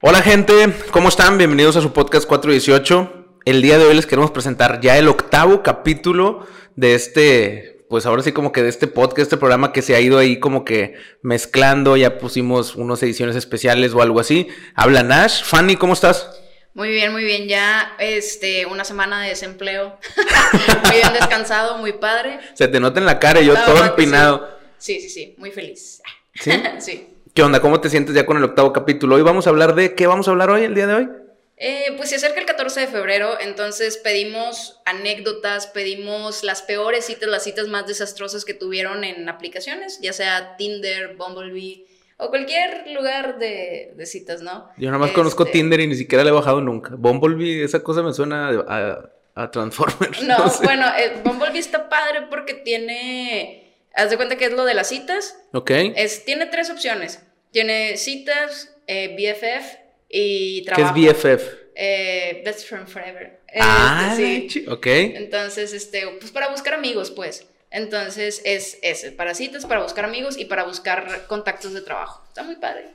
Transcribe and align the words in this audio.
Hola 0.00 0.22
gente, 0.22 0.54
¿cómo 0.92 1.08
están? 1.08 1.38
Bienvenidos 1.38 1.74
a 1.74 1.80
su 1.80 1.92
podcast 1.92 2.24
418. 2.28 3.40
El 3.44 3.62
día 3.62 3.78
de 3.78 3.84
hoy 3.84 3.96
les 3.96 4.06
queremos 4.06 4.30
presentar 4.30 4.80
ya 4.80 4.96
el 4.96 5.08
octavo 5.08 5.64
capítulo 5.64 6.46
de 6.76 6.94
este, 6.94 7.84
pues 7.88 8.06
ahora 8.06 8.22
sí 8.22 8.30
como 8.30 8.52
que 8.52 8.62
de 8.62 8.68
este 8.68 8.86
podcast, 8.86 9.22
este 9.22 9.36
programa 9.36 9.72
que 9.72 9.82
se 9.82 9.96
ha 9.96 10.00
ido 10.00 10.18
ahí 10.18 10.38
como 10.38 10.64
que 10.64 10.94
mezclando, 11.22 11.96
ya 11.96 12.16
pusimos 12.18 12.76
unas 12.76 13.02
ediciones 13.02 13.34
especiales 13.34 13.92
o 13.92 14.00
algo 14.00 14.20
así. 14.20 14.46
Habla 14.76 15.02
Nash. 15.02 15.42
Fanny, 15.42 15.74
¿cómo 15.74 15.94
estás? 15.94 16.30
Muy 16.74 16.90
bien, 16.90 17.10
muy 17.10 17.24
bien. 17.24 17.48
Ya 17.48 17.96
este, 17.98 18.66
una 18.66 18.84
semana 18.84 19.20
de 19.22 19.30
desempleo. 19.30 19.98
muy 20.84 20.92
bien 20.92 21.12
descansado, 21.12 21.76
muy 21.78 21.94
padre. 21.94 22.38
Se 22.54 22.68
te 22.68 22.78
nota 22.78 23.00
en 23.00 23.06
la 23.06 23.18
cara, 23.18 23.40
y 23.40 23.46
yo 23.46 23.54
todo 23.64 23.84
empinado. 23.84 24.48
Sí. 24.78 25.00
sí, 25.00 25.08
sí, 25.08 25.34
muy 25.38 25.50
feliz. 25.50 26.00
¿Sí? 26.34 26.52
sí. 26.78 27.07
¿Qué 27.38 27.44
onda? 27.44 27.60
¿Cómo 27.60 27.80
te 27.80 27.88
sientes 27.88 28.16
ya 28.16 28.26
con 28.26 28.36
el 28.36 28.42
octavo 28.42 28.72
capítulo? 28.72 29.14
Hoy 29.14 29.22
vamos 29.22 29.46
a 29.46 29.50
hablar 29.50 29.76
de. 29.76 29.94
¿Qué 29.94 30.08
vamos 30.08 30.26
a 30.26 30.32
hablar 30.32 30.50
hoy, 30.50 30.64
el 30.64 30.74
día 30.74 30.88
de 30.88 30.94
hoy? 30.94 31.08
Eh, 31.56 31.94
pues 31.96 32.08
se 32.08 32.16
acerca 32.16 32.40
el 32.40 32.46
14 32.46 32.80
de 32.80 32.86
febrero, 32.88 33.38
entonces 33.40 33.96
pedimos 33.96 34.80
anécdotas, 34.84 35.68
pedimos 35.68 36.42
las 36.42 36.62
peores 36.62 37.04
citas, 37.04 37.28
las 37.28 37.44
citas 37.44 37.68
más 37.68 37.86
desastrosas 37.86 38.44
que 38.44 38.54
tuvieron 38.54 39.04
en 39.04 39.28
aplicaciones, 39.28 40.00
ya 40.00 40.12
sea 40.12 40.56
Tinder, 40.56 41.14
Bumblebee 41.14 41.86
o 42.16 42.30
cualquier 42.30 42.90
lugar 42.90 43.38
de, 43.38 43.94
citas, 44.04 44.42
¿no? 44.42 44.68
Yo 44.76 44.86
nada 44.86 44.98
más 44.98 45.12
conozco 45.12 45.44
este 45.44 45.58
Tinder 45.58 45.78
y 45.78 45.86
ni 45.86 45.94
siquiera 45.94 46.24
le 46.24 46.30
he 46.30 46.32
bajado 46.32 46.60
nunca. 46.60 46.96
Bumblebee, 46.96 47.62
esa 47.62 47.84
cosa 47.84 48.02
me 48.02 48.12
suena 48.12 48.48
a, 48.48 49.10
a, 49.36 49.50
Transformers. 49.52 50.24
No, 50.24 50.38
bueno, 50.64 50.86
eh, 50.98 51.20
Bumblebee 51.22 51.60
está 51.60 51.88
padre 51.88 52.22
porque 52.30 52.54
tiene. 52.54 53.76
Haz 53.94 54.10
de 54.10 54.16
cuenta 54.16 54.36
que 54.36 54.46
es 54.46 54.52
lo 54.52 54.64
de 54.64 54.74
las 54.74 54.88
citas. 54.88 55.36
Ok. 55.52 55.70
Es, 55.70 56.24
tiene 56.24 56.46
tres 56.46 56.70
opciones. 56.70 57.20
Tiene 57.50 57.96
citas, 57.96 58.74
eh, 58.86 59.14
BFF 59.16 59.78
y 60.08 60.62
trabajo. 60.64 60.94
¿Qué 60.94 61.06
es 61.06 61.14
BFF? 61.14 61.42
Eh, 61.74 62.42
Best 62.44 62.66
Friend 62.66 62.86
Forever. 62.86 63.40
Ah, 63.60 64.14
sí. 64.16 64.66
ok. 64.68 64.86
Entonces, 64.86 65.72
este, 65.72 66.06
pues 66.18 66.30
para 66.30 66.48
buscar 66.48 66.74
amigos, 66.74 67.10
pues. 67.10 67.46
Entonces 67.70 68.40
es 68.44 68.78
ese, 68.82 69.12
para 69.12 69.34
citas, 69.34 69.66
para 69.66 69.82
buscar 69.82 70.04
amigos 70.04 70.38
y 70.38 70.46
para 70.46 70.64
buscar 70.64 71.26
contactos 71.26 71.74
de 71.74 71.82
trabajo. 71.82 72.24
Está 72.28 72.42
muy 72.42 72.56
padre. 72.56 72.86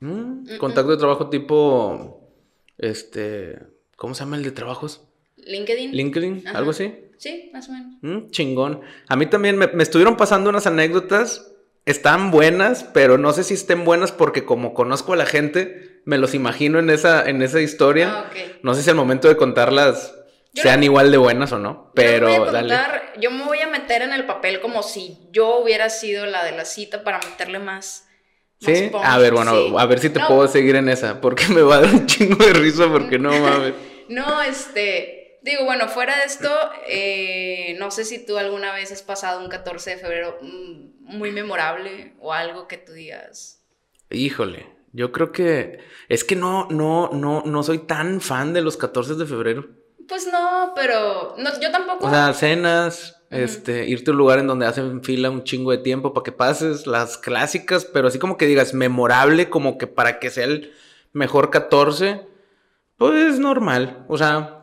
Mm, 0.00 0.56
contacto 0.58 0.92
de 0.92 0.96
trabajo 0.96 1.28
tipo, 1.28 2.26
este, 2.78 3.58
¿cómo 3.96 4.14
se 4.14 4.20
llama 4.20 4.36
el 4.36 4.44
de 4.44 4.52
trabajos? 4.52 5.02
LinkedIn. 5.36 5.92
LinkedIn, 5.92 6.48
algo 6.48 6.70
así. 6.70 6.94
Sí, 7.18 7.50
más 7.52 7.68
o 7.68 7.72
menos. 7.72 7.94
Mm, 8.00 8.30
chingón. 8.30 8.80
A 9.08 9.16
mí 9.16 9.26
también 9.26 9.58
me, 9.58 9.82
estuvieron 9.82 10.16
pasando 10.16 10.50
unas 10.50 10.66
anécdotas. 10.66 11.52
Están 11.88 12.30
buenas, 12.30 12.84
pero 12.84 13.16
no 13.16 13.32
sé 13.32 13.44
si 13.44 13.54
estén 13.54 13.86
buenas 13.86 14.12
porque 14.12 14.44
como 14.44 14.74
conozco 14.74 15.14
a 15.14 15.16
la 15.16 15.24
gente, 15.24 16.02
me 16.04 16.18
los 16.18 16.34
imagino 16.34 16.78
en 16.78 16.90
esa, 16.90 17.26
en 17.26 17.40
esa 17.40 17.62
historia. 17.62 18.26
Ah, 18.26 18.30
no 18.62 18.74
sé 18.74 18.82
si 18.82 18.90
al 18.90 18.96
momento 18.96 19.26
de 19.26 19.38
contarlas 19.38 20.14
sean 20.52 20.82
igual 20.84 21.10
de 21.10 21.16
buenas 21.16 21.50
o 21.52 21.58
no, 21.58 21.90
pero 21.94 22.28
yo 22.28 22.52
dale. 22.52 22.76
Yo 23.18 23.30
me 23.30 23.42
voy 23.44 23.60
a 23.60 23.68
meter 23.68 24.02
en 24.02 24.12
el 24.12 24.26
papel 24.26 24.60
como 24.60 24.82
si 24.82 25.16
yo 25.32 25.60
hubiera 25.60 25.88
sido 25.88 26.26
la 26.26 26.44
de 26.44 26.52
la 26.52 26.66
cita 26.66 27.04
para 27.04 27.20
meterle 27.20 27.58
más. 27.58 28.06
Sí, 28.60 28.90
a 29.02 29.16
ver, 29.16 29.32
bueno, 29.32 29.78
a 29.78 29.86
ver 29.86 29.98
si 29.98 30.10
te 30.10 30.20
puedo 30.20 30.46
seguir 30.46 30.76
en 30.76 30.90
esa, 30.90 31.22
porque 31.22 31.48
me 31.54 31.62
va 31.62 31.76
a 31.76 31.80
dar 31.80 31.94
un 31.94 32.04
chingo 32.04 32.44
de 32.44 32.52
risa 32.52 32.86
porque 32.92 33.18
no 33.18 33.30
mames. 33.40 33.72
no, 34.10 34.42
este, 34.42 35.17
digo, 35.48 35.64
bueno, 35.64 35.88
fuera 35.88 36.18
de 36.18 36.24
esto, 36.24 36.50
eh, 36.86 37.76
no 37.78 37.90
sé 37.90 38.04
si 38.04 38.24
tú 38.24 38.38
alguna 38.38 38.72
vez 38.72 38.92
has 38.92 39.02
pasado 39.02 39.40
un 39.40 39.48
14 39.48 39.90
de 39.90 39.96
febrero 39.96 40.38
mm, 40.40 41.16
muy 41.16 41.32
memorable 41.32 42.14
o 42.20 42.32
algo 42.32 42.68
que 42.68 42.78
tú 42.78 42.92
digas. 42.92 43.62
Híjole, 44.10 44.66
yo 44.92 45.12
creo 45.12 45.32
que 45.32 45.78
es 46.08 46.24
que 46.24 46.36
no, 46.36 46.68
no, 46.70 47.10
no, 47.12 47.42
no 47.44 47.62
soy 47.62 47.78
tan 47.78 48.20
fan 48.20 48.52
de 48.52 48.62
los 48.62 48.76
14 48.76 49.14
de 49.14 49.26
febrero. 49.26 49.68
Pues 50.06 50.26
no, 50.26 50.72
pero 50.74 51.34
no, 51.36 51.60
yo 51.60 51.70
tampoco. 51.70 52.06
O 52.06 52.10
sea, 52.10 52.32
cenas, 52.32 53.22
este, 53.30 53.86
irte 53.86 54.10
a 54.10 54.12
un 54.12 54.18
lugar 54.18 54.38
en 54.38 54.46
donde 54.46 54.66
hacen 54.66 55.04
fila 55.04 55.28
un 55.28 55.44
chingo 55.44 55.70
de 55.70 55.78
tiempo 55.78 56.14
para 56.14 56.24
que 56.24 56.32
pases 56.32 56.86
las 56.86 57.18
clásicas, 57.18 57.84
pero 57.84 58.08
así 58.08 58.18
como 58.18 58.38
que 58.38 58.46
digas 58.46 58.72
memorable, 58.72 59.50
como 59.50 59.76
que 59.76 59.86
para 59.86 60.18
que 60.18 60.30
sea 60.30 60.44
el 60.44 60.72
mejor 61.12 61.50
14, 61.50 62.22
pues 62.96 63.38
normal. 63.38 64.04
O 64.08 64.16
sea, 64.16 64.57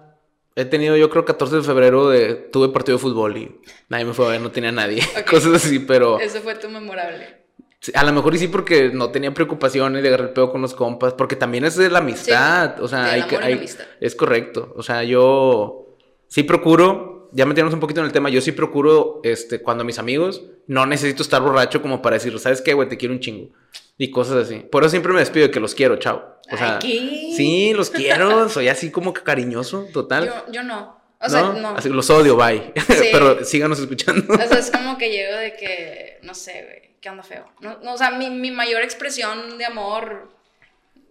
he 0.55 0.65
tenido 0.65 0.95
yo 0.95 1.09
creo 1.09 1.25
14 1.25 1.57
de 1.57 1.61
febrero 1.61 2.09
de 2.09 2.33
tuve 2.35 2.69
partido 2.69 2.97
de 2.97 3.01
fútbol 3.01 3.37
y 3.37 3.61
nadie 3.89 4.05
me 4.05 4.13
fue 4.13 4.25
a 4.25 4.29
ver, 4.29 4.41
no 4.41 4.51
tenía 4.51 4.71
nadie, 4.71 5.03
cosas 5.29 5.53
así, 5.53 5.79
pero 5.79 6.19
Eso 6.19 6.39
fue 6.39 6.55
tu 6.55 6.69
memorable. 6.69 7.45
A 7.93 8.03
lo 8.03 8.13
mejor 8.13 8.33
y 8.33 8.39
sí 8.39 8.47
porque 8.47 8.89
no 8.91 9.11
tenía 9.11 9.31
preocupaciones 9.33 10.01
de 10.01 10.07
agarrar 10.07 10.29
el 10.29 10.33
pedo 10.33 10.51
con 10.51 10.61
los 10.61 10.73
compas, 10.73 11.13
porque 11.13 11.35
también 11.35 11.65
es 11.65 11.75
de 11.75 11.89
la 11.89 11.99
amistad, 11.99 12.81
o 12.81 12.87
sea, 12.87 13.11
hay 13.11 13.23
que... 13.23 13.67
es 13.99 14.15
correcto, 14.15 14.73
o 14.75 14.81
sea, 14.81 15.03
yo 15.03 15.97
sí 16.27 16.43
procuro, 16.43 17.14
ya 17.35 17.45
metíamos 17.45 17.73
un 17.73 17.79
poquito 17.79 17.99
en 17.99 18.07
el 18.07 18.11
tema, 18.11 18.29
yo 18.29 18.41
sí 18.41 18.51
procuro, 18.51 19.19
este, 19.23 19.61
cuando 19.61 19.83
mis 19.83 19.99
amigos, 19.99 20.43
no 20.67 20.85
necesito 20.85 21.21
estar 21.21 21.41
borracho 21.41 21.81
como 21.81 22.01
para 22.01 22.15
decir, 22.15 22.37
¿sabes 22.39 22.61
qué, 22.61 22.73
güey? 22.73 22.89
Te 22.89 22.97
quiero 22.97 23.13
un 23.13 23.19
chingo. 23.19 23.49
Y 23.97 24.09
cosas 24.09 24.45
así. 24.45 24.59
Por 24.59 24.83
eso 24.83 24.91
siempre 24.91 25.13
me 25.13 25.19
despido 25.19 25.47
de 25.47 25.51
que 25.51 25.59
los 25.59 25.75
quiero, 25.75 25.97
chao. 25.97 26.39
O 26.51 26.57
sea, 26.57 26.79
sí, 26.81 27.73
los 27.75 27.89
quiero, 27.89 28.49
soy 28.49 28.67
así 28.69 28.89
como 28.89 29.13
que 29.13 29.21
cariñoso, 29.21 29.87
total. 29.93 30.25
Yo, 30.25 30.51
yo 30.51 30.63
no. 30.63 30.99
O 31.19 31.29
sea, 31.29 31.43
no. 31.53 31.69
Así, 31.69 31.89
los 31.89 32.09
odio, 32.09 32.35
bye. 32.35 32.73
Pero 33.11 33.43
síganos 33.43 33.79
escuchando. 33.79 34.33
O 34.33 34.37
sea, 34.37 34.59
es 34.59 34.71
como 34.71 34.97
que 34.97 35.09
llego 35.09 35.37
de 35.37 35.55
que, 35.55 36.19
no 36.23 36.33
sé, 36.33 36.51
güey 36.63 36.85
¿qué 37.05 37.09
anda 37.09 37.21
feo? 37.21 37.45
No, 37.59 37.93
o 37.93 37.97
sea, 37.99 38.09
mi, 38.09 38.31
mi, 38.31 38.49
mayor 38.49 38.81
expresión 38.81 39.59
de 39.59 39.65
amor 39.65 40.27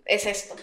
es 0.05 0.27
esto. 0.27 0.57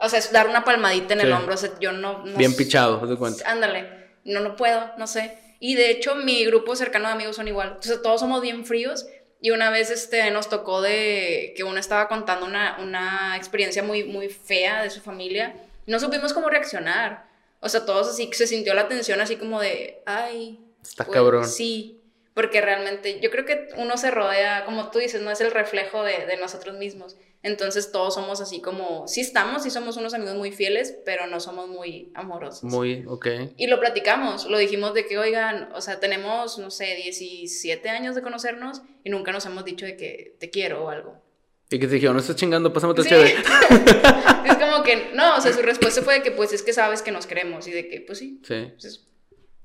O 0.00 0.08
sea, 0.08 0.18
es 0.18 0.32
dar 0.32 0.48
una 0.48 0.64
palmadita 0.64 1.14
en 1.14 1.20
el 1.20 1.32
hombro. 1.32 1.54
O 1.54 1.56
sea, 1.56 1.70
yo 1.78 1.92
no. 1.92 2.24
Bien 2.36 2.56
pichado, 2.56 3.06
de 3.06 3.14
cuenta. 3.16 3.48
Ándale. 3.48 3.97
No, 4.28 4.40
no 4.40 4.56
puedo, 4.56 4.92
no 4.98 5.06
sé. 5.06 5.38
Y 5.60 5.74
de 5.74 5.90
hecho, 5.90 6.14
mi 6.14 6.44
grupo 6.44 6.76
cercano 6.76 7.08
de 7.08 7.14
amigos 7.14 7.36
son 7.36 7.48
igual. 7.48 7.68
Entonces, 7.68 8.00
todos 8.02 8.20
somos 8.20 8.40
bien 8.40 8.64
fríos. 8.64 9.06
Y 9.40 9.50
una 9.50 9.70
vez 9.70 9.90
este, 9.90 10.30
nos 10.30 10.48
tocó 10.48 10.80
de 10.82 11.54
que 11.56 11.64
uno 11.64 11.78
estaba 11.78 12.08
contando 12.08 12.46
una, 12.46 12.78
una 12.80 13.36
experiencia 13.36 13.82
muy, 13.82 14.04
muy 14.04 14.28
fea 14.28 14.82
de 14.82 14.90
su 14.90 15.00
familia. 15.00 15.54
No 15.86 16.00
supimos 16.00 16.32
cómo 16.32 16.50
reaccionar. 16.50 17.28
O 17.60 17.68
sea, 17.68 17.84
todos 17.84 18.08
así, 18.08 18.30
se 18.32 18.46
sintió 18.46 18.74
la 18.74 18.88
tensión 18.88 19.20
así 19.20 19.36
como 19.36 19.60
de, 19.60 20.02
ay. 20.06 20.60
Está 20.82 21.04
cabrón. 21.04 21.46
Sí 21.46 21.98
porque 22.38 22.60
realmente 22.60 23.18
yo 23.18 23.32
creo 23.32 23.44
que 23.44 23.66
uno 23.78 23.96
se 23.96 24.12
rodea, 24.12 24.64
como 24.64 24.92
tú 24.92 25.00
dices, 25.00 25.20
no 25.20 25.32
es 25.32 25.40
el 25.40 25.50
reflejo 25.50 26.04
de, 26.04 26.24
de, 26.24 26.36
nosotros 26.36 26.76
mismos. 26.76 27.16
Entonces 27.42 27.92
todos 27.92 28.14
somos 28.14 28.40
así 28.40 28.60
como, 28.60 29.06
sí 29.06 29.20
estamos, 29.20 29.62
sí 29.62 29.70
somos 29.70 29.96
unos 29.96 30.12
amigos 30.14 30.36
muy 30.36 30.50
fieles, 30.50 30.96
pero 31.04 31.26
no 31.26 31.38
somos 31.38 31.68
muy 31.68 32.10
amorosos. 32.14 32.64
Muy, 32.64 33.04
ok. 33.06 33.26
Y 33.56 33.68
lo 33.68 33.78
platicamos, 33.78 34.46
lo 34.46 34.58
dijimos 34.58 34.92
de 34.94 35.06
que, 35.06 35.18
oigan, 35.18 35.70
o 35.72 35.80
sea, 35.80 36.00
tenemos, 36.00 36.58
no 36.58 36.70
sé, 36.70 36.96
17 36.96 37.88
años 37.88 38.14
de 38.16 38.22
conocernos 38.22 38.82
y 39.04 39.10
nunca 39.10 39.30
nos 39.30 39.46
hemos 39.46 39.64
dicho 39.64 39.86
de 39.86 39.96
que 39.96 40.36
te 40.40 40.50
quiero 40.50 40.84
o 40.84 40.88
algo. 40.90 41.22
Y 41.70 41.78
que 41.78 41.86
te 41.86 41.94
dijeron, 41.94 42.16
no 42.16 42.20
estás 42.20 42.36
chingando, 42.36 42.72
pásame 42.72 42.92
otra 42.92 43.04
chévere. 43.04 43.34
es 44.46 44.56
como 44.56 44.82
que, 44.82 45.10
no, 45.14 45.36
o 45.36 45.40
sea, 45.40 45.52
su 45.52 45.60
respuesta 45.62 46.02
fue 46.02 46.14
de 46.14 46.22
que, 46.22 46.30
pues, 46.30 46.52
es 46.52 46.62
que 46.62 46.72
sabes 46.72 47.02
que 47.02 47.12
nos 47.12 47.26
queremos 47.26 47.68
y 47.68 47.72
de 47.72 47.88
que, 47.88 48.00
pues 48.00 48.18
sí. 48.18 48.40
Sí. 48.42 48.72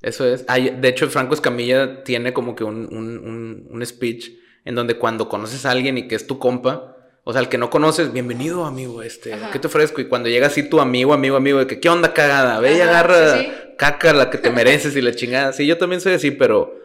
Eso 0.03 0.28
es. 0.28 0.45
de 0.45 0.88
hecho, 0.89 1.09
Franco 1.09 1.33
Escamilla 1.33 2.03
tiene 2.03 2.33
como 2.33 2.56
que 2.56 2.66
un, 2.66 2.94
un, 2.94 3.67
un, 3.72 3.85
speech 3.85 4.31
en 4.66 4.75
donde 4.75 4.97
cuando 4.97 5.29
conoces 5.29 5.66
a 5.66 5.72
alguien 5.72 5.97
y 5.97 6.09
que 6.09 6.16
es 6.16 6.28
tu 6.28 6.39
compa, 6.39 6.93
o 7.23 7.31
sea, 7.31 7.41
el 7.41 7.47
que 7.47 7.57
no 7.57 7.69
conoces, 7.69 8.11
bienvenido, 8.11 8.66
amigo, 8.66 9.01
este, 9.01 9.34
¿qué 9.51 9.59
te 9.59 9.67
ofrezco? 9.67 10.01
Y 10.01 10.06
cuando 10.06 10.28
llega 10.28 10.47
así 10.47 10.63
tu 10.63 10.81
amigo, 10.81 11.13
amigo, 11.13 11.38
amigo, 11.38 11.59
de 11.59 11.67
que, 11.67 11.79
¿qué 11.79 11.88
onda 11.88 12.13
cagada? 12.13 12.59
Ve 12.59 12.78
y 12.78 12.81
agarra 12.81 13.75
caca 13.78 14.11
la 14.13 14.29
que 14.29 14.38
te 14.38 14.51
mereces 14.51 14.95
y 14.95 15.01
la 15.01 15.13
chingada. 15.13 15.53
Sí, 15.53 15.66
yo 15.66 15.78
también 15.78 16.01
soy 16.01 16.13
así, 16.13 16.31
pero, 16.31 16.79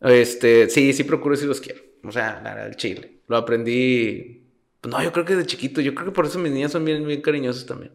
este, 0.00 0.70
sí, 0.70 0.94
sí 0.94 1.04
procuro 1.04 1.36
si 1.36 1.44
los 1.44 1.60
quiero. 1.60 1.82
O 2.02 2.10
sea, 2.10 2.66
el 2.66 2.76
chile. 2.76 3.20
Lo 3.28 3.36
aprendí, 3.36 4.46
pues 4.80 4.94
no, 4.94 5.02
yo 5.02 5.12
creo 5.12 5.24
que 5.24 5.36
de 5.36 5.44
chiquito, 5.44 5.80
yo 5.80 5.94
creo 5.94 6.06
que 6.06 6.12
por 6.12 6.24
eso 6.24 6.38
mis 6.38 6.52
niñas 6.52 6.72
son 6.72 6.84
bien, 6.84 7.06
bien 7.06 7.20
cariñosas 7.20 7.66
también. 7.66 7.92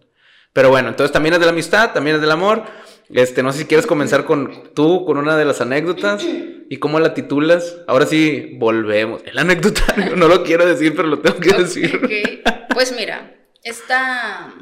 Pero 0.54 0.70
bueno, 0.70 0.90
entonces 0.90 1.12
también 1.12 1.34
es 1.34 1.40
de 1.40 1.46
la 1.46 1.52
amistad, 1.52 1.94
también 1.94 2.18
es 2.18 2.22
del 2.22 2.32
amor. 2.32 2.64
Este, 3.14 3.44
no 3.44 3.52
sé 3.52 3.60
si 3.60 3.66
quieres 3.66 3.86
comenzar 3.86 4.26
con 4.26 4.74
tú, 4.74 5.06
con 5.06 5.18
una 5.18 5.38
de 5.38 5.46
las 5.46 5.62
anécdotas 5.62 6.24
y 6.24 6.78
cómo 6.78 7.00
la 7.00 7.14
titulas. 7.14 7.78
Ahora 7.88 8.06
sí, 8.06 8.52
volvemos. 8.56 9.22
El 9.26 9.38
anecdotario, 9.38 10.16
no 10.16 10.28
lo 10.28 10.44
quiero 10.44 10.66
decir, 10.66 10.96
pero 10.96 11.08
lo 11.08 11.20
tengo 11.20 11.40
que 11.40 11.54
decir. 11.54 12.42
Pues 12.74 12.94
mira, 12.96 13.36
esta, 13.64 14.54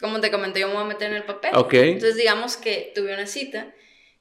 como 0.00 0.20
te 0.20 0.30
comenté, 0.30 0.60
yo 0.60 0.68
me 0.68 0.74
voy 0.74 0.84
a 0.84 0.86
meter 0.86 1.10
en 1.10 1.16
el 1.16 1.24
papel. 1.24 1.52
Ok. 1.54 1.74
Entonces, 1.74 2.16
digamos 2.16 2.56
que 2.56 2.92
tuve 2.94 3.14
una 3.14 3.26
cita. 3.26 3.72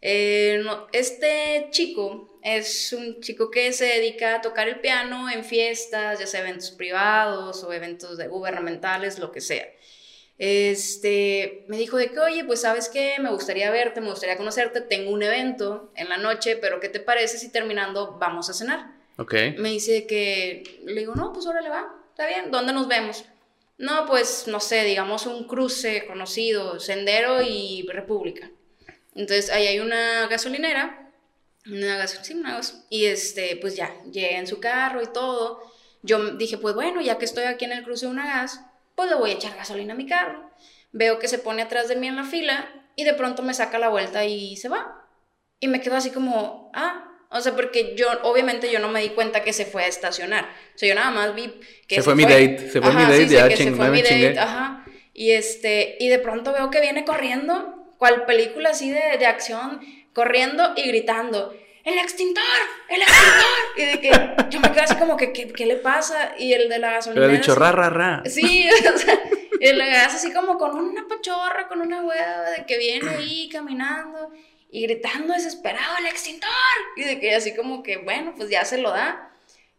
Eh, 0.01 0.63
este 0.91 1.67
chico 1.71 2.39
es 2.43 2.93
un 2.93 3.21
chico 3.21 3.49
que 3.49 3.71
se 3.71 3.85
dedica 3.85 4.35
a 4.35 4.41
tocar 4.41 4.67
el 4.67 4.81
piano 4.81 5.29
en 5.29 5.45
fiestas, 5.45 6.19
ya 6.19 6.27
sea 6.27 6.41
eventos 6.41 6.71
privados 6.71 7.63
o 7.63 7.71
eventos 7.71 8.17
de 8.17 8.27
gubernamentales, 8.27 9.17
lo 9.17 9.31
que 9.31 9.39
sea 9.39 9.65
este, 10.37 11.65
me 11.67 11.77
dijo 11.77 11.97
de 11.97 12.11
que, 12.11 12.19
oye, 12.19 12.43
pues 12.43 12.61
sabes 12.61 12.89
qué, 12.89 13.15
me 13.19 13.31
gustaría 13.31 13.69
verte, 13.71 14.01
me 14.01 14.09
gustaría 14.09 14.37
conocerte, 14.37 14.81
tengo 14.81 15.11
un 15.11 15.23
evento 15.23 15.91
en 15.95 16.09
la 16.09 16.17
noche, 16.17 16.57
pero 16.57 16.79
¿qué 16.79 16.89
te 16.89 16.99
parece 16.99 17.37
si 17.37 17.51
terminando 17.51 18.17
vamos 18.19 18.49
a 18.49 18.53
cenar? 18.53 18.91
Ok. 19.17 19.33
Me 19.57 19.69
dice 19.69 20.07
que, 20.07 20.81
le 20.85 21.01
digo, 21.01 21.15
no, 21.15 21.31
pues 21.33 21.45
órale 21.45 21.69
va, 21.69 21.93
está 22.09 22.27
bien, 22.27 22.51
¿dónde 22.51 22.73
nos 22.73 22.87
vemos? 22.87 23.25
No, 23.77 24.05
pues, 24.05 24.47
no 24.47 24.59
sé, 24.59 24.83
digamos 24.83 25.25
un 25.25 25.47
cruce 25.47 26.05
conocido, 26.05 26.79
Sendero 26.79 27.41
y 27.41 27.87
República. 27.91 28.49
Entonces, 29.15 29.51
ahí 29.51 29.67
hay 29.67 29.79
una 29.79 30.27
gasolinera, 30.27 31.11
una 31.67 31.97
gasolinera, 31.97 32.59
y 32.89 33.05
este, 33.05 33.57
pues 33.57 33.75
ya, 33.75 33.93
llegué 34.11 34.37
en 34.37 34.47
su 34.47 34.59
carro 34.59 35.01
y 35.01 35.07
todo. 35.07 35.61
Yo 36.01 36.31
dije, 36.35 36.57
pues 36.57 36.75
bueno, 36.75 37.01
ya 37.01 37.17
que 37.17 37.25
estoy 37.25 37.45
aquí 37.45 37.65
en 37.65 37.73
el 37.73 37.83
cruce 37.83 38.05
de 38.05 38.11
una 38.11 38.25
gas, 38.25 38.59
pues 38.95 39.09
le 39.09 39.15
voy 39.15 39.31
a 39.31 39.33
echar 39.33 39.55
gasolina 39.55 39.93
a 39.93 39.97
mi 39.97 40.05
carro. 40.05 40.51
Veo 40.91 41.19
que 41.19 41.27
se 41.27 41.39
pone 41.39 41.61
atrás 41.61 41.87
de 41.87 41.95
mí 41.95 42.07
en 42.07 42.15
la 42.15 42.23
fila 42.23 42.69
y 42.95 43.03
de 43.03 43.13
pronto 43.13 43.41
me 43.41 43.53
saca 43.53 43.79
la 43.79 43.89
vuelta 43.89 44.25
y 44.25 44.55
se 44.57 44.69
va. 44.69 45.07
Y 45.59 45.67
me 45.67 45.81
quedo 45.81 45.95
así 45.95 46.11
como, 46.11 46.71
ah, 46.73 47.09
o 47.29 47.41
sea, 47.41 47.55
porque 47.55 47.95
yo, 47.97 48.07
obviamente 48.23 48.71
yo 48.71 48.79
no 48.79 48.89
me 48.89 49.01
di 49.01 49.09
cuenta 49.09 49.43
que 49.43 49.53
se 49.53 49.65
fue 49.65 49.83
a 49.83 49.87
estacionar. 49.87 50.45
O 50.75 50.77
sea, 50.77 50.89
yo 50.89 50.95
nada 50.95 51.09
más 51.09 51.33
vi 51.33 51.59
que 51.87 51.95
se, 51.95 52.03
fue, 52.03 52.15
mi 52.15 52.23
date, 52.23 52.69
se 52.69 52.79
fue 52.79 52.93
mi 52.93 53.01
date, 53.01 53.27
ya 53.27 53.49
se 53.49 53.71
fue 53.71 53.89
mi 53.89 54.01
date, 54.01 54.37
ajá. 54.37 54.85
Y 55.13 55.31
este, 55.31 55.97
y 55.99 56.09
de 56.09 56.19
pronto 56.19 56.53
veo 56.53 56.69
que 56.69 56.81
viene 56.81 57.05
corriendo, 57.05 57.91
cual 57.97 58.25
película 58.25 58.69
así 58.69 58.91
de, 58.91 59.17
de 59.17 59.25
acción, 59.25 59.81
corriendo 60.13 60.73
y 60.75 60.83
gritando, 60.87 61.55
¡el 61.83 61.97
extintor! 61.97 62.43
¡el 62.89 63.01
extintor! 63.01 63.43
y 63.77 63.85
de 63.85 63.99
que 63.99 64.49
yo 64.49 64.59
me 64.59 64.71
quedo 64.71 64.83
así 64.83 64.95
como 64.95 65.17
que, 65.17 65.33
¿qué, 65.33 65.51
qué 65.51 65.65
le 65.65 65.75
pasa? 65.75 66.33
Y 66.37 66.53
el 66.53 66.69
de 66.69 66.79
la 66.79 66.91
gasolina. 66.91 67.27
Le 67.27 67.33
ha 67.33 67.37
dicho, 67.37 67.55
ra, 67.55 67.71
ra, 67.71 67.89
ra. 67.89 68.23
Sí, 68.25 68.69
o 68.93 68.97
sea, 68.97 69.19
y 69.59 69.73
le 69.73 69.91
hace 69.97 70.17
así 70.17 70.33
como 70.33 70.57
con 70.57 70.77
una 70.77 71.07
pachorra, 71.07 71.67
con 71.67 71.81
una 71.81 72.03
hueva 72.03 72.49
de 72.51 72.65
que 72.65 72.77
viene 72.77 73.09
ahí 73.09 73.49
caminando 73.49 74.31
y 74.69 74.81
gritando 74.83 75.33
desesperado, 75.33 75.97
el 75.99 76.07
extintor. 76.07 76.49
Y 76.97 77.03
de 77.03 77.19
que 77.19 77.35
así 77.35 77.55
como 77.55 77.83
que, 77.83 77.97
bueno, 77.97 78.33
pues 78.35 78.49
ya 78.49 78.65
se 78.65 78.77
lo 78.77 78.89
da. 78.89 79.29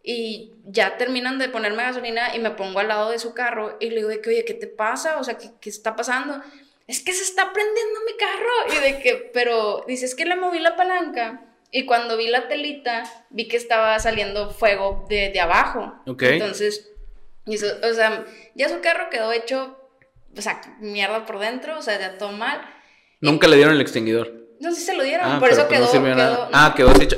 Y 0.03 0.53
ya 0.65 0.99
terminan 0.99 1.39
de 1.39 1.49
ponerme 1.49 1.83
gasolina 1.83 2.35
y 2.37 2.39
me 2.39 2.51
pongo 2.51 2.79
al 2.81 2.89
lado 2.89 3.11
de 3.11 3.19
su 3.19 3.33
carro 3.33 3.79
y 3.81 3.89
le 3.89 3.97
digo 3.97 4.09
de 4.09 4.21
que, 4.21 4.31
oye, 4.31 4.45
¿qué 4.45 4.53
te 4.53 4.67
pasa? 4.67 5.19
O 5.19 5.25
sea, 5.25 5.39
¿qué, 5.39 5.51
qué 5.61 5.71
está 5.71 5.97
pasando? 5.97 6.43
Es 6.87 7.03
que 7.03 7.15
se 7.15 7.23
está 7.23 7.53
prendiendo 7.53 8.01
mi 8.07 8.17
carro. 8.17 8.77
Y 8.77 8.83
de 8.83 9.01
que, 9.01 9.31
pero 9.33 9.85
dice, 9.87 10.05
es 10.05 10.15
que 10.15 10.27
le 10.27 10.37
moví 10.37 10.59
la 10.59 10.77
palanca. 10.77 11.43
Y 11.77 11.87
cuando 11.87 12.17
vi 12.17 12.29
la 12.29 12.47
telita, 12.47 13.03
vi 13.31 13.49
que 13.49 13.57
estaba 13.57 13.99
saliendo 13.99 14.53
fuego 14.53 15.07
de, 15.09 15.31
de 15.31 15.41
abajo. 15.41 15.93
Ok. 16.07 16.23
Entonces, 16.23 16.89
o 17.49 17.95
sea, 17.95 18.25
ya 18.55 18.69
su 18.69 18.81
carro 18.81 19.11
quedó 19.11 19.33
hecho, 19.33 19.77
o 20.39 20.41
sea, 20.41 20.61
mierda 20.79 21.27
por 21.27 21.41
dentro, 21.41 21.77
o 21.77 21.83
sea, 21.83 21.99
ya 21.99 22.17
todo 22.17 22.31
mal. 22.31 22.61
Nunca 23.21 23.49
le 23.49 23.57
dieron 23.57 23.75
el 23.75 23.81
extinguidor. 23.81 24.33
No, 24.61 24.73
sí 24.73 24.83
se 24.83 24.95
lo 24.95 25.03
dieron, 25.03 25.29
ah, 25.29 25.41
por 25.41 25.51
eso 25.51 25.67
quedó. 25.67 25.91
quedó 25.91 26.49
ah, 26.53 26.75
quedó 26.77 26.91
así. 26.91 27.09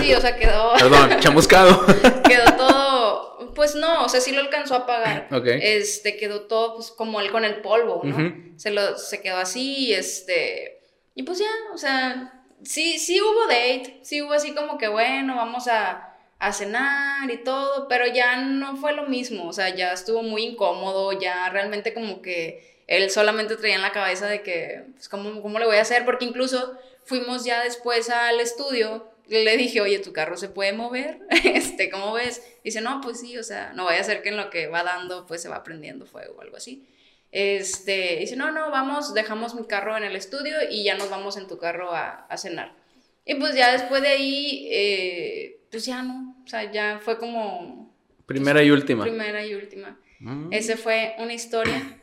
sí, 0.00 0.14
o 0.14 0.20
sea, 0.20 0.36
quedó. 0.36 0.74
Perdón, 0.74 1.10
chamuscado. 1.18 1.84
quedó 2.28 2.52
todo. 2.56 3.52
Pues 3.56 3.74
no, 3.74 4.04
o 4.04 4.08
sea, 4.08 4.20
sí 4.20 4.30
lo 4.30 4.42
alcanzó 4.42 4.76
a 4.76 4.78
apagar. 4.78 5.26
Ok. 5.32 5.46
Este, 5.46 6.16
quedó 6.16 6.42
todo, 6.42 6.76
pues, 6.76 6.92
como 6.92 7.20
él 7.20 7.32
con 7.32 7.44
el 7.44 7.62
polvo, 7.62 8.00
¿no? 8.04 8.32
se, 8.58 8.70
lo, 8.70 8.96
se 8.96 9.20
quedó 9.20 9.38
así, 9.38 9.92
este. 9.92 10.82
Y 11.16 11.24
pues 11.24 11.40
ya, 11.40 11.50
o 11.72 11.78
sea, 11.78 12.33
sí, 12.64 12.98
sí 12.98 13.20
hubo 13.20 13.46
date, 13.46 13.98
sí 14.02 14.22
hubo 14.22 14.32
así 14.32 14.54
como 14.54 14.78
que, 14.78 14.88
bueno, 14.88 15.36
vamos 15.36 15.68
a, 15.68 16.14
a 16.38 16.52
cenar 16.52 17.30
y 17.30 17.38
todo, 17.38 17.88
pero 17.88 18.06
ya 18.06 18.36
no 18.36 18.76
fue 18.76 18.92
lo 18.92 19.06
mismo, 19.06 19.48
o 19.48 19.52
sea, 19.52 19.74
ya 19.74 19.92
estuvo 19.92 20.22
muy 20.22 20.44
incómodo, 20.44 21.18
ya 21.18 21.48
realmente 21.50 21.94
como 21.94 22.22
que 22.22 22.82
él 22.86 23.10
solamente 23.10 23.56
traía 23.56 23.76
en 23.76 23.82
la 23.82 23.92
cabeza 23.92 24.26
de 24.26 24.42
que, 24.42 24.84
pues, 24.94 25.08
¿cómo, 25.08 25.40
¿cómo 25.42 25.58
le 25.58 25.66
voy 25.66 25.76
a 25.76 25.82
hacer? 25.82 26.04
Porque 26.04 26.24
incluso 26.24 26.78
fuimos 27.04 27.44
ya 27.44 27.62
después 27.62 28.10
al 28.10 28.40
estudio, 28.40 29.08
le 29.28 29.56
dije, 29.56 29.80
oye, 29.80 29.98
¿tu 30.00 30.12
carro 30.12 30.36
se 30.36 30.48
puede 30.48 30.72
mover? 30.72 31.20
este, 31.44 31.90
¿cómo 31.90 32.12
ves? 32.12 32.42
Dice, 32.62 32.80
no, 32.80 33.00
pues 33.00 33.20
sí, 33.20 33.38
o 33.38 33.42
sea, 33.42 33.72
no 33.72 33.84
vaya 33.84 34.00
a 34.00 34.04
ser 34.04 34.22
que 34.22 34.28
en 34.28 34.36
lo 34.36 34.50
que 34.50 34.66
va 34.66 34.82
dando, 34.82 35.26
pues 35.26 35.42
se 35.42 35.48
va 35.48 35.62
prendiendo 35.62 36.06
fuego 36.06 36.34
o 36.36 36.40
algo 36.42 36.56
así. 36.56 36.86
Este, 37.36 38.18
dice, 38.20 38.36
no, 38.36 38.52
no, 38.52 38.70
vamos, 38.70 39.12
dejamos 39.12 39.56
mi 39.56 39.66
carro 39.66 39.96
en 39.96 40.04
el 40.04 40.14
estudio 40.14 40.54
y 40.70 40.84
ya 40.84 40.96
nos 40.96 41.10
vamos 41.10 41.36
en 41.36 41.48
tu 41.48 41.58
carro 41.58 41.90
a, 41.90 42.26
a 42.28 42.36
cenar. 42.36 42.76
Y 43.24 43.34
pues 43.34 43.56
ya 43.56 43.72
después 43.72 44.02
de 44.02 44.08
ahí, 44.08 44.68
eh, 44.70 45.58
pues 45.68 45.84
ya 45.84 46.04
no, 46.04 46.36
o 46.44 46.46
sea, 46.46 46.70
ya 46.70 47.00
fue 47.02 47.18
como... 47.18 47.92
Primera 48.24 48.62
y 48.62 48.70
última. 48.70 49.02
Primera 49.02 49.44
y 49.44 49.52
última. 49.52 49.98
Mm. 50.20 50.52
Esa 50.52 50.76
fue 50.76 51.16
una 51.18 51.34
historia 51.34 51.98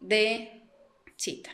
de 0.00 0.62
cita, 1.16 1.50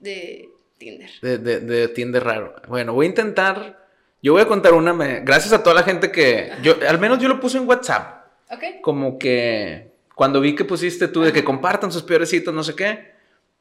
de 0.00 0.48
Tinder. 0.76 1.10
De, 1.22 1.38
de, 1.38 1.88
Tinder 1.88 2.24
raro. 2.24 2.56
Bueno, 2.66 2.92
voy 2.92 3.06
a 3.06 3.08
intentar. 3.10 3.86
Yo 4.20 4.32
voy 4.32 4.42
a 4.42 4.48
contar 4.48 4.72
una. 4.72 4.92
gracias 5.20 5.52
a 5.52 5.62
toda 5.62 5.76
la 5.76 5.84
gente 5.84 6.10
que. 6.10 6.50
Yo, 6.62 6.74
al 6.88 6.98
menos 6.98 7.20
yo 7.20 7.28
lo 7.28 7.38
puse 7.38 7.56
en 7.58 7.68
WhatsApp. 7.68 8.26
Ok. 8.50 8.82
Como 8.82 9.16
que. 9.16 9.93
Cuando 10.14 10.40
vi 10.40 10.54
que 10.54 10.64
pusiste 10.64 11.08
tú 11.08 11.22
de 11.22 11.32
que 11.32 11.44
compartan 11.44 11.90
sus 11.90 12.02
peores 12.02 12.30
citas, 12.30 12.54
no 12.54 12.62
sé 12.62 12.74
qué. 12.74 13.14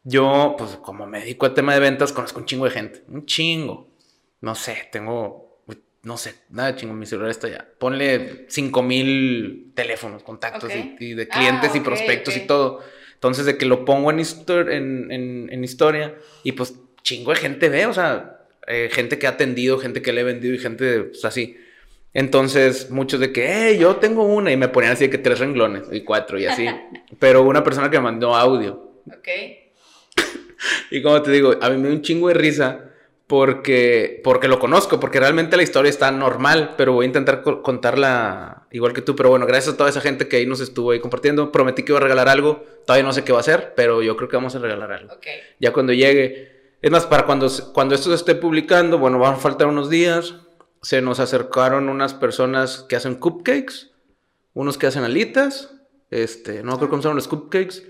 Yo, 0.04 0.56
pues, 0.58 0.78
como 0.78 1.08
me 1.08 1.20
dedico 1.20 1.46
al 1.46 1.54
tema 1.54 1.74
de 1.74 1.80
ventas, 1.80 2.12
conozco 2.12 2.40
un 2.40 2.46
chingo 2.46 2.66
de 2.66 2.72
gente. 2.72 3.04
Un 3.08 3.26
chingo. 3.26 3.90
No 4.42 4.56
sé, 4.56 4.90
tengo. 4.92 5.44
No 6.04 6.18
sé, 6.18 6.36
nada 6.50 6.74
de 6.74 6.78
chingo, 6.78 6.94
mi 6.94 7.06
celular 7.06 7.32
está 7.32 7.48
ya. 7.48 7.66
Ponle 7.80 8.46
5000 8.50 9.72
teléfonos, 9.74 10.22
contactos 10.22 10.70
y, 11.00 11.14
de 11.14 11.30
clientes 11.30 11.74
y 11.74 11.78
ah, 11.78 11.84
prospectos 11.84 12.36
y 12.36 12.42
todo. 12.42 12.82
Entonces, 13.14 13.46
de 13.46 13.58
que 13.58 13.66
lo 13.66 13.86
pongo 13.86 14.12
en, 14.12 14.20
en, 14.20 15.50
en, 15.50 15.64
historia 15.64 16.14
y 16.44 16.52
pues 16.52 16.76
chingo 17.04 17.32
de 17.32 17.38
gente 17.38 17.70
ve, 17.70 17.86
o 17.86 17.94
sea, 17.94 18.42
eh, 18.68 18.90
gente 18.92 19.18
que 19.18 19.28
ha 19.28 19.32
atendido, 19.32 19.80
gente 19.80 20.02
que 20.02 20.12
le 20.12 20.22
he 20.22 20.24
vendido 20.26 20.54
y 20.54 20.58
gente 20.58 21.04
pues, 21.04 21.24
así. 21.24 21.58
Entonces, 22.14 22.92
muchos 22.92 23.20
de 23.20 23.32
que, 23.32 23.52
hey, 23.52 23.78
yo 23.80 23.96
tengo 23.96 24.24
una 24.24 24.52
y 24.52 24.58
me 24.58 24.68
ponían 24.68 24.94
así 24.94 25.06
de 25.06 25.10
que 25.10 25.18
tres 25.18 25.40
renglones 25.40 25.84
y 25.92 26.02
cuatro 26.02 26.40
y 26.40 26.46
así. 26.46 26.68
Pero 27.20 27.44
una 27.44 27.64
persona 27.64 27.90
que 27.90 27.98
me 27.98 28.04
mandó 28.04 28.36
audio. 28.36 29.02
Ok. 29.08 29.28
y 30.92 31.02
como 31.02 31.22
te 31.22 31.32
digo, 31.32 31.56
a 31.60 31.70
mí 31.70 31.78
me 31.78 31.88
dio 31.88 31.98
un 31.98 32.02
chingo 32.02 32.28
de 32.28 32.36
risa 32.36 32.92
porque, 33.26 34.22
porque 34.24 34.48
lo 34.48 34.60
conozco, 34.60 35.00
porque 35.00 35.20
realmente 35.20 35.58
la 35.58 35.64
historia 35.64 35.90
está 35.90 36.12
normal, 36.12 36.76
pero 36.78 36.94
voy 36.94 37.06
a 37.06 37.08
intentar 37.08 37.42
contarla 37.42 38.68
igual 38.72 38.94
que 38.94 39.02
tú. 39.02 39.16
Pero 39.16 39.30
bueno, 39.30 39.48
gracias 39.48 39.74
a 39.74 39.78
toda 39.78 39.90
esa 39.90 40.02
gente 40.02 40.28
que 40.28 40.38
ahí 40.38 40.46
nos 40.46 40.60
estuvo 40.60 40.92
ahí 40.92 41.00
compartiendo. 41.00 41.52
Prometí 41.52 41.84
que 41.84 41.94
iba 41.94 42.00
a 42.00 42.04
regalar 42.04 42.30
algo, 42.30 42.64
todavía 42.86 43.04
no 43.04 43.12
sé 43.12 43.24
qué 43.24 43.32
va 43.32 43.40
a 43.40 43.42
hacer, 43.42 43.74
pero 43.76 44.04
yo 44.04 44.16
creo 44.18 44.30
que 44.30 44.36
vamos 44.36 44.56
a 44.56 44.60
regalar 44.60 44.92
algo. 44.92 45.16
Ya 45.60 45.74
cuando 45.74 45.94
llegue, 45.94 46.76
es 46.80 46.92
más, 46.92 47.08
para 47.08 47.26
cuando, 47.26 47.50
cuando 47.74 47.96
esto 47.96 48.10
se 48.10 48.16
esté 48.16 48.36
publicando, 48.36 49.00
bueno, 49.00 49.18
van 49.18 49.34
a 49.34 49.38
faltar 49.38 49.68
unos 49.68 49.90
días. 49.90 50.36
Se 50.84 51.02
nos 51.02 51.20
acercaron 51.20 51.90
unas 51.90 52.14
personas 52.14 52.86
que 52.88 52.96
hacen 52.96 53.16
cupcakes, 53.16 53.92
unos 54.54 54.78
que 54.78 54.88
hacen 54.88 55.04
alitas, 55.04 55.72
este, 56.12 56.62
no 56.62 56.78
creo 56.78 56.90
cómo 56.90 57.02
se 57.02 57.08
llaman 57.08 57.18
los 57.18 57.28
cupcakes. 57.28 57.84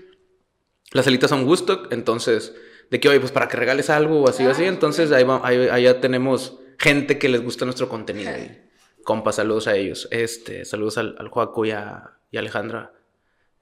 Las 0.92 1.06
alitas 1.06 1.28
son 1.28 1.44
gusto, 1.44 1.82
entonces 1.90 2.54
de 2.90 3.00
que, 3.00 3.08
oye, 3.08 3.20
pues 3.20 3.32
para 3.32 3.48
que 3.48 3.56
regales 3.56 3.90
algo 3.90 4.22
o 4.22 4.28
así 4.28 4.46
o 4.46 4.50
así. 4.50 4.64
Ah, 4.64 4.68
Entonces 4.68 5.12
ahí, 5.12 5.26
ahí, 5.42 5.82
ya 5.82 6.00
tenemos 6.00 6.58
gente 6.78 7.18
que 7.18 7.28
les 7.28 7.42
gusta 7.42 7.64
nuestro 7.64 7.88
contenido. 7.88 8.30
compa, 9.04 9.32
saludos 9.32 9.68
a 9.68 9.76
ellos. 9.76 10.08
Este, 10.10 10.64
saludos 10.64 10.98
al, 10.98 11.16
al 11.18 11.28
Joaco 11.28 11.64
y 11.64 11.70
a, 11.72 12.12
Alejandra. 12.32 12.92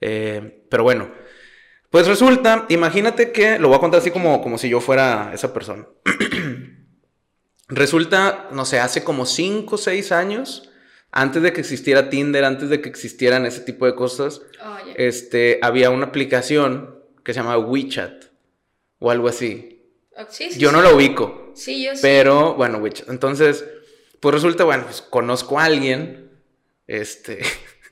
Eh, 0.01 0.65
pero 0.69 0.83
bueno, 0.83 1.11
pues 1.89 2.07
resulta, 2.07 2.65
imagínate 2.69 3.31
que, 3.31 3.59
lo 3.59 3.67
voy 3.67 3.77
a 3.77 3.79
contar 3.79 3.99
así 3.99 4.09
como, 4.09 4.41
como 4.41 4.57
si 4.57 4.69
yo 4.69 4.79
fuera 4.79 5.31
esa 5.33 5.53
persona. 5.53 5.85
resulta, 7.75 8.47
no 8.51 8.65
sé, 8.65 8.79
hace 8.79 9.03
como 9.03 9.25
5 9.25 9.75
o 9.75 9.77
6 9.77 10.11
años, 10.11 10.69
antes 11.11 11.43
de 11.43 11.53
que 11.53 11.61
existiera 11.61 12.09
Tinder, 12.09 12.43
antes 12.43 12.69
de 12.69 12.81
que 12.81 12.89
existieran 12.89 13.45
ese 13.45 13.61
tipo 13.61 13.85
de 13.85 13.95
cosas, 13.95 14.41
oh, 14.63 14.77
este, 14.95 15.59
había 15.61 15.89
una 15.89 16.07
aplicación 16.07 16.99
que 17.23 17.33
se 17.33 17.39
llama 17.39 17.57
WeChat 17.57 18.25
o 18.99 19.11
algo 19.11 19.27
así. 19.27 19.81
Sí, 20.29 20.51
sí, 20.51 20.59
yo 20.59 20.71
no 20.71 20.81
lo 20.81 20.95
ubico. 20.95 21.51
Sí, 21.55 21.83
yo 21.83 21.95
sí. 21.95 21.99
Pero, 22.01 22.55
bueno, 22.55 22.79
WeChat. 22.79 23.09
Entonces, 23.09 23.63
pues 24.19 24.33
resulta, 24.33 24.63
bueno, 24.63 24.85
pues 24.85 25.01
conozco 25.01 25.59
a 25.59 25.65
alguien, 25.65 26.31
este, 26.87 27.39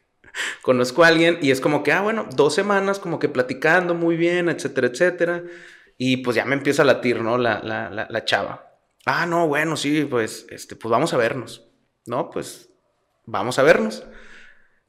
conozco 0.62 1.04
a 1.04 1.08
alguien 1.08 1.38
y 1.42 1.52
es 1.52 1.62
como 1.62 1.84
que, 1.84 1.92
ah, 1.92 2.02
bueno, 2.02 2.28
dos 2.36 2.56
semanas 2.56 3.00
como 3.00 3.20
que 3.20 3.30
platicando 3.30 3.94
muy 3.94 4.16
bien, 4.16 4.50
etcétera, 4.50 4.88
etcétera. 4.88 5.44
Y 5.98 6.18
pues 6.18 6.36
ya 6.36 6.46
me 6.46 6.56
empieza 6.56 6.82
a 6.82 6.86
latir, 6.86 7.22
¿no? 7.22 7.38
La, 7.38 7.62
la, 7.64 7.90
la, 7.92 8.08
la 8.10 8.26
chava. 8.26 8.71
Ah, 9.06 9.26
no, 9.26 9.48
bueno, 9.48 9.78
sí, 9.78 10.06
pues, 10.06 10.46
este, 10.50 10.76
pues 10.76 10.92
vamos 10.92 11.14
a 11.14 11.18
vernos. 11.18 11.68
No, 12.06 12.30
pues 12.30 12.70
vamos 13.26 13.60
a 13.60 13.64
vernos. 13.64 14.04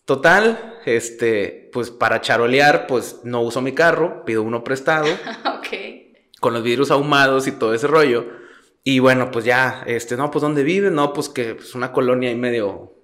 Total, 0.04 0.80
este, 0.84 1.70
pues 1.72 1.90
para 1.90 2.20
charolear, 2.20 2.86
pues 2.86 3.20
no 3.24 3.40
uso 3.40 3.60
mi 3.60 3.72
carro, 3.72 4.24
pido 4.24 4.42
uno 4.42 4.64
prestado. 4.64 5.06
ok 5.58 6.02
con 6.42 6.52
los 6.52 6.64
virus 6.64 6.90
ahumados 6.90 7.46
y 7.46 7.52
todo 7.52 7.72
ese 7.72 7.86
rollo. 7.86 8.26
Y 8.84 8.98
bueno, 8.98 9.30
pues 9.30 9.44
ya, 9.44 9.84
este, 9.86 10.16
no, 10.16 10.30
pues 10.30 10.42
¿dónde 10.42 10.64
vive? 10.64 10.90
No, 10.90 11.12
pues 11.12 11.28
que 11.28 11.50
es 11.50 11.54
pues, 11.54 11.74
una 11.76 11.92
colonia 11.92 12.30
ahí 12.30 12.34
medio, 12.34 12.94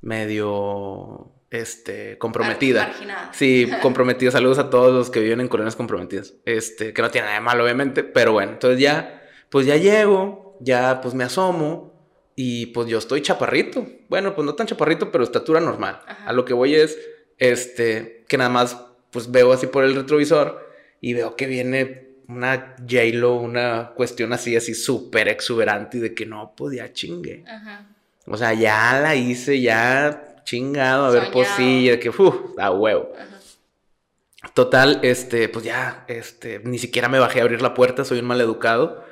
medio, 0.00 1.32
este, 1.50 2.16
comprometida. 2.18 2.92
Sí, 3.32 3.68
comprometida. 3.82 4.30
Saludos 4.30 4.58
a 4.58 4.70
todos 4.70 4.94
los 4.94 5.10
que 5.10 5.18
viven 5.18 5.40
en 5.40 5.48
colonias 5.48 5.74
comprometidas. 5.74 6.34
Este, 6.44 6.92
que 6.92 7.02
no 7.02 7.10
tiene 7.10 7.26
nada 7.26 7.40
de 7.40 7.44
malo, 7.44 7.64
obviamente, 7.64 8.04
pero 8.04 8.32
bueno, 8.32 8.52
entonces 8.52 8.78
ya, 8.78 9.17
pues 9.50 9.66
ya 9.66 9.76
llego, 9.76 10.56
ya 10.60 11.00
pues 11.00 11.14
me 11.14 11.24
asomo 11.24 11.92
y 12.34 12.66
pues 12.66 12.88
yo 12.88 12.98
estoy 12.98 13.22
chaparrito. 13.22 13.86
Bueno, 14.08 14.34
pues 14.34 14.44
no 14.44 14.54
tan 14.54 14.66
chaparrito, 14.66 15.10
pero 15.10 15.24
estatura 15.24 15.60
normal. 15.60 16.00
A 16.06 16.32
lo 16.32 16.44
que 16.44 16.54
voy 16.54 16.74
es, 16.74 16.98
este, 17.38 18.24
que 18.28 18.38
nada 18.38 18.50
más 18.50 18.76
pues 19.10 19.30
veo 19.30 19.52
así 19.52 19.66
por 19.66 19.84
el 19.84 19.94
retrovisor 19.94 20.68
y 21.00 21.14
veo 21.14 21.36
que 21.36 21.46
viene 21.46 22.08
una 22.28 22.76
J-Lo, 22.78 23.36
una 23.36 23.92
cuestión 23.94 24.32
así, 24.32 24.54
así 24.54 24.74
súper 24.74 25.28
exuberante 25.28 25.96
y 25.96 26.00
de 26.00 26.14
que 26.14 26.26
no, 26.26 26.54
podía 26.54 26.84
pues, 26.84 26.92
chingue. 26.92 27.44
O 28.26 28.36
sea, 28.36 28.52
ya 28.52 29.00
la 29.00 29.16
hice, 29.16 29.60
ya 29.60 30.42
chingado, 30.44 31.06
a 31.06 31.10
ver, 31.10 31.30
pues 31.32 31.48
sí, 31.56 31.88
de 31.88 31.98
que, 31.98 32.10
uff, 32.10 32.58
a 32.58 32.70
huevo. 32.70 33.12
Total, 34.54 35.00
este, 35.02 35.48
pues 35.48 35.64
ya, 35.64 36.04
este, 36.08 36.60
ni 36.64 36.78
siquiera 36.78 37.08
me 37.08 37.18
bajé 37.18 37.40
a 37.40 37.42
abrir 37.42 37.62
la 37.62 37.74
puerta, 37.74 38.04
soy 38.04 38.20
un 38.20 38.26
mal 38.26 38.40
educado. 38.40 39.04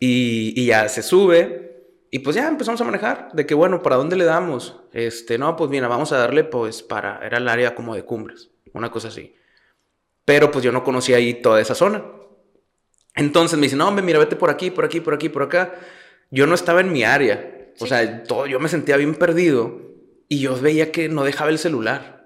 Y, 0.00 0.52
y 0.60 0.66
ya 0.66 0.88
se 0.88 1.02
sube. 1.02 1.70
Y 2.10 2.18
pues 2.18 2.34
ya 2.34 2.48
empezamos 2.48 2.80
a 2.80 2.84
manejar. 2.84 3.28
De 3.32 3.46
que, 3.46 3.54
bueno, 3.54 3.82
¿para 3.82 3.94
dónde 3.94 4.16
le 4.16 4.24
damos? 4.24 4.80
Este, 4.92 5.38
no, 5.38 5.54
pues 5.54 5.70
mira, 5.70 5.86
vamos 5.86 6.10
a 6.10 6.18
darle, 6.18 6.42
pues, 6.42 6.82
para. 6.82 7.24
Era 7.24 7.38
el 7.38 7.48
área 7.48 7.76
como 7.76 7.94
de 7.94 8.04
cumbres. 8.04 8.50
Una 8.72 8.90
cosa 8.90 9.08
así. 9.08 9.36
Pero 10.24 10.50
pues 10.50 10.64
yo 10.64 10.72
no 10.72 10.82
conocía 10.82 11.16
ahí 11.16 11.34
toda 11.34 11.60
esa 11.60 11.76
zona. 11.76 12.04
Entonces 13.14 13.56
me 13.58 13.66
dice, 13.66 13.76
no, 13.76 13.86
hombre, 13.86 14.04
mira, 14.04 14.18
vete 14.18 14.34
por 14.34 14.50
aquí, 14.50 14.70
por 14.70 14.84
aquí, 14.84 15.00
por 15.00 15.14
aquí, 15.14 15.28
por 15.28 15.42
acá. 15.42 15.74
Yo 16.30 16.46
no 16.46 16.54
estaba 16.54 16.80
en 16.80 16.92
mi 16.92 17.04
área. 17.04 17.72
O 17.78 17.86
sea, 17.86 18.24
todo, 18.24 18.46
yo 18.46 18.58
me 18.58 18.68
sentía 18.68 18.96
bien 18.96 19.14
perdido. 19.14 19.80
Y 20.28 20.40
yo 20.40 20.58
veía 20.60 20.90
que 20.90 21.08
no 21.08 21.24
dejaba 21.24 21.50
el 21.50 21.58
celular 21.58 22.20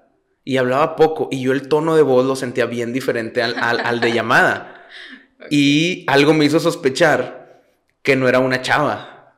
y 0.45 0.57
hablaba 0.57 0.95
poco 0.95 1.27
y 1.31 1.41
yo 1.41 1.51
el 1.51 1.67
tono 1.67 1.95
de 1.95 2.03
voz 2.03 2.23
lo 2.23 2.35
sentía 2.35 2.67
bien 2.67 2.93
diferente 2.93 3.41
al, 3.41 3.55
al, 3.59 3.99
de 3.99 4.13
llamada. 4.13 4.71
Y 5.51 6.05
algo 6.07 6.33
me 6.33 6.45
hizo 6.45 6.59
sospechar 6.59 7.44
que 8.05 8.15
no 8.15 8.29
era 8.29 8.39
una 8.39 8.61
chava, 8.61 9.33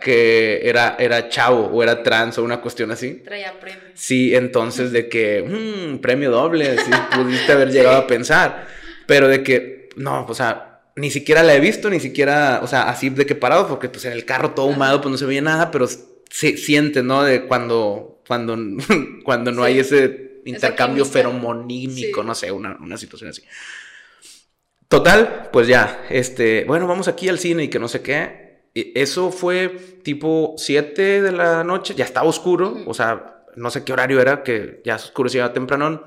que 0.00 0.60
era, 0.68 0.94
era 0.98 1.28
chavo 1.28 1.66
o 1.66 1.82
era 1.82 2.04
trans 2.04 2.38
o 2.38 2.44
una 2.44 2.60
cuestión 2.60 2.92
así. 2.92 3.14
Traía 3.24 3.58
premio. 3.58 3.80
Sí, 3.94 4.34
entonces 4.34 4.92
de 4.92 5.08
que, 5.08 5.42
mmm, 5.42 5.98
premio 5.98 6.30
doble, 6.30 6.78
sí, 6.78 6.90
pudiste 7.16 7.50
haber 7.50 7.72
llegado 7.72 7.96
a 7.96 8.06
pensar, 8.06 8.68
pero 9.06 9.26
de 9.26 9.42
que, 9.42 9.88
no, 9.96 10.24
o 10.26 10.34
sea, 10.34 10.82
ni 10.96 11.10
siquiera 11.10 11.42
la 11.42 11.54
he 11.54 11.60
visto, 11.60 11.90
ni 11.90 11.98
siquiera, 11.98 12.60
o 12.62 12.66
sea, 12.66 12.82
así 12.90 13.10
de 13.10 13.26
que 13.26 13.34
parado, 13.34 13.66
porque 13.66 13.88
pues 13.88 14.04
en 14.04 14.12
el 14.12 14.24
carro 14.24 14.52
todo 14.52 14.66
humado, 14.66 15.00
pues 15.00 15.10
no 15.10 15.18
se 15.18 15.26
veía 15.26 15.42
nada, 15.42 15.70
pero 15.70 15.88
se 15.88 16.56
siente, 16.56 17.02
¿no? 17.02 17.24
De 17.24 17.46
cuando, 17.46 18.22
cuando, 18.26 18.56
cuando 19.24 19.50
no 19.50 19.64
hay 19.64 19.78
ese 19.80 20.42
intercambio 20.44 21.04
feromonímico, 21.04 22.22
no 22.22 22.34
sé, 22.34 22.52
una, 22.52 22.96
situación 22.96 23.30
así. 23.30 23.42
Total, 24.90 25.50
pues 25.52 25.68
ya, 25.68 26.04
este, 26.10 26.64
bueno, 26.64 26.88
vamos 26.88 27.06
aquí 27.06 27.28
al 27.28 27.38
cine 27.38 27.62
y 27.62 27.68
que 27.68 27.78
no 27.78 27.86
sé 27.86 28.02
qué. 28.02 28.64
Eso 28.74 29.30
fue 29.30 29.68
tipo 30.02 30.54
7 30.56 31.22
de 31.22 31.30
la 31.30 31.62
noche, 31.62 31.94
ya 31.94 32.04
estaba 32.04 32.28
oscuro, 32.28 32.76
o 32.88 32.92
sea, 32.92 33.44
no 33.54 33.70
sé 33.70 33.84
qué 33.84 33.92
horario 33.92 34.20
era, 34.20 34.42
que 34.42 34.82
ya 34.84 34.96
oscurecía 34.96 35.52
temprano. 35.52 36.02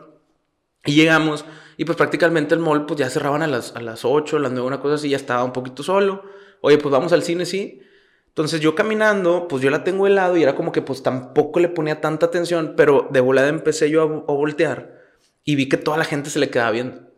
Y 0.83 0.95
llegamos, 0.95 1.45
y 1.77 1.85
pues 1.85 1.97
prácticamente 1.97 2.55
el 2.55 2.59
mall, 2.59 2.85
pues 2.85 2.99
ya 2.99 3.09
cerraban 3.09 3.41
a 3.41 3.47
las, 3.47 3.73
a 3.73 3.79
las 3.79 4.03
8, 4.03 4.35
a 4.35 4.39
las 4.41 4.51
9, 4.51 4.67
una 4.67 4.81
cosa 4.81 4.95
así, 4.95 5.07
ya 5.07 5.15
estaba 5.15 5.45
un 5.45 5.53
poquito 5.53 5.81
solo. 5.81 6.21
Oye, 6.59 6.77
pues 6.77 6.91
vamos 6.91 7.13
al 7.13 7.23
cine, 7.23 7.45
sí. 7.45 7.81
Entonces 8.27 8.59
yo 8.59 8.75
caminando, 8.75 9.47
pues 9.47 9.63
yo 9.63 9.69
la 9.69 9.85
tengo 9.85 10.07
helado 10.07 10.35
y 10.35 10.43
era 10.43 10.55
como 10.55 10.73
que 10.73 10.81
pues 10.81 11.03
tampoco 11.03 11.61
le 11.61 11.69
ponía 11.69 12.01
tanta 12.01 12.25
atención, 12.25 12.73
pero 12.75 13.07
de 13.11 13.21
volada 13.21 13.47
empecé 13.47 13.89
yo 13.89 14.01
a, 14.01 14.33
voltear 14.33 14.99
y 15.45 15.55
vi 15.55 15.69
que 15.69 15.77
toda 15.77 15.97
la 15.97 16.03
gente 16.03 16.29
se 16.29 16.39
le 16.39 16.49
quedaba 16.49 16.71
viendo. 16.71 17.12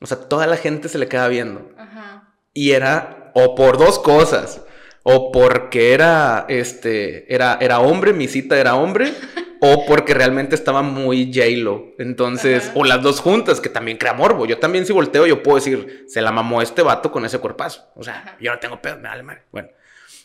O 0.00 0.06
sea, 0.06 0.18
toda 0.18 0.46
la 0.46 0.56
gente 0.56 0.88
se 0.88 0.98
le 0.98 1.08
quedaba 1.08 1.28
viendo. 1.28 1.70
Ajá. 1.76 2.34
Y 2.54 2.72
era 2.72 3.30
o 3.34 3.54
por 3.54 3.78
dos 3.78 3.98
cosas, 3.98 4.62
o 5.02 5.30
porque 5.32 5.92
era, 5.92 6.46
este, 6.48 7.32
era, 7.32 7.58
era 7.60 7.80
hombre, 7.80 8.12
mi 8.12 8.28
cita 8.28 8.58
era 8.58 8.74
hombre, 8.74 9.12
o 9.60 9.84
porque 9.86 10.14
realmente 10.14 10.54
estaba 10.54 10.82
muy 10.82 11.32
J-Lo. 11.32 11.94
Entonces, 11.98 12.70
o 12.74 12.84
las 12.84 13.02
dos 13.02 13.20
juntas, 13.20 13.60
que 13.60 13.68
también 13.68 13.98
crea 13.98 14.14
morbo. 14.14 14.46
Yo 14.46 14.58
también 14.58 14.86
si 14.86 14.92
volteo, 14.92 15.26
yo 15.26 15.42
puedo 15.42 15.56
decir, 15.56 16.04
se 16.08 16.22
la 16.22 16.32
mamó 16.32 16.62
este 16.62 16.82
vato 16.82 17.12
con 17.12 17.24
ese 17.24 17.38
cuerpazo. 17.38 17.86
O 17.94 18.02
sea, 18.02 18.36
yo 18.40 18.52
no 18.52 18.58
tengo 18.58 18.80
pedo, 18.80 18.96
me 18.96 19.08
vale 19.08 19.22
madre. 19.22 19.42
Bueno. 19.52 19.68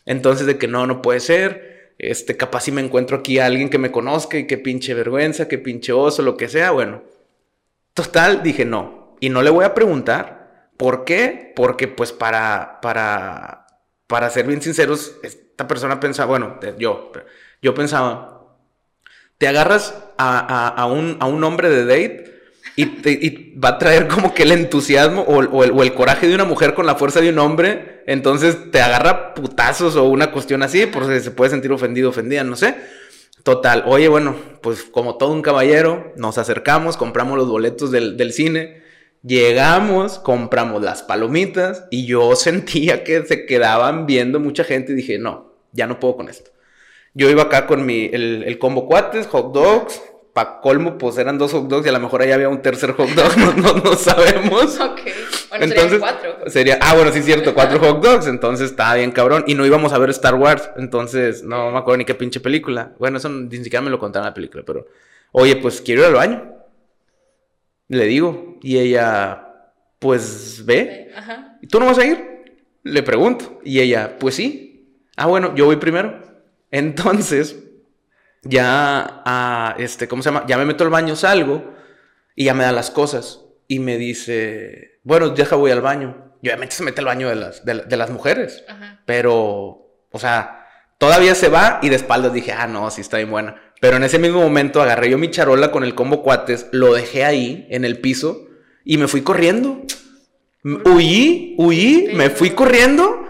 Entonces 0.05 0.45
de 0.45 0.57
que 0.57 0.67
no, 0.67 0.85
no 0.85 1.01
puede 1.01 1.19
ser, 1.19 1.93
este, 1.97 2.37
capaz 2.37 2.61
si 2.61 2.71
me 2.71 2.81
encuentro 2.81 3.17
aquí 3.17 3.39
a 3.39 3.45
alguien 3.45 3.69
que 3.69 3.77
me 3.77 3.91
conozca 3.91 4.37
y 4.37 4.47
que 4.47 4.57
pinche 4.57 4.93
vergüenza, 4.93 5.47
que 5.47 5.57
pinche 5.57 5.91
oso, 5.91 6.21
lo 6.21 6.37
que 6.37 6.47
sea, 6.47 6.71
bueno. 6.71 7.03
Total, 7.93 8.43
dije 8.43 8.65
no. 8.65 9.04
Y 9.19 9.29
no 9.29 9.41
le 9.41 9.49
voy 9.49 9.65
a 9.65 9.73
preguntar. 9.73 10.69
¿Por 10.77 11.05
qué? 11.05 11.53
Porque 11.55 11.87
pues 11.87 12.11
para, 12.11 12.79
para, 12.81 13.67
para 14.07 14.29
ser 14.29 14.45
bien 14.45 14.61
sinceros, 14.61 15.15
esta 15.23 15.67
persona 15.67 15.99
pensaba, 15.99 16.27
bueno, 16.27 16.59
yo, 16.77 17.11
yo 17.61 17.73
pensaba, 17.73 18.57
te 19.37 19.47
agarras 19.47 19.95
a, 20.17 20.67
a, 20.67 20.85
un, 20.85 21.17
a 21.19 21.27
un 21.27 21.43
hombre 21.43 21.69
de 21.69 21.85
date 21.85 22.35
y, 22.75 23.57
va 23.57 23.69
a 23.69 23.77
traer 23.77 24.07
como 24.07 24.33
que 24.33 24.43
el 24.43 24.51
entusiasmo 24.51 25.21
o, 25.21 25.63
el, 25.63 25.93
coraje 25.93 26.27
de 26.27 26.35
una 26.35 26.45
mujer 26.45 26.73
con 26.73 26.85
la 26.85 26.95
fuerza 26.95 27.21
de 27.21 27.29
un 27.29 27.39
hombre. 27.39 28.03
Entonces 28.05 28.71
te 28.71 28.81
agarra 28.81 29.33
putazos 29.33 29.95
o 29.95 30.03
una 30.03 30.31
cuestión 30.31 30.61
así, 30.61 30.85
porque 30.85 31.19
se 31.19 31.31
puede 31.31 31.51
sentir 31.51 31.71
ofendido, 31.71 32.09
ofendida, 32.09 32.43
no 32.43 32.55
sé. 32.55 32.75
Total, 33.43 33.83
oye, 33.85 34.07
bueno, 34.07 34.35
pues 34.61 34.83
como 34.83 35.17
todo 35.17 35.31
un 35.31 35.41
caballero, 35.41 36.13
nos 36.17 36.37
acercamos, 36.37 36.97
compramos 36.97 37.37
los 37.37 37.47
boletos 37.47 37.91
del, 37.91 38.17
del 38.17 38.33
cine, 38.33 38.81
llegamos, 39.23 40.19
compramos 40.19 40.81
las 40.81 41.03
palomitas 41.03 41.85
y 41.91 42.05
yo 42.05 42.35
sentía 42.35 43.03
que 43.03 43.23
se 43.25 43.45
quedaban 43.45 44.05
viendo 44.05 44.39
mucha 44.39 44.63
gente 44.63 44.91
y 44.91 44.95
dije, 44.95 45.17
no, 45.17 45.53
ya 45.71 45.87
no 45.87 45.99
puedo 45.99 46.17
con 46.17 46.29
esto. 46.29 46.51
Yo 47.13 47.29
iba 47.29 47.43
acá 47.43 47.65
con 47.65 47.85
mi, 47.85 48.09
el, 48.11 48.43
el 48.43 48.59
combo 48.59 48.87
cuates, 48.87 49.27
hot 49.27 49.53
dogs, 49.53 50.01
para 50.35 50.59
colmo, 50.59 50.97
pues 50.97 51.17
eran 51.17 51.37
dos 51.37 51.53
hot 51.53 51.69
dogs 51.69 51.85
y 51.85 51.89
a 51.89 51.93
lo 51.93 52.01
mejor 52.01 52.21
ahí 52.21 52.33
había 52.33 52.49
un 52.49 52.61
tercer 52.61 52.91
hot 52.91 53.07
dog, 53.11 53.37
no, 53.57 53.73
no, 53.73 53.95
sabemos. 53.95 54.77
Ok, 54.85 54.99
bueno, 55.49 55.65
entonces, 55.65 55.99
cuatro. 55.99 56.35
Sería, 56.47 56.77
ah, 56.81 56.93
bueno, 56.93 57.09
sí 57.13 57.19
es 57.19 57.25
cierto, 57.25 57.53
cuatro 57.53 57.79
hot 57.79 58.03
dogs, 58.03 58.27
entonces 58.27 58.71
estaba 58.71 58.95
bien 58.95 59.11
cabrón. 59.11 59.45
Y 59.47 59.55
no 59.55 59.65
íbamos 59.65 59.93
a 59.93 59.97
ver 59.97 60.09
Star 60.09 60.35
Wars, 60.35 60.69
entonces 60.75 61.43
no 61.43 61.71
me 61.71 61.77
acuerdo 61.77 61.99
ni 61.99 62.05
qué 62.05 62.15
pinche 62.15 62.41
película. 62.41 62.91
Bueno, 62.99 63.17
eso 63.17 63.29
ni 63.29 63.55
siquiera 63.63 63.81
me 63.81 63.89
lo 63.89 63.97
contaron 63.97 64.25
en 64.25 64.31
la 64.31 64.33
película, 64.33 64.63
pero, 64.67 64.87
oye, 65.31 65.55
pues 65.55 65.79
quiero 65.79 66.01
ir 66.01 66.07
al 66.07 66.15
baño. 66.15 66.54
Le 67.87 68.05
digo, 68.05 68.57
y 68.61 68.77
ella, 68.77 69.71
pues 69.99 70.65
ve. 70.65 71.11
Ajá. 71.15 71.57
¿Y 71.61 71.67
tú 71.67 71.79
no 71.79 71.85
vas 71.85 71.97
a 71.97 72.05
ir? 72.05 72.35
Le 72.83 73.03
pregunto, 73.03 73.59
y 73.63 73.79
ella, 73.79 74.17
pues 74.19 74.35
sí. 74.35 74.99
Ah, 75.15 75.27
bueno, 75.27 75.55
yo 75.55 75.65
voy 75.65 75.77
primero. 75.77 76.21
Entonces, 76.71 77.55
ya, 78.43 79.21
ah, 79.25 79.75
este, 79.77 80.07
¿cómo 80.07 80.21
se 80.21 80.29
llama? 80.29 80.45
Ya 80.47 80.57
me 80.57 80.65
meto 80.65 80.83
al 80.83 80.89
baño, 80.89 81.15
salgo 81.15 81.73
y 82.35 82.45
ya 82.45 82.53
me 82.53 82.63
da 82.63 82.71
las 82.71 82.91
cosas. 82.91 83.41
Y 83.67 83.79
me 83.79 83.97
dice, 83.97 84.99
bueno, 85.03 85.29
deja, 85.29 85.55
voy 85.55 85.71
al 85.71 85.81
baño. 85.81 86.33
Y 86.41 86.49
obviamente 86.49 86.75
se 86.75 86.83
mete 86.83 87.01
al 87.01 87.07
baño 87.07 87.27
de 87.27 87.35
las, 87.35 87.65
de, 87.65 87.97
las 87.97 88.09
mujeres. 88.11 88.63
Pero, 89.05 89.33
o 90.11 90.19
sea, 90.19 90.67
todavía 90.99 91.33
se 91.33 91.49
va 91.49 91.79
y 91.81 91.89
de 91.89 91.95
espaldas 91.95 92.33
dije, 92.33 92.51
ah, 92.51 92.67
no, 92.67 92.91
sí 92.91 93.01
está 93.01 93.17
bien 93.17 93.31
buena. 93.31 93.59
Pero 93.81 93.97
en 93.97 94.03
ese 94.03 94.19
mismo 94.19 94.41
momento 94.41 94.81
agarré 94.81 95.09
yo 95.09 95.17
mi 95.17 95.29
charola 95.29 95.71
con 95.71 95.83
el 95.83 95.95
combo 95.95 96.23
cuates, 96.23 96.67
lo 96.71 96.93
dejé 96.93 97.25
ahí 97.25 97.67
en 97.69 97.85
el 97.85 97.99
piso 97.99 98.47
y 98.83 98.97
me 98.97 99.07
fui 99.07 99.21
corriendo. 99.21 99.81
Huí, 100.63 101.55
huí, 101.57 102.09
me 102.13 102.29
fui 102.29 102.51
corriendo 102.51 103.27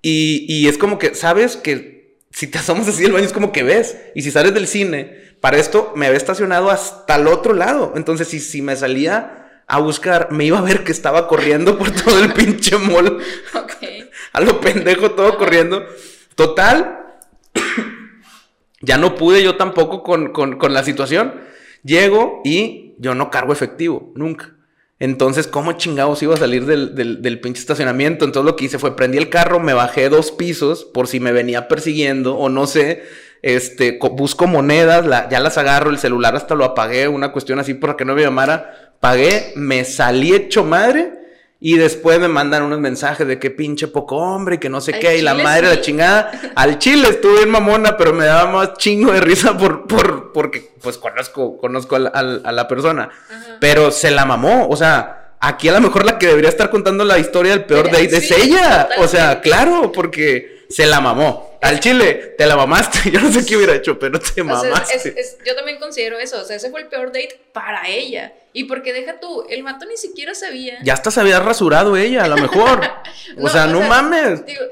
y, 0.00 0.46
y 0.48 0.68
es 0.68 0.78
como 0.78 0.98
que, 0.98 1.14
¿sabes? 1.14 1.56
Que 1.56 2.18
si 2.32 2.46
te 2.46 2.58
asomas 2.58 2.88
así 2.88 3.04
el 3.04 3.12
baño 3.12 3.26
es 3.26 3.32
como 3.32 3.52
que 3.52 3.62
ves. 3.62 3.96
Y 4.14 4.22
si 4.22 4.30
sales 4.30 4.54
del 4.54 4.66
cine, 4.66 5.36
para 5.40 5.58
esto 5.58 5.92
me 5.96 6.06
había 6.06 6.16
estacionado 6.16 6.70
hasta 6.70 7.16
el 7.16 7.26
otro 7.26 7.52
lado. 7.52 7.92
Entonces, 7.96 8.28
si, 8.28 8.40
si 8.40 8.62
me 8.62 8.76
salía 8.76 9.62
a 9.66 9.78
buscar, 9.78 10.32
me 10.32 10.44
iba 10.44 10.58
a 10.58 10.62
ver 10.62 10.84
que 10.84 10.92
estaba 10.92 11.28
corriendo 11.28 11.78
por 11.78 11.90
todo 11.90 12.22
el 12.22 12.32
pinche 12.34 12.76
mall. 12.78 13.18
Ok. 13.54 13.72
a 14.32 14.40
lo 14.40 14.60
pendejo, 14.60 15.12
todo 15.12 15.36
corriendo. 15.36 15.84
Total. 16.34 17.01
Ya 18.82 18.98
no 18.98 19.14
pude 19.14 19.42
yo 19.42 19.56
tampoco 19.56 20.02
con, 20.02 20.32
con, 20.32 20.58
con 20.58 20.74
la 20.74 20.84
situación. 20.84 21.34
Llego 21.84 22.42
y 22.44 22.94
yo 22.98 23.14
no 23.14 23.30
cargo 23.30 23.52
efectivo, 23.52 24.12
nunca. 24.14 24.54
Entonces, 24.98 25.48
¿cómo 25.48 25.72
chingados 25.72 26.22
iba 26.22 26.34
a 26.34 26.38
salir 26.38 26.64
del, 26.64 26.94
del, 26.94 27.40
pinche 27.40 27.60
estacionamiento? 27.60 28.24
Entonces 28.24 28.46
lo 28.46 28.54
que 28.54 28.66
hice 28.66 28.78
fue 28.78 28.94
prendí 28.94 29.18
el 29.18 29.30
carro, 29.30 29.58
me 29.58 29.74
bajé 29.74 30.08
dos 30.08 30.30
pisos 30.30 30.84
por 30.84 31.08
si 31.08 31.18
me 31.18 31.32
venía 31.32 31.66
persiguiendo 31.66 32.36
o 32.36 32.48
no 32.48 32.66
sé. 32.66 33.02
Este, 33.42 33.98
busco 34.12 34.46
monedas, 34.46 35.04
ya 35.28 35.40
las 35.40 35.58
agarro, 35.58 35.90
el 35.90 35.98
celular 35.98 36.36
hasta 36.36 36.54
lo 36.54 36.64
apagué, 36.64 37.08
una 37.08 37.32
cuestión 37.32 37.58
así 37.58 37.74
para 37.74 37.96
que 37.96 38.04
no 38.04 38.14
me 38.14 38.22
llamara. 38.22 38.94
Pagué, 39.00 39.52
me 39.56 39.84
salí 39.84 40.34
hecho 40.34 40.62
madre 40.62 41.21
y 41.64 41.76
después 41.76 42.18
me 42.18 42.26
mandan 42.26 42.64
unos 42.64 42.80
mensajes 42.80 43.24
de 43.24 43.38
que 43.38 43.48
pinche 43.48 43.86
poco 43.86 44.16
hombre 44.16 44.56
y 44.56 44.58
que 44.58 44.68
no 44.68 44.80
sé 44.80 44.98
qué, 44.98 45.18
y 45.18 45.22
la 45.22 45.34
madre 45.34 45.68
de 45.68 45.76
la 45.76 45.80
chingada. 45.80 46.52
Al 46.56 46.80
chile 46.80 47.08
estuve 47.08 47.42
en 47.42 47.50
mamona, 47.50 47.96
pero 47.96 48.12
me 48.12 48.24
daba 48.24 48.50
más 48.50 48.74
chingo 48.78 49.12
de 49.12 49.20
risa 49.20 49.56
por, 49.56 49.86
por, 49.86 50.32
porque 50.32 50.72
pues 50.82 50.98
conozco, 50.98 51.56
conozco 51.58 51.94
a 51.94 52.00
la, 52.00 52.66
persona. 52.66 53.10
Pero 53.60 53.92
se 53.92 54.10
la 54.10 54.24
mamó, 54.24 54.66
o 54.68 54.76
sea, 54.76 55.36
aquí 55.38 55.68
a 55.68 55.72
lo 55.72 55.80
mejor 55.80 56.04
la 56.04 56.18
que 56.18 56.26
debería 56.26 56.50
estar 56.50 56.68
contando 56.68 57.04
la 57.04 57.20
historia 57.20 57.52
del 57.52 57.64
peor 57.64 57.86
date 57.92 58.16
es 58.16 58.30
ella. 58.32 58.88
O 58.98 59.06
sea, 59.06 59.40
claro, 59.40 59.92
porque 59.92 60.61
se 60.72 60.86
la 60.86 61.00
mamó. 61.00 61.58
Al 61.60 61.78
chile, 61.80 62.34
te 62.36 62.46
la 62.46 62.56
mamaste. 62.56 63.10
Yo 63.12 63.20
no 63.20 63.30
sé 63.30 63.44
qué 63.46 63.56
hubiera 63.56 63.74
hecho, 63.74 63.98
pero 63.98 64.18
te 64.18 64.42
mamaste. 64.42 65.14
yo 65.44 65.54
también 65.54 65.78
considero 65.78 66.18
eso. 66.18 66.40
O 66.40 66.44
sea, 66.44 66.56
ese 66.56 66.70
fue 66.70 66.80
el 66.80 66.88
peor 66.88 67.08
date 67.08 67.40
para 67.52 67.88
ella. 67.88 68.32
Y 68.52 68.64
porque 68.64 68.92
deja 68.92 69.20
tú, 69.20 69.46
el 69.48 69.62
mato 69.62 69.86
ni 69.86 69.96
siquiera 69.96 70.34
sabía. 70.34 70.78
Ya 70.82 70.94
hasta 70.94 71.10
se 71.10 71.20
había 71.20 71.40
rasurado 71.40 71.96
ella, 71.96 72.24
a 72.24 72.28
lo 72.28 72.36
mejor. 72.36 72.80
o 73.40 73.48
sea, 73.48 73.66
no 73.66 73.80
mames. 73.80 74.44
Digo, 74.44 74.62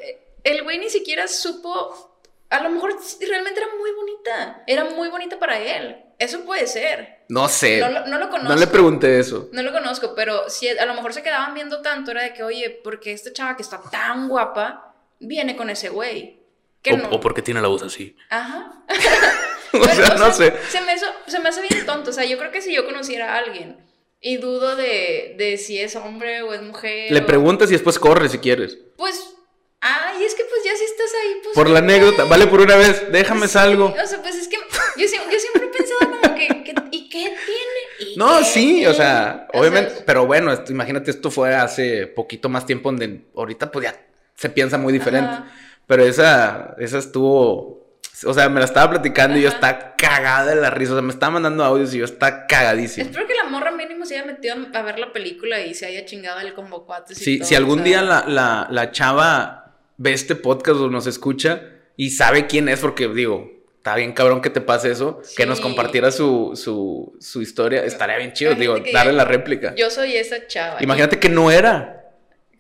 el 0.43 0.63
güey 0.63 0.79
ni 0.79 0.91
siquiera 0.91 1.29
supo. 1.29 2.19
A 2.49 2.61
lo 2.61 2.71
mejor 2.71 2.97
realmente 3.21 3.61
era 3.61 3.69
muy 3.79 3.93
bonita. 3.93 4.65
Era 4.67 4.85
muy 4.85 5.09
bonita 5.09 5.39
para 5.39 5.59
él. 5.61 5.97
Eso 6.19 6.41
puede 6.41 6.67
ser. 6.67 7.21
No 7.29 7.49
sé. 7.49 7.81
No, 7.81 8.19
lo 8.19 8.29
conozco. 8.29 8.53
No 8.53 8.57
le 8.57 8.67
pregunté 8.67 9.21
eso. 9.21 9.49
No 9.53 9.63
lo 9.63 9.73
conozco, 9.73 10.15
pero 10.17 10.51
si 10.51 10.69
a 10.69 10.85
lo 10.85 10.95
mejor 10.95 11.15
se 11.15 11.23
quedaban 11.23 11.55
viendo 11.55 11.81
tanto, 11.81 12.11
era 12.11 12.23
de 12.23 12.35
que, 12.35 12.43
oye, 12.43 12.81
porque 12.83 13.13
esta 13.13 13.33
chava 13.33 13.57
que 13.57 13.63
está 13.63 13.81
tan 13.91 14.29
guapa 14.29 14.90
viene 15.21 15.57
con 15.57 15.71
ese 15.71 15.89
güey. 15.89 16.41
O, 16.91 16.97
no. 16.97 17.09
o, 17.11 17.21
porque 17.21 17.43
tiene 17.43 17.61
la 17.61 17.69
voz 17.69 17.83
así. 17.83 18.17
Ajá. 18.31 18.85
o 19.73 19.85
sea, 19.85 20.15
no 20.17 20.33
sé. 20.33 20.55
Se 20.69 20.81
me, 20.81 20.95
se 21.27 21.39
me 21.39 21.49
hace 21.49 21.63
bien 21.63 21.87
tonto. 21.87 22.11
O 22.11 22.13
sea, 22.13 22.25
yo 22.25 22.39
creo 22.39 22.51
que 22.51 22.63
si 22.63 22.75
yo 22.75 22.87
conociera 22.87 23.35
a 23.35 23.39
alguien 23.39 23.77
y 24.21 24.39
dudo 24.39 24.77
de, 24.77 25.35
de 25.39 25.59
si 25.59 25.79
es 25.79 25.95
hombre 25.97 26.43
o 26.43 26.55
es 26.55 26.63
mujer. 26.63 27.13
Le 27.13 27.23
preguntas 27.23 27.69
y 27.71 27.73
después 27.73 27.99
corre 27.99 28.29
si 28.29 28.39
quieres. 28.39 28.79
Pues 28.97 29.37
Ay, 29.83 30.25
es 30.25 30.35
que 30.35 30.45
pues 30.45 30.63
ya 30.63 30.77
si 30.77 30.85
estás 30.85 31.11
ahí, 31.23 31.41
pues. 31.43 31.55
Por 31.55 31.71
la 31.71 31.79
anécdota, 31.79 32.25
vale 32.25 32.47
por 32.47 32.61
una 32.61 32.77
vez, 32.77 33.11
déjame 33.11 33.49
salgo. 33.49 33.87
O 33.87 34.07
sea, 34.07 34.21
pues 34.21 34.37
es 34.37 34.47
que 34.47 34.57
yo, 34.57 35.07
yo 35.07 35.39
siempre 35.39 35.65
he 35.65 35.69
pensado 35.69 36.21
como 36.21 36.35
que, 36.35 36.75
¿y 36.91 37.09
qué 37.09 37.19
tiene? 37.19 38.17
no, 38.17 38.45
sí, 38.45 38.85
o 38.87 38.93
sea, 38.93 39.49
obviamente, 39.55 40.03
pero 40.05 40.27
bueno, 40.27 40.53
imagínate, 40.69 41.11
esto 41.11 41.31
fue 41.31 41.55
hace 41.55 42.07
poquito 42.07 42.51
más 42.51 42.67
tiempo 42.67 42.91
donde 42.91 43.23
ahorita 43.35 43.73
pues 43.73 43.85
ya 43.85 43.99
se 44.41 44.49
piensa 44.49 44.79
muy 44.79 44.91
diferente. 44.91 45.35
Pero 45.87 46.03
esa, 46.03 46.75
esa 46.79 46.97
estuvo, 46.97 47.93
o 48.25 48.33
sea, 48.33 48.49
me 48.49 48.59
la 48.59 48.65
estaba 48.65 48.89
platicando 48.89 49.37
y 49.37 49.43
yo 49.43 49.51
estaba 49.51 49.97
cagada 49.97 50.55
de 50.55 50.61
la 50.61 50.71
risa. 50.71 50.93
O 50.93 50.95
sea, 50.95 51.03
me 51.03 51.13
estaba 51.13 51.33
mandando 51.33 51.63
audios 51.63 51.93
y 51.93 51.99
yo 51.99 52.07
estaba 52.07 52.47
cagadísimo. 52.47 53.05
Espero 53.05 53.27
que 53.27 53.35
la 53.35 53.45
morra 53.45 53.71
mínimo 53.71 54.07
se 54.07 54.17
haya 54.17 54.25
metido 54.25 54.55
a 54.73 54.83
ver 54.83 54.99
la 54.99 55.13
película 55.13 55.61
y 55.61 55.75
se 55.75 55.85
haya 55.85 56.07
chingado 56.07 56.41
el 56.41 56.55
combo. 56.55 56.87
Sí, 57.11 57.41
si 57.45 57.55
algún 57.55 57.85
día 57.85 58.01
la, 58.01 58.25
la, 58.27 58.67
la 58.71 58.93
chava 58.93 59.75
ve 59.99 60.15
este 60.15 60.37
podcast 60.37 60.81
o 60.81 60.89
nos 60.89 61.07
escucha 61.07 61.61
y 61.99 62.09
sabe 62.09 62.47
quién 62.47 62.71
es, 62.71 62.81
porque 62.81 63.07
digo, 63.09 63.51
está 63.77 63.95
bien 63.97 64.13
cabrón 64.13 64.41
que 64.41 64.49
te 64.49 64.63
pase 64.63 64.91
eso, 64.91 65.21
que 65.37 65.45
nos 65.45 65.61
compartiera 65.61 66.11
su, 66.13 66.53
su, 66.55 67.15
su 67.21 67.43
historia, 67.43 67.85
estaría 67.85 68.17
bien 68.17 68.33
chido, 68.33 68.55
digo, 68.55 68.79
darle 68.91 69.13
la 69.13 69.27
réplica. 69.27 69.75
Yo 69.75 69.91
soy 69.91 70.17
esa 70.17 70.47
chava. 70.47 70.83
Imagínate 70.83 71.19
que 71.19 71.29
no 71.29 71.51
era. 71.51 72.00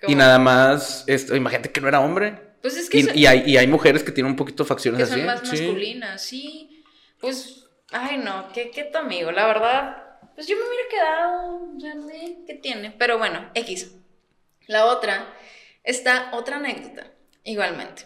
Y 0.06 0.14
nada 0.14 0.38
más, 0.38 1.04
esto, 1.06 1.36
imagínate 1.36 1.70
que 1.70 1.80
no 1.80 1.88
era 1.88 2.00
hombre. 2.00 2.40
Pues 2.62 2.76
es 2.76 2.88
que... 2.88 2.98
Y, 3.14 3.26
hay, 3.26 3.42
y 3.46 3.56
hay 3.56 3.66
mujeres 3.66 4.02
que 4.02 4.12
tienen 4.12 4.32
un 4.32 4.36
poquito 4.36 4.64
facciones 4.64 5.00
que 5.00 5.06
son 5.06 5.26
más 5.26 5.46
masculinas, 5.46 6.22
sí. 6.22 6.84
Pues, 7.20 7.66
ay 7.90 8.18
no, 8.18 8.50
qué, 8.52 8.70
qué 8.70 8.84
tu 8.84 8.98
amigo, 8.98 9.30
la 9.30 9.46
verdad. 9.46 9.96
Pues 10.34 10.46
yo 10.46 10.56
me 10.56 10.62
hubiera 10.62 10.88
quedado, 10.88 12.46
¿qué 12.46 12.54
tiene? 12.54 12.92
Pero 12.92 13.18
bueno, 13.18 13.50
X. 13.54 13.94
La 14.66 14.86
otra, 14.86 15.34
está 15.84 16.30
otra 16.32 16.56
anécdota, 16.56 17.10
igualmente. 17.44 18.04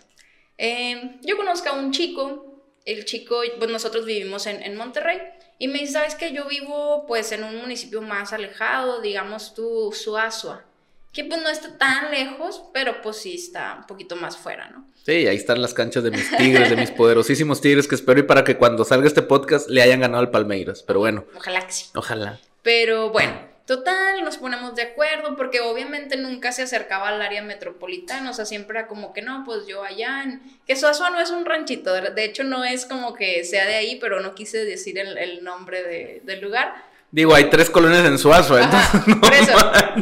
Em, 0.57 1.21
yo 1.23 1.37
conozco 1.37 1.69
a 1.69 1.73
un 1.73 1.93
chico, 1.93 2.65
el 2.85 3.05
chico, 3.05 3.41
pues 3.59 3.71
nosotros 3.71 4.05
vivimos 4.05 4.47
en, 4.47 4.63
en 4.63 4.77
Monterrey, 4.77 5.21
y 5.59 5.69
me 5.69 5.81
dice, 5.81 5.93
¿sabes 5.93 6.15
que 6.17 6.33
Yo 6.33 6.47
vivo 6.49 7.07
pues 7.07 7.31
en 7.33 7.45
un 7.45 7.57
municipio 7.57 8.03
más 8.03 8.33
alejado, 8.33 9.01
digamos 9.01 9.55
tú, 9.55 9.93
Suazua 9.93 10.65
que 11.15 11.25
pues 11.25 11.41
no 11.41 11.49
está 11.49 11.79
tan 11.79 12.11
lejos, 12.11 12.65
pero 12.75 13.01
pues 13.01 13.19
sí 13.19 13.37
está 13.37 13.77
un 13.79 13.87
poquito 13.87 14.17
más 14.17 14.37
fuera, 14.37 14.69
¿no? 14.71 14.85
Sí, 15.05 15.29
ahí 15.29 15.37
están 15.37 15.63
las 15.63 15.73
canchas 15.73 16.03
de 16.03 16.11
mis 16.11 16.29
tigres, 16.37 16.69
de 16.69 16.77
mis 16.77 16.91
poderosísimos 16.91 17.61
tigres, 17.61 17.87
que 17.87 17.95
espero 17.95 18.19
y 18.19 18.25
para 18.25 18.43
que 18.43 18.57
cuando 18.57 18.85
salga 18.85 19.07
este 19.07 19.23
podcast 19.23 19.71
le 19.71 19.81
hayan 19.81 20.01
ganado 20.01 20.21
al 20.21 20.31
Palmeiras, 20.31 20.83
pero 20.83 20.99
bueno. 20.99 21.25
Ojalá 21.37 21.65
que 21.65 21.73
sí. 21.73 21.87
Ojalá. 21.95 22.41
Pero 22.63 23.11
bueno, 23.11 23.33
total, 23.65 24.25
nos 24.25 24.39
ponemos 24.39 24.75
de 24.75 24.83
acuerdo, 24.83 25.37
porque 25.37 25.61
obviamente 25.61 26.17
nunca 26.17 26.51
se 26.51 26.63
acercaba 26.63 27.11
al 27.11 27.23
área 27.23 27.43
metropolitana, 27.43 28.31
o 28.31 28.35
sea, 28.35 28.45
siempre 28.45 28.81
era 28.81 28.89
como 28.89 29.13
que 29.13 29.23
no, 29.23 29.45
pues 29.45 29.69
yo 29.69 29.85
allá 29.85 30.25
en... 30.25 30.43
Que 30.67 30.75
Suazua 30.75 31.11
no 31.11 31.21
es 31.21 31.31
un 31.31 31.45
ranchito, 31.45 31.93
de 31.93 32.25
hecho 32.25 32.43
no 32.43 32.65
es 32.65 32.87
como 32.87 33.15
que 33.15 33.45
sea 33.45 33.67
de 33.67 33.77
ahí, 33.77 33.99
pero 34.01 34.21
no 34.21 34.35
quise 34.35 34.65
decir 34.65 34.99
el, 34.99 35.45
nombre 35.45 36.21
del 36.25 36.41
lugar 36.41 36.75
Digo, 37.15 37.33
hay 37.33 37.45
tres 37.45 37.71
colonias 37.71 38.05
en 38.07 38.19
Suazua, 38.19 38.65
entonces. 38.65 39.07
No 39.07 39.21
por 39.21 39.33
eso, 39.33 39.57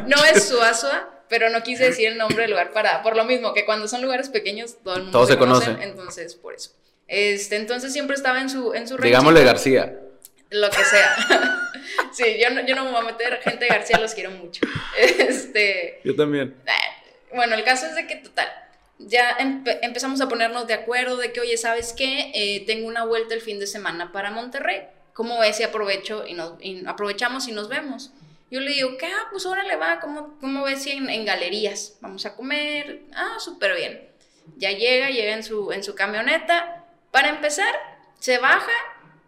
no 0.07 0.25
es 0.25 0.49
Suazua, 0.49 1.11
pero 1.29 1.51
no 1.51 1.63
quise 1.63 1.85
decir 1.85 2.09
el 2.09 2.17
nombre 2.17 2.41
del 2.41 2.53
lugar 2.53 2.73
para. 2.73 3.03
Por 3.03 3.17
lo 3.17 3.27
mismo, 3.27 3.53
que 3.53 3.67
cuando 3.67 3.87
son 3.87 4.01
lugares 4.01 4.31
pequeños, 4.31 4.79
todo 4.83 4.97
el 4.97 5.03
mundo 5.03 5.27
se, 5.27 5.37
conoce. 5.37 5.77
Entonces, 5.83 6.35
por 6.35 6.55
eso. 6.55 6.71
Este, 7.09 7.57
entonces 7.57 7.93
siempre 7.93 8.17
estaba 8.17 8.41
en 8.41 8.49
su, 8.49 8.73
en 8.73 8.89
su 8.89 8.97
Digámosle 8.97 9.45
García. 9.45 9.95
Lo 10.49 10.71
que 10.71 10.83
sea. 10.83 11.71
sí, 12.13 12.25
yo 12.41 12.49
no, 12.49 12.65
yo 12.65 12.75
no 12.75 12.87
me 12.87 12.93
voy 12.93 13.01
a 13.01 13.05
meter. 13.05 13.41
Gente 13.43 13.67
de 13.67 13.71
García 13.71 13.99
los 13.99 14.15
quiero 14.15 14.31
mucho. 14.31 14.63
Este. 14.97 16.01
Yo 16.05 16.17
también. 16.17 16.55
Eh, 16.65 17.35
bueno, 17.35 17.57
el 17.57 17.65
caso 17.65 17.85
es 17.89 17.95
de 17.95 18.07
que, 18.07 18.17
total, 18.17 18.49
ya 18.99 19.37
empezamos 19.83 20.23
a 20.23 20.31
ponernos 20.31 20.67
de 20.67 20.73
acuerdo 20.73 21.19
de 21.19 21.31
que, 21.31 21.41
oye, 21.41 21.59
¿sabes 21.59 21.93
qué? 21.93 22.31
Eh, 22.35 22.65
tengo 22.67 22.89
una 22.89 23.05
vuelta 23.05 23.35
el 23.35 23.43
fin 23.43 23.61
de 23.61 23.67
semana 23.67 24.13
para 24.13 24.31
Monterrey. 24.31 24.89
¿Cómo 25.15 25.39
ves 25.39 25.57
si 25.57 25.63
aprovecho 25.63 26.27
y, 26.27 26.35
nos, 26.35 26.55
aprovechamos 26.87 27.49
y 27.49 27.53
nos 27.53 27.69
vemos? 27.69 28.11
Yo 28.51 28.61
le 28.61 28.73
digo, 28.73 28.97
¿qué? 28.99 29.07
Ah, 29.07 29.29
pues 29.31 29.47
órale, 29.47 29.77
va, 29.77 30.01
¿cómo, 30.01 30.37
cómo 30.39 30.65
ves 30.65 30.83
si 30.83 30.91
en, 30.91 31.25
galerías? 31.25 31.97
Vamos 32.01 32.27
a 32.27 32.37
comer. 32.37 33.03
Ah, 33.15 33.37
súper 33.39 33.75
bien. 33.77 34.09
Ya 34.57 34.73
llega, 34.73 35.11
llega 35.11 35.33
en 35.33 35.43
su, 35.43 35.73
en 35.73 35.83
su 35.83 35.95
camioneta. 35.95 36.85
Para 37.11 37.31
empezar, 37.31 37.75
se 38.19 38.39
baja 38.39 38.73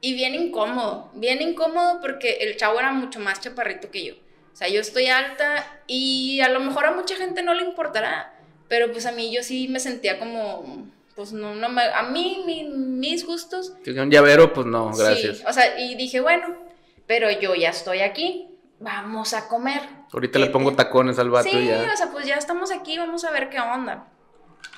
y 0.01 0.15
bien 0.15 0.35
incómodo. 0.35 1.11
Bien 1.15 1.41
incómodo 1.41 2.01
porque 2.03 2.39
el 2.41 2.57
chavo 2.59 2.79
era 2.79 2.93
mucho 2.93 3.19
más 3.21 3.41
chaparrito 3.41 3.91
que 3.91 4.05
yo. 4.05 4.15
O 4.53 4.57
sea, 4.57 4.69
yo 4.69 4.81
estoy 4.81 5.07
alta 5.07 5.81
y 5.87 6.41
a 6.41 6.49
lo 6.51 6.61
mejor 6.61 6.85
a 6.85 6.93
mucha 6.93 7.17
gente 7.17 7.43
no 7.43 7.55
le 7.55 7.65
importará. 7.65 8.35
Pero 8.69 8.93
pues 8.93 9.07
a 9.07 9.13
mí 9.13 9.33
yo 9.35 9.43
sí 9.43 9.69
me 9.69 9.81
sentía 9.81 10.19
como 10.19 10.91
pues 11.15 11.33
no, 11.33 11.55
no 11.55 11.69
me, 11.69 11.83
a 11.83 12.03
mí, 12.03 12.43
mis 12.45 13.25
gustos. 13.25 13.75
Si 13.85 13.91
un 13.91 14.11
llavero, 14.11 14.53
pues 14.53 14.67
no, 14.67 14.91
gracias. 14.93 15.39
Sí, 15.39 15.45
o 15.47 15.53
sea, 15.53 15.79
y 15.79 15.95
dije, 15.95 16.21
bueno, 16.21 16.57
pero 17.07 17.31
yo 17.31 17.55
ya 17.55 17.71
estoy 17.71 18.01
aquí, 18.01 18.49
vamos 18.81 19.33
a 19.33 19.49
comer. 19.49 19.83
Ahorita 20.13 20.39
le 20.39 20.47
pongo 20.47 20.75
tacones 20.75 21.19
al 21.19 21.31
vato 21.31 21.49
sí, 21.49 21.67
ya. 21.67 21.91
o 21.93 21.97
sea, 21.97 22.11
pues 22.11 22.27
ya 22.27 22.37
estamos 22.37 22.71
aquí, 22.71 22.99
vamos 22.99 23.25
a 23.25 23.31
ver 23.31 23.49
qué 23.49 23.61
onda. 23.61 24.09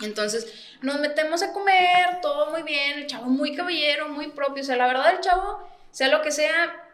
Entonces, 0.02 0.76
nos 0.82 1.00
metemos 1.00 1.42
a 1.42 1.52
comer, 1.52 2.20
todo 2.20 2.50
muy 2.50 2.62
bien, 2.62 2.98
el 2.98 3.06
chavo 3.06 3.26
muy 3.26 3.54
caballero, 3.54 4.08
muy 4.08 4.28
propio, 4.28 4.62
o 4.62 4.66
sea, 4.66 4.76
la 4.76 4.86
verdad 4.86 5.14
el 5.14 5.20
chavo, 5.20 5.66
sea 5.90 6.08
lo 6.08 6.20
que 6.20 6.32
sea, 6.32 6.84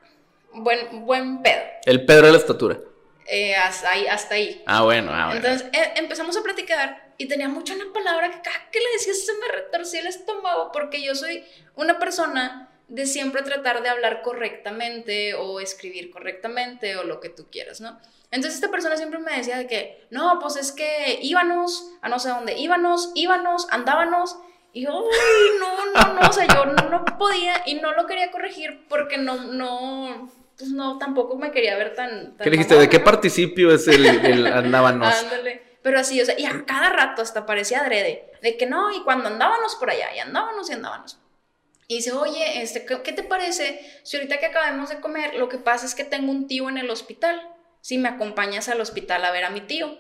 buen, 0.54 1.04
buen 1.04 1.42
pedo. 1.42 1.62
El 1.84 2.04
Pedro 2.04 2.26
de 2.26 2.32
la 2.32 2.38
estatura. 2.38 2.78
Eh, 3.26 3.56
hasta 3.56 3.90
ahí, 3.90 4.06
hasta 4.06 4.34
ahí. 4.34 4.62
Ah, 4.66 4.82
bueno, 4.82 5.10
ah, 5.12 5.26
bueno. 5.26 5.40
Entonces 5.40 5.68
eh, 5.72 5.94
empezamos 5.96 6.36
a 6.36 6.42
platicar 6.42 7.01
y 7.18 7.26
tenía 7.26 7.48
mucho 7.48 7.74
una 7.74 7.92
palabra 7.92 8.30
que 8.30 8.42
cada 8.42 8.70
que 8.70 8.78
le 8.78 8.92
decía 8.92 9.14
se 9.14 9.32
me 9.34 9.48
retorcía 9.48 10.00
el 10.00 10.06
estómago 10.06 10.70
porque 10.72 11.02
yo 11.02 11.14
soy 11.14 11.44
una 11.74 11.98
persona 11.98 12.68
de 12.88 13.06
siempre 13.06 13.42
tratar 13.42 13.82
de 13.82 13.88
hablar 13.88 14.22
correctamente 14.22 15.34
o 15.34 15.60
escribir 15.60 16.10
correctamente 16.10 16.96
o 16.96 17.04
lo 17.04 17.20
que 17.20 17.30
tú 17.30 17.46
quieras, 17.50 17.80
¿no? 17.80 17.98
Entonces 18.30 18.54
esta 18.54 18.70
persona 18.70 18.96
siempre 18.96 19.18
me 19.18 19.36
decía 19.36 19.58
de 19.58 19.66
que, 19.66 20.06
no, 20.10 20.38
pues 20.40 20.56
es 20.56 20.72
que 20.72 21.18
íbamos 21.22 21.90
a 22.00 22.08
no 22.08 22.18
sé 22.18 22.30
dónde, 22.30 22.58
íbamos, 22.58 23.12
íbamos, 23.14 23.66
andábamos. 23.70 24.36
Y 24.74 24.84
yo, 24.84 24.90
no, 25.60 25.86
no, 25.86 26.14
no, 26.14 26.28
o 26.28 26.32
sea, 26.32 26.46
yo 26.46 26.64
no 26.66 27.04
podía 27.18 27.62
y 27.66 27.74
no 27.76 27.92
lo 27.92 28.06
quería 28.06 28.30
corregir 28.30 28.86
porque 28.88 29.18
no, 29.18 29.36
no, 29.36 30.30
pues 30.58 30.70
no, 30.70 30.98
tampoco 30.98 31.36
me 31.36 31.50
quería 31.50 31.76
ver 31.76 31.94
tan... 31.94 32.36
¿Qué 32.42 32.50
dijiste? 32.50 32.74
¿De 32.76 32.88
qué 32.88 33.00
participio 33.00 33.72
es 33.72 33.88
el, 33.88 34.04
el 34.06 34.46
andábamos? 34.46 35.14
Ándale. 35.24 35.71
Pero 35.82 35.98
así, 35.98 36.20
o 36.20 36.24
sea, 36.24 36.38
y 36.38 36.44
a 36.44 36.64
cada 36.64 36.90
rato 36.90 37.22
hasta 37.22 37.44
parecía 37.44 37.80
adrede, 37.80 38.30
de 38.40 38.56
que 38.56 38.66
no, 38.66 38.92
y 38.92 39.02
cuando 39.02 39.28
andábamos 39.28 39.74
por 39.76 39.90
allá, 39.90 40.14
y 40.14 40.20
andábamos 40.20 40.70
y 40.70 40.74
andábamos. 40.74 41.18
Y 41.88 41.96
dice, 41.96 42.12
oye, 42.12 42.62
este, 42.62 42.84
¿qué 42.84 43.12
te 43.12 43.22
parece 43.22 43.80
si 44.02 44.16
ahorita 44.16 44.38
que 44.38 44.46
acabemos 44.46 44.88
de 44.88 45.00
comer, 45.00 45.34
lo 45.34 45.48
que 45.48 45.58
pasa 45.58 45.84
es 45.84 45.94
que 45.94 46.04
tengo 46.04 46.30
un 46.30 46.46
tío 46.46 46.68
en 46.68 46.78
el 46.78 46.88
hospital? 46.88 47.48
Si 47.80 47.98
me 47.98 48.08
acompañas 48.08 48.68
al 48.68 48.80
hospital 48.80 49.24
a 49.24 49.32
ver 49.32 49.44
a 49.44 49.50
mi 49.50 49.60
tío. 49.60 49.98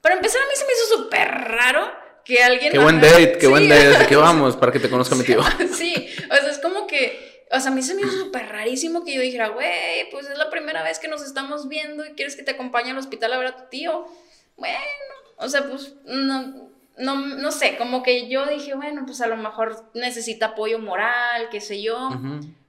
Para 0.00 0.16
empezar, 0.16 0.42
a 0.42 0.46
mí 0.46 0.52
se 0.56 0.66
me 0.66 0.72
hizo 0.72 1.02
súper 1.02 1.28
raro 1.28 1.90
que 2.24 2.42
alguien... 2.42 2.72
Qué 2.72 2.78
buen 2.78 3.00
date, 3.00 3.38
qué 3.38 3.46
buen 3.46 3.68
date, 3.68 3.98
¿de 3.98 4.06
qué 4.06 4.16
vamos? 4.16 4.56
Para 4.56 4.72
que 4.72 4.80
te 4.80 4.90
conozca 4.90 5.14
mi 5.14 5.22
tío. 5.22 5.40
sí, 5.72 6.08
o 6.30 6.34
sea, 6.34 6.50
es 6.50 6.58
como 6.58 6.86
que 6.86 7.32
o 7.54 7.60
sea, 7.60 7.70
a 7.70 7.74
mí 7.74 7.82
se 7.82 7.94
me 7.94 8.00
hizo 8.00 8.12
súper 8.12 8.48
rarísimo 8.48 9.04
que 9.04 9.14
yo 9.14 9.20
dijera, 9.20 9.48
güey, 9.48 10.08
pues 10.10 10.26
es 10.26 10.38
la 10.38 10.48
primera 10.48 10.82
vez 10.82 10.98
que 10.98 11.08
nos 11.08 11.22
estamos 11.22 11.68
viendo 11.68 12.04
y 12.04 12.12
quieres 12.12 12.34
que 12.34 12.42
te 12.42 12.52
acompañe 12.52 12.92
al 12.92 12.98
hospital 12.98 13.34
a 13.34 13.38
ver 13.38 13.46
a 13.48 13.56
tu 13.56 13.64
tío. 13.68 14.06
Bueno, 14.62 15.14
o 15.38 15.48
sea, 15.48 15.68
pues 15.68 15.96
no, 16.04 16.70
no, 16.96 17.16
no 17.16 17.50
sé, 17.50 17.76
como 17.76 18.04
que 18.04 18.28
yo 18.28 18.46
dije, 18.46 18.74
bueno, 18.74 19.02
pues 19.04 19.20
a 19.20 19.26
lo 19.26 19.36
mejor 19.36 19.90
necesita 19.94 20.46
apoyo 20.46 20.78
moral, 20.78 21.48
qué 21.50 21.60
sé 21.60 21.82
yo. 21.82 22.10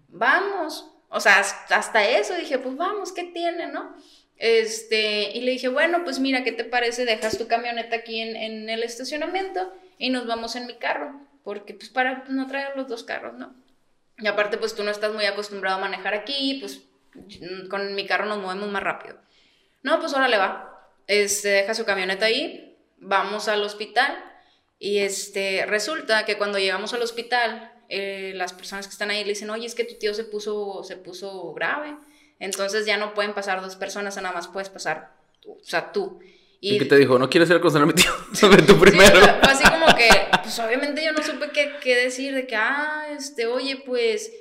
Vamos. 0.07 0.89
O 1.09 1.19
sea, 1.19 1.37
hasta 1.39 2.09
eso 2.09 2.33
dije, 2.33 2.57
pues 2.57 2.75
vamos, 2.75 3.11
¿qué 3.11 3.25
tiene, 3.25 3.67
no? 3.67 3.95
Este, 4.37 5.37
y 5.37 5.41
le 5.41 5.51
dije, 5.51 5.67
bueno, 5.67 6.03
pues 6.03 6.17
mira, 6.19 6.43
¿qué 6.43 6.51
te 6.51 6.63
parece? 6.63 7.05
Dejas 7.05 7.37
tu 7.37 7.47
camioneta 7.47 7.97
aquí 7.97 8.19
en, 8.19 8.35
en 8.35 8.69
el 8.71 8.81
estacionamiento 8.81 9.71
y 9.99 10.09
nos 10.09 10.25
vamos 10.25 10.55
en 10.55 10.65
mi 10.65 10.73
carro, 10.73 11.21
porque 11.43 11.75
pues 11.75 11.89
para 11.89 12.23
no 12.29 12.47
traer 12.47 12.75
los 12.75 12.87
dos 12.87 13.03
carros, 13.03 13.35
¿no? 13.35 13.53
Y 14.17 14.25
aparte 14.25 14.57
pues 14.57 14.73
tú 14.73 14.83
no 14.83 14.89
estás 14.89 15.13
muy 15.13 15.25
acostumbrado 15.25 15.77
a 15.77 15.81
manejar 15.81 16.15
aquí, 16.15 16.57
pues 16.59 16.81
con 17.69 17.93
mi 17.93 18.07
carro 18.07 18.25
nos 18.25 18.39
movemos 18.39 18.69
más 18.71 18.81
rápido. 18.81 19.19
No, 19.83 19.99
pues 19.99 20.13
ahora 20.15 20.27
le 20.27 20.37
va. 20.37 20.72
Este, 21.07 21.49
deja 21.49 21.73
su 21.73 21.85
camioneta 21.85 22.25
ahí, 22.25 22.77
vamos 22.97 23.47
al 23.47 23.61
hospital 23.63 24.23
y 24.79 24.99
este, 24.99 25.65
resulta 25.65 26.25
que 26.25 26.37
cuando 26.37 26.59
llegamos 26.59 26.93
al 26.93 27.01
hospital, 27.01 27.71
eh, 27.89 28.33
las 28.35 28.53
personas 28.53 28.87
que 28.87 28.91
están 28.91 29.11
ahí 29.11 29.23
le 29.23 29.29
dicen, 29.29 29.49
oye, 29.49 29.65
es 29.65 29.75
que 29.75 29.83
tu 29.83 29.95
tío 29.95 30.13
se 30.13 30.23
puso, 30.23 30.83
se 30.83 30.97
puso 30.97 31.53
grave, 31.53 31.95
entonces 32.39 32.85
ya 32.85 32.97
no 32.97 33.13
pueden 33.13 33.33
pasar 33.33 33.61
dos 33.61 33.75
personas, 33.75 34.15
nada 34.17 34.33
más 34.33 34.47
puedes 34.47 34.69
pasar 34.69 35.13
tú, 35.41 35.53
o 35.53 35.63
sea, 35.63 35.91
tú. 35.91 36.19
¿Y, 36.59 36.77
qué 36.79 36.85
te 36.85 36.97
dijo? 36.97 37.19
¿No 37.19 37.29
quieres 37.29 37.49
ir 37.49 37.57
a 37.57 37.59
conocer 37.59 37.81
a 37.81 37.85
mi 37.85 37.93
tío? 37.93 38.11
Sobre 38.33 38.61
tu 38.61 38.79
primero. 38.79 39.19
Sí, 39.19 39.29
así 39.41 39.63
como 39.63 39.85
que, 39.95 40.09
pues 40.41 40.57
obviamente 40.59 41.03
yo 41.03 41.11
no 41.11 41.21
supe 41.21 41.49
qué, 41.51 41.73
qué, 41.81 41.95
decir, 41.95 42.33
de 42.33 42.47
que, 42.47 42.55
ah, 42.55 43.07
este, 43.17 43.47
oye, 43.47 43.83
pues, 43.85 44.31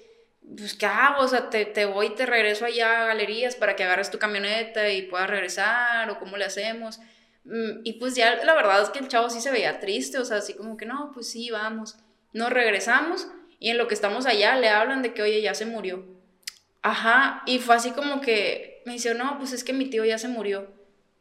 pues, 0.57 0.75
¿qué 0.75 0.87
hago? 0.87 1.23
O 1.23 1.29
sea, 1.29 1.51
te, 1.51 1.65
te 1.65 1.85
voy 1.85 2.07
y 2.07 2.15
te 2.15 2.27
regreso 2.27 2.65
allá 2.65 3.03
a 3.03 3.07
galerías 3.07 3.57
para 3.57 3.77
que 3.77 3.85
agarres 3.85 4.11
tu 4.11 4.19
camioneta 4.19 4.89
y 4.91 5.03
puedas 5.03 5.31
regresar, 5.31 6.11
o 6.11 6.19
cómo 6.19 6.37
le 6.37 6.45
hacemos. 6.45 7.01
Mm, 7.45 7.81
y 7.85 7.95
pues 7.95 8.15
ya 8.15 8.45
la 8.45 8.55
verdad 8.55 8.83
es 8.83 8.91
que 8.91 9.01
el 9.01 9.09
chavo 9.09 9.31
sí 9.31 9.41
se 9.41 9.51
veía 9.51 9.81
triste, 9.81 10.19
o 10.19 10.25
sea, 10.25 10.39
así 10.39 10.55
como 10.55 10.77
que 10.77 10.87
no, 10.87 11.11
pues 11.13 11.29
sí, 11.31 11.51
vamos. 11.51 11.97
Nos 12.33 12.51
regresamos 12.51 13.29
y 13.59 13.71
en 13.71 13.79
lo 13.79 13.89
que 13.89 13.95
estamos 13.95 14.27
allá 14.27 14.57
le 14.57 14.69
hablan 14.69 15.03
de 15.03 15.15
que, 15.15 15.23
oye, 15.23 15.43
ya 15.43 15.55
se 15.55 15.67
murió. 15.67 16.05
Ajá, 16.83 17.43
y 17.47 17.59
fue 17.59 17.77
así 17.77 17.93
como 17.93 18.21
que 18.21 18.83
me 18.87 18.95
dice, 18.95 19.15
no, 19.15 19.39
pues 19.39 19.53
es 19.53 19.65
que 19.65 19.73
mi 19.73 19.87
tío 19.87 20.05
ya 20.05 20.19
se 20.19 20.29
murió. 20.29 20.73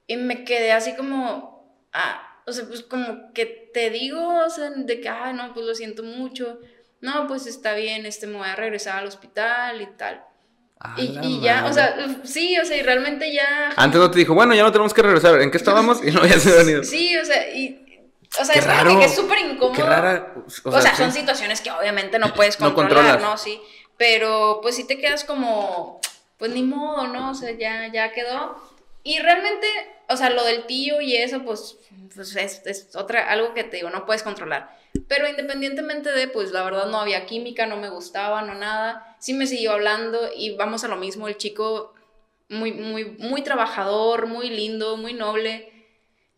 Y 0.07 0.17
me 0.17 0.43
quedé 0.43 0.71
así 0.71 0.95
como, 0.95 1.87
ah, 1.93 2.41
o 2.45 2.51
sea, 2.51 2.65
pues 2.65 2.81
como 2.81 3.31
que 3.33 3.45
te 3.45 3.89
digo, 3.89 4.43
o 4.45 4.49
sea, 4.49 4.71
de 4.71 4.99
que, 4.99 5.09
ay, 5.09 5.33
no, 5.33 5.53
pues 5.53 5.65
lo 5.65 5.75
siento 5.75 6.03
mucho. 6.03 6.59
No, 7.01 7.27
pues 7.27 7.47
está 7.47 7.73
bien, 7.73 8.05
este, 8.05 8.27
me 8.27 8.37
voy 8.37 8.47
a 8.47 8.55
regresar 8.55 8.99
al 8.99 9.07
hospital 9.07 9.81
y 9.81 9.87
tal 9.97 10.23
y, 10.97 11.39
ya, 11.41 11.65
o 11.69 11.73
sea, 11.73 11.95
sí, 12.23 12.57
o 12.57 12.65
sea, 12.65 12.75
y 12.75 12.81
realmente 12.81 13.31
ya. 13.31 13.71
Antes 13.75 13.99
no 13.99 14.09
te 14.09 14.19
dijo, 14.19 14.33
bueno, 14.33 14.55
ya 14.55 14.63
no 14.63 14.71
tenemos 14.71 14.93
que 14.93 15.03
regresar. 15.03 15.39
¿En 15.39 15.51
qué 15.51 15.57
estábamos? 15.57 16.03
Y 16.03 16.11
no 16.11 16.23
sido 16.27 16.57
venido. 16.57 16.83
Sí, 16.91 17.15
o 17.17 17.23
sea, 17.23 17.49
y. 17.53 18.03
O 18.39 18.45
sea, 18.45 18.55
es 18.55 18.65
raro, 18.65 18.97
que 18.97 19.05
es 19.05 19.15
súper 19.15 19.39
incómodo. 19.39 19.73
Qué 19.73 19.83
rara. 19.83 20.33
O, 20.63 20.81
sea, 20.81 20.95
son 20.95 21.11
situaciones 21.11 21.61
que 21.61 21.69
obviamente 21.69 22.17
no 22.17 22.33
puedes 22.33 22.57
controlar, 22.73 23.21
¿no? 23.21 23.37
Sí. 23.37 23.61
Pero 23.97 24.59
pues 24.61 24.75
sí 24.75 24.85
te 24.85 24.97
quedas 24.97 25.23
como, 25.23 25.99
pues 26.37 26.51
ni 26.51 26.63
modo, 26.63 27.07
¿no? 27.07 27.31
O 27.31 27.35
sea, 27.35 27.51
ya, 27.51 27.87
ya 27.91 28.11
quedó. 28.13 28.55
Y 29.03 29.19
realmente, 29.19 29.67
o 30.11 30.17
sea, 30.17 30.29
lo 30.29 30.43
del 30.43 30.65
tío 30.65 31.01
y 31.01 31.15
eso, 31.15 31.43
pues, 31.43 31.77
pues 32.13 32.35
es, 32.35 32.61
es 32.65 32.95
otra, 32.95 33.29
algo 33.29 33.53
que 33.53 33.63
te 33.63 33.77
digo, 33.77 33.89
no 33.89 34.05
puedes 34.05 34.23
controlar. 34.23 34.77
Pero 35.07 35.27
independientemente 35.27 36.11
de, 36.11 36.27
pues 36.27 36.51
la 36.51 36.63
verdad 36.63 36.87
no 36.87 36.99
había 36.99 37.25
química, 37.25 37.65
no 37.65 37.77
me 37.77 37.89
gustaba, 37.89 38.41
no 38.41 38.55
nada. 38.55 39.15
Sí 39.19 39.33
me 39.33 39.47
siguió 39.47 39.71
hablando 39.71 40.29
y 40.35 40.55
vamos 40.55 40.83
a 40.83 40.87
lo 40.87 40.97
mismo, 40.97 41.27
el 41.27 41.37
chico 41.37 41.93
muy, 42.49 42.73
muy, 42.73 43.05
muy 43.19 43.41
trabajador, 43.41 44.27
muy 44.27 44.49
lindo, 44.49 44.97
muy 44.97 45.13
noble. 45.13 45.69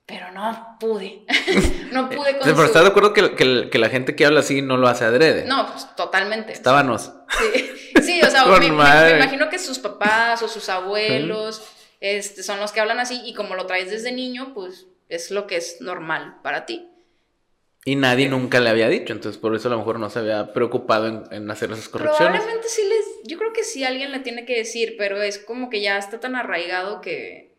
Pero 0.06 0.32
no 0.32 0.78
pude. 0.80 1.26
no 1.92 2.10
pude 2.10 2.38
con 2.38 2.44
Pero 2.44 2.66
estás 2.66 2.84
de 2.84 2.90
acuerdo 2.90 3.14
que, 3.14 3.70
que, 3.70 3.80
la 3.80 3.90
gente 3.90 4.16
que 4.16 4.26
habla 4.26 4.42
así 4.42 4.62
no 4.62 4.78
lo 4.78 4.88
hace 4.88 5.06
adrede. 5.06 5.46
No, 5.46 5.66
pues 5.72 5.88
totalmente. 5.96 6.52
Estábamos. 6.52 7.12
Sí, 7.30 7.72
sí 8.02 8.22
o 8.22 8.30
sea, 8.30 8.46
me, 8.60 8.60
me, 8.60 9.16
imagino 9.16 9.50
que 9.50 9.58
sus 9.58 9.80
papás 9.80 10.44
o 10.44 10.48
sus 10.48 10.70
abuelos 10.70 11.64
este, 12.04 12.44
son 12.44 12.60
los 12.60 12.74
que 12.74 12.82
hablan 12.82 13.00
así 13.00 13.22
y 13.24 13.34
como 13.34 13.56
lo 13.56 13.66
traes 13.66 13.90
desde 13.90 14.12
niño, 14.12 14.52
pues 14.54 14.88
es 15.08 15.32
lo 15.32 15.48
que 15.48 15.56
es 15.56 15.80
normal 15.80 16.36
para 16.44 16.66
ti. 16.66 16.90
Y 17.86 17.96
nadie 17.96 18.28
nunca 18.28 18.60
le 18.60 18.70
había 18.70 18.90
dicho, 18.90 19.14
entonces 19.14 19.40
por 19.40 19.56
eso 19.56 19.70
a 19.70 19.72
lo 19.72 19.78
mejor 19.78 20.00
no 20.00 20.10
se 20.10 20.20
había 20.20 20.52
preocupado 20.52 21.30
en, 21.32 21.50
hacer 21.50 21.72
esas 21.72 21.88
correcciones. 21.88 22.42
Probablemente 22.42 22.68
sí 22.68 22.82
les, 22.84 23.06
yo 23.24 23.38
creo 23.38 23.54
que 23.54 23.64
sí 23.64 23.86
alguien 23.86 24.12
le 24.12 24.20
tiene 24.20 24.44
que 24.44 24.58
decir, 24.58 24.96
pero 24.98 25.22
es 25.22 25.40
como 25.40 25.70
que 25.70 25.80
ya 25.80 25.98
está 25.98 26.20
tan 26.20 26.36
arraigado 26.36 27.00
que, 27.00 27.56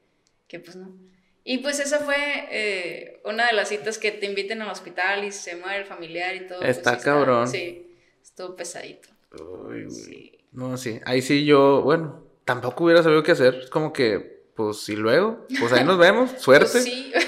que 0.46 0.60
pues 0.60 0.76
no. 0.76 0.94
Y 1.42 1.58
pues 1.58 1.80
esa 1.80 2.00
fue 2.00 2.16
eh, 2.50 3.22
una 3.24 3.46
de 3.46 3.54
las 3.54 3.70
citas 3.70 3.96
que 3.96 4.10
te 4.10 4.26
inviten 4.26 4.60
al 4.60 4.68
hospital 4.68 5.24
y 5.24 5.32
se 5.32 5.56
muere 5.56 5.78
el 5.78 5.84
familiar 5.86 6.36
y 6.36 6.46
todo. 6.46 6.58
Pues 6.58 6.76
está 6.76 6.98
cabrón. 6.98 7.48
sí, 7.48 7.96
estuvo 8.22 8.56
pesadito. 8.56 9.08
Uy, 9.42 9.90
sí. 9.90 10.38
No, 10.52 10.76
sí, 10.76 11.00
ahí 11.06 11.22
sí 11.22 11.46
yo, 11.46 11.80
bueno, 11.80 12.24
tampoco 12.44 12.84
hubiera 12.84 13.02
sabido 13.02 13.22
qué 13.22 13.32
hacer, 13.32 13.54
es 13.54 13.70
como 13.70 13.92
que, 13.92 14.33
pues, 14.54 14.88
y 14.88 14.96
luego, 14.96 15.46
pues 15.58 15.72
ahí 15.72 15.84
nos 15.84 15.98
vemos, 15.98 16.30
suerte. 16.38 16.70
Pues 16.72 16.84
sí. 16.84 17.12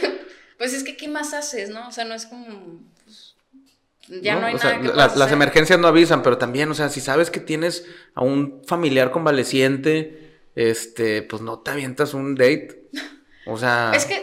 Pues 0.58 0.72
es 0.72 0.84
que, 0.84 0.96
¿qué 0.96 1.06
más 1.06 1.34
haces, 1.34 1.68
no? 1.68 1.86
O 1.86 1.92
sea, 1.92 2.04
no 2.04 2.14
es 2.14 2.24
como. 2.24 2.80
Pues, 3.04 3.36
ya 4.08 4.36
no, 4.36 4.46
hay 4.46 4.54
nada 4.54 4.80
que 4.80 4.88
Las 5.18 5.32
emergencias 5.32 5.78
no 5.78 5.88
avisan, 5.88 6.22
pero 6.22 6.38
también, 6.38 6.70
o 6.70 6.74
sea, 6.74 6.88
si 6.88 7.00
sabes 7.00 7.30
que 7.30 7.40
tienes 7.40 7.84
a 8.14 8.22
un 8.22 8.62
familiar 8.66 9.10
convaleciente, 9.10 10.38
este, 10.54 11.22
pues 11.22 11.42
no 11.42 11.58
te 11.58 11.72
avientas 11.72 12.14
un 12.14 12.34
date. 12.34 12.88
O 13.46 13.58
sea. 13.58 13.92
es 13.94 14.06
que, 14.06 14.14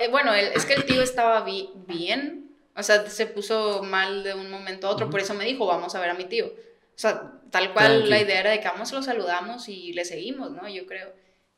eh, 0.00 0.08
bueno, 0.10 0.32
es 0.32 0.64
que 0.64 0.74
el 0.74 0.84
tío 0.84 1.02
estaba 1.02 1.44
bien. 1.86 2.50
O 2.76 2.82
sea, 2.82 3.08
se 3.08 3.26
puso 3.26 3.82
mal 3.82 4.24
de 4.24 4.34
un 4.34 4.50
momento 4.50 4.88
a 4.88 4.90
otro, 4.90 5.08
por 5.08 5.20
eso 5.20 5.34
me 5.34 5.44
dijo, 5.44 5.66
vamos 5.66 5.94
a 5.94 6.00
ver 6.00 6.10
a 6.10 6.14
mi 6.14 6.24
tío. 6.24 6.46
O 6.46 6.96
sea, 6.98 7.32
tal 7.50 7.72
cual 7.72 8.08
la 8.08 8.20
idea 8.20 8.40
era 8.40 8.50
de 8.50 8.60
que 8.60 8.68
vamos, 8.68 8.92
lo 8.92 9.02
saludamos 9.02 9.68
y 9.68 9.92
le 9.92 10.04
seguimos, 10.04 10.50
¿no? 10.50 10.68
Yo 10.68 10.86
creo. 10.86 11.12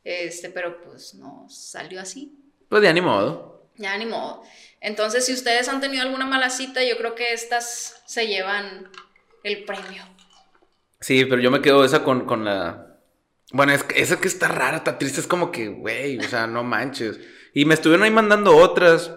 Este, 0.07 0.51
pero 0.51 0.81
pues 0.83 1.15
no 1.15 1.47
salió 1.51 2.01
así. 2.01 2.39
Pues 2.69 2.81
de 2.81 2.89
ánimo 2.89 3.57
ya 3.79 3.97
ni 3.99 4.07
modo. 4.07 4.43
Entonces, 4.81 5.27
si 5.27 5.33
ustedes 5.33 5.69
han 5.69 5.81
tenido 5.81 6.03
alguna 6.03 6.27
mala 6.27 6.51
cita, 6.51 6.85
yo 6.85 6.97
creo 6.97 7.15
que 7.15 7.33
estas 7.33 8.03
se 8.07 8.27
llevan 8.27 8.89
el 9.43 9.65
premio. 9.65 10.03
Sí, 11.01 11.25
pero 11.25 11.41
yo 11.43 11.51
me 11.51 11.61
quedo 11.61 11.85
esa 11.85 12.03
con, 12.05 12.25
con 12.27 12.45
la. 12.45 12.99
Bueno, 13.53 13.73
es 13.73 13.85
que 13.85 14.01
esa 14.01 14.21
que 14.21 14.29
está 14.29 14.49
rara, 14.49 14.79
está 14.79 14.99
triste, 14.99 15.21
es 15.21 15.27
como 15.27 15.51
que, 15.51 15.69
güey, 15.69 16.19
o 16.19 16.29
sea, 16.29 16.47
no 16.47 16.65
manches. 16.65 17.21
Y 17.55 17.65
me 17.65 17.75
estuvieron 17.75 18.05
ahí 18.05 18.11
mandando 18.11 18.57
otras. 18.57 19.13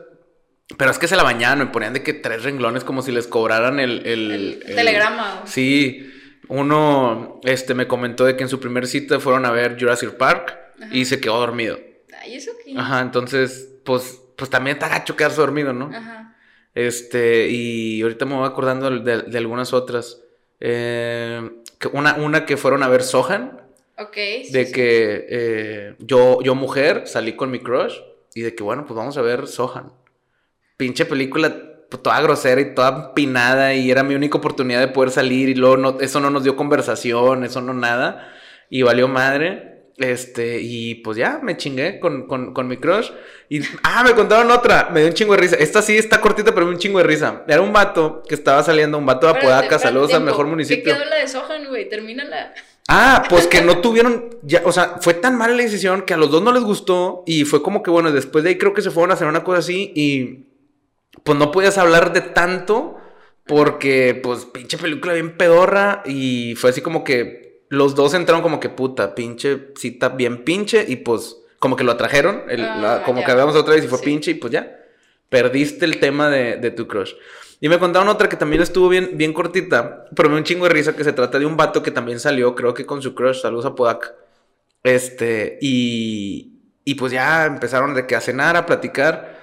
Pero 0.77 0.91
es 0.91 0.99
que 0.99 1.07
se 1.07 1.15
la 1.15 1.23
bañaban, 1.23 1.59
me 1.59 1.65
ponían 1.65 1.93
de 1.93 2.03
que 2.03 2.13
tres 2.13 2.43
renglones 2.43 2.83
como 2.83 3.01
si 3.01 3.11
les 3.11 3.27
cobraran 3.27 3.79
el. 3.79 4.05
El, 4.05 4.63
telegrama. 4.65 5.43
Sí. 5.45 6.13
Uno 6.47 7.39
este, 7.43 7.75
me 7.75 7.87
comentó 7.87 8.25
de 8.25 8.35
que 8.35 8.43
en 8.43 8.49
su 8.49 8.59
primer 8.59 8.87
cita 8.87 9.19
fueron 9.19 9.45
a 9.45 9.51
ver 9.51 9.77
Jurassic 9.79 10.15
Park 10.17 10.58
y 10.91 11.05
se 11.05 11.19
quedó 11.19 11.39
dormido. 11.39 11.79
Ay, 12.21 12.35
¿eso 12.35 12.51
qué? 12.63 12.73
Ajá, 12.77 13.01
entonces, 13.01 13.69
pues 13.83 14.21
pues 14.39 14.49
también 14.49 14.77
está 14.77 14.87
gacho 14.87 15.15
quedarse 15.15 15.41
dormido, 15.41 15.73
¿no? 15.73 15.91
Ajá. 15.93 16.35
Este, 16.73 17.49
y 17.49 18.01
ahorita 18.01 18.25
me 18.25 18.35
voy 18.35 18.47
acordando 18.47 18.89
de, 18.89 19.37
algunas 19.37 19.73
otras. 19.73 20.21
Eh, 20.61 21.47
una, 21.91 22.15
una 22.15 22.45
que 22.45 22.57
fueron 22.57 22.81
a 22.81 22.87
ver 22.87 23.03
Sohan. 23.03 23.61
Ok. 23.97 24.15
de 24.15 24.71
que 24.71 25.25
eh, 25.29 25.95
yo, 25.99 26.41
yo, 26.41 26.55
mujer, 26.55 27.03
salí 27.05 27.33
con 27.33 27.51
mi 27.51 27.59
crush 27.59 27.97
y 28.33 28.43
de 28.43 28.55
que, 28.55 28.63
bueno, 28.63 28.85
pues 28.85 28.95
vamos 28.95 29.17
a 29.17 29.21
ver 29.21 29.45
Sohan. 29.45 29.91
Pinche 30.77 31.03
película 31.03 31.53
pues, 31.89 32.01
toda 32.01 32.21
grosera 32.21 32.61
y 32.61 32.73
toda 32.73 33.13
pinada 33.13 33.73
y 33.73 33.91
era 33.91 34.03
mi 34.03 34.15
única 34.15 34.37
oportunidad 34.37 34.79
de 34.79 34.87
poder 34.87 35.11
salir 35.11 35.49
y 35.49 35.55
luego 35.55 35.75
no, 35.75 35.97
eso 35.99 36.21
no 36.21 36.29
nos 36.29 36.45
dio 36.45 36.55
conversación, 36.55 37.43
eso 37.43 37.59
no 37.59 37.73
nada. 37.73 38.33
Y 38.69 38.83
valió 38.83 39.09
madre. 39.09 39.68
Este, 39.99 40.61
y 40.61 40.95
pues 40.95 41.17
ya, 41.17 41.39
me 41.43 41.57
chingué 41.57 41.99
con, 41.99 42.25
con, 42.25 42.53
con, 42.53 42.67
mi 42.67 42.77
crush. 42.77 43.11
Y, 43.49 43.61
ah, 43.83 44.03
me 44.03 44.13
contaron 44.13 44.49
otra, 44.49 44.89
me 44.93 45.01
dio 45.01 45.09
un 45.09 45.13
chingo 45.13 45.33
de 45.33 45.41
risa. 45.41 45.57
Esta 45.57 45.81
sí 45.81 45.97
está 45.97 46.21
cortita, 46.21 46.53
pero 46.53 46.65
me 46.65 46.71
dio 46.71 46.77
un 46.77 46.81
chingo 46.81 46.99
de 46.99 47.03
risa. 47.03 47.43
Era 47.47 47.61
un 47.61 47.73
vato 47.73 48.23
que 48.27 48.33
estaba 48.33 48.63
saliendo, 48.63 48.97
un 48.97 49.05
vato 49.05 49.27
de 49.27 49.37
Apodaca, 49.37 49.77
saludos 49.77 50.13
al 50.13 50.23
mejor 50.23 50.47
municipio. 50.47 50.93
¿Qué 50.93 50.99
quedó 50.99 51.09
la 51.09 51.17
de 51.17 51.27
Sohan, 51.27 51.67
güey? 51.67 51.89
Termínala. 51.89 52.53
Ah, 52.87 53.23
pues 53.29 53.45
que 53.45 53.61
no 53.61 53.81
tuvieron, 53.81 54.37
ya, 54.41 54.63
o 54.65 54.71
sea, 54.71 54.95
fue 55.01 55.13
tan 55.13 55.37
mala 55.37 55.53
la 55.53 55.61
decisión 55.61 56.03
que 56.03 56.15
a 56.15 56.17
los 56.17 56.31
dos 56.31 56.41
no 56.41 56.51
les 56.51 56.63
gustó 56.63 57.23
y 57.27 57.43
fue 57.43 57.61
como 57.61 57.83
que, 57.83 57.91
bueno, 57.91 58.11
después 58.11 58.43
de 58.43 58.51
ahí 58.51 58.57
creo 58.57 58.73
que 58.73 58.81
se 58.81 58.89
fueron 58.89 59.11
a 59.11 59.13
hacer 59.13 59.27
una 59.27 59.43
cosa 59.43 59.59
así 59.59 59.91
y 59.95 60.47
pues 61.23 61.37
no 61.37 61.51
podías 61.51 61.77
hablar 61.77 62.13
de 62.13 62.21
tanto 62.21 62.97
porque, 63.45 64.19
pues, 64.23 64.45
pinche 64.45 64.77
película 64.77 65.13
bien 65.13 65.37
pedorra 65.37 66.01
y 66.05 66.55
fue 66.55 66.69
así 66.69 66.81
como 66.81 67.03
que 67.03 67.48
los 67.69 67.95
dos 67.95 68.13
entraron 68.13 68.41
como 68.41 68.59
que 68.59 68.69
puta, 68.69 69.15
pinche 69.15 69.69
cita 69.77 70.09
bien 70.09 70.43
pinche 70.43 70.85
y 70.87 70.97
pues 70.97 71.37
como 71.59 71.75
que 71.75 71.83
lo 71.83 71.91
atrajeron, 71.91 72.43
ah, 72.59 73.03
como 73.05 73.23
que 73.23 73.31
habíamos 73.31 73.55
otra 73.55 73.75
vez 73.75 73.85
y 73.85 73.87
fue 73.87 73.99
pinche 73.99 74.31
y 74.31 74.33
pues 74.35 74.51
ya, 74.51 74.79
perdiste 75.29 75.85
el 75.85 75.99
tema 75.99 76.29
de, 76.29 76.71
tu 76.71 76.87
crush. 76.87 77.13
Y 77.61 77.67
me 77.67 77.77
contaron 77.77 78.07
otra 78.07 78.29
que 78.29 78.37
también 78.37 78.61
estuvo 78.61 78.87
bien, 78.87 79.11
bien 79.15 79.33
cortita, 79.33 80.05
pero 80.15 80.29
me 80.29 80.37
un 80.37 80.43
chingo 80.43 80.65
de 80.65 80.73
risa 80.73 80.95
que 80.95 81.03
se 81.03 81.13
trata 81.13 81.37
de 81.37 81.45
un 81.45 81.57
vato 81.57 81.83
que 81.83 81.91
también 81.91 82.19
salió, 82.19 82.55
creo 82.55 82.73
que 82.73 82.85
con 82.85 83.01
su 83.01 83.13
crush, 83.13 83.41
saludos 83.41 83.65
a 83.65 83.75
Podak. 83.75 84.13
Este, 84.81 85.59
y, 85.61 86.53
y 86.85 86.95
pues 86.95 87.11
ya 87.11 87.45
empezaron 87.45 87.93
de 87.93 88.07
que 88.07 88.15
a 88.15 88.21
cenar, 88.21 88.55
a 88.55 88.65
platicar. 88.65 89.37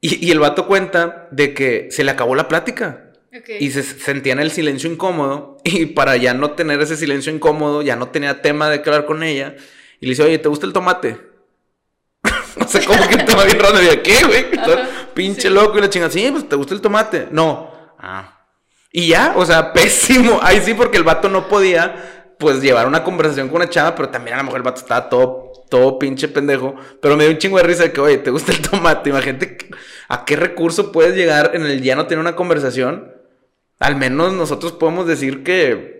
Y, 0.00 0.26
y 0.26 0.30
el 0.30 0.40
vato 0.40 0.66
cuenta 0.66 1.28
de 1.30 1.54
que 1.54 1.88
se 1.90 2.04
le 2.04 2.10
acabó 2.10 2.34
la 2.34 2.48
plática. 2.48 3.12
Y 3.58 3.70
se 3.70 3.82
sentía 3.82 4.34
en 4.34 4.40
el 4.40 4.50
silencio 4.50 4.90
incómodo. 4.90 5.53
Y 5.64 5.86
para 5.86 6.16
ya 6.16 6.34
no 6.34 6.50
tener 6.50 6.80
ese 6.82 6.94
silencio 6.94 7.32
incómodo, 7.32 7.80
ya 7.80 7.96
no 7.96 8.08
tenía 8.08 8.42
tema 8.42 8.68
de 8.68 8.82
qué 8.82 8.90
hablar 8.90 9.06
con 9.06 9.22
ella. 9.22 9.56
Y 9.98 10.06
le 10.06 10.10
dice, 10.10 10.22
oye, 10.22 10.38
¿te 10.38 10.48
gusta 10.48 10.66
el 10.66 10.72
tomate? 10.72 11.18
O 12.60 12.68
sea, 12.68 12.84
como 12.84 13.08
que 13.08 13.14
el 13.14 13.24
tomate 13.24 13.46
bien 13.46 13.58
raro. 13.58 13.82
Y 13.82 13.96
¿qué, 13.98 14.24
güey? 14.24 14.46
Pinche 15.12 15.50
loco 15.50 15.78
y 15.78 15.80
la 15.80 15.90
chingada. 15.90 16.12
Sí, 16.12 16.28
pues 16.30 16.48
te 16.48 16.54
gusta 16.54 16.74
el 16.74 16.80
tomate. 16.80 17.28
No. 17.30 17.72
Ah. 17.98 18.46
Y 18.92 19.08
ya, 19.08 19.32
o 19.36 19.44
sea, 19.44 19.72
pésimo. 19.72 20.38
Ahí 20.42 20.60
sí, 20.60 20.74
porque 20.74 20.98
el 20.98 21.02
vato 21.02 21.28
no 21.28 21.48
podía, 21.48 22.36
pues, 22.38 22.60
llevar 22.60 22.86
una 22.86 23.02
conversación 23.02 23.48
con 23.48 23.56
una 23.56 23.70
chava, 23.70 23.94
pero 23.94 24.10
también 24.10 24.34
a 24.34 24.38
lo 24.38 24.44
mejor 24.44 24.58
el 24.58 24.64
vato 24.64 24.80
estaba 24.82 25.08
todo, 25.08 25.50
todo 25.68 25.98
pinche 25.98 26.28
pendejo. 26.28 26.76
Pero 27.00 27.16
me 27.16 27.24
dio 27.24 27.32
un 27.32 27.38
chingo 27.38 27.56
de 27.56 27.64
risa 27.64 27.84
de 27.84 27.92
que, 27.92 28.00
oye, 28.00 28.18
¿te 28.18 28.30
gusta 28.30 28.52
el 28.52 28.60
tomate? 28.60 29.10
Imagínate 29.10 29.58
a 30.08 30.24
qué 30.24 30.36
recurso 30.36 30.92
puedes 30.92 31.16
llegar 31.16 31.52
en 31.54 31.64
el 31.64 31.82
ya 31.82 31.96
no 31.96 32.06
tener 32.06 32.20
una 32.20 32.36
conversación. 32.36 33.23
Al 33.78 33.96
menos 33.96 34.32
nosotros 34.32 34.72
podemos 34.72 35.06
decir 35.06 35.42
que 35.42 35.94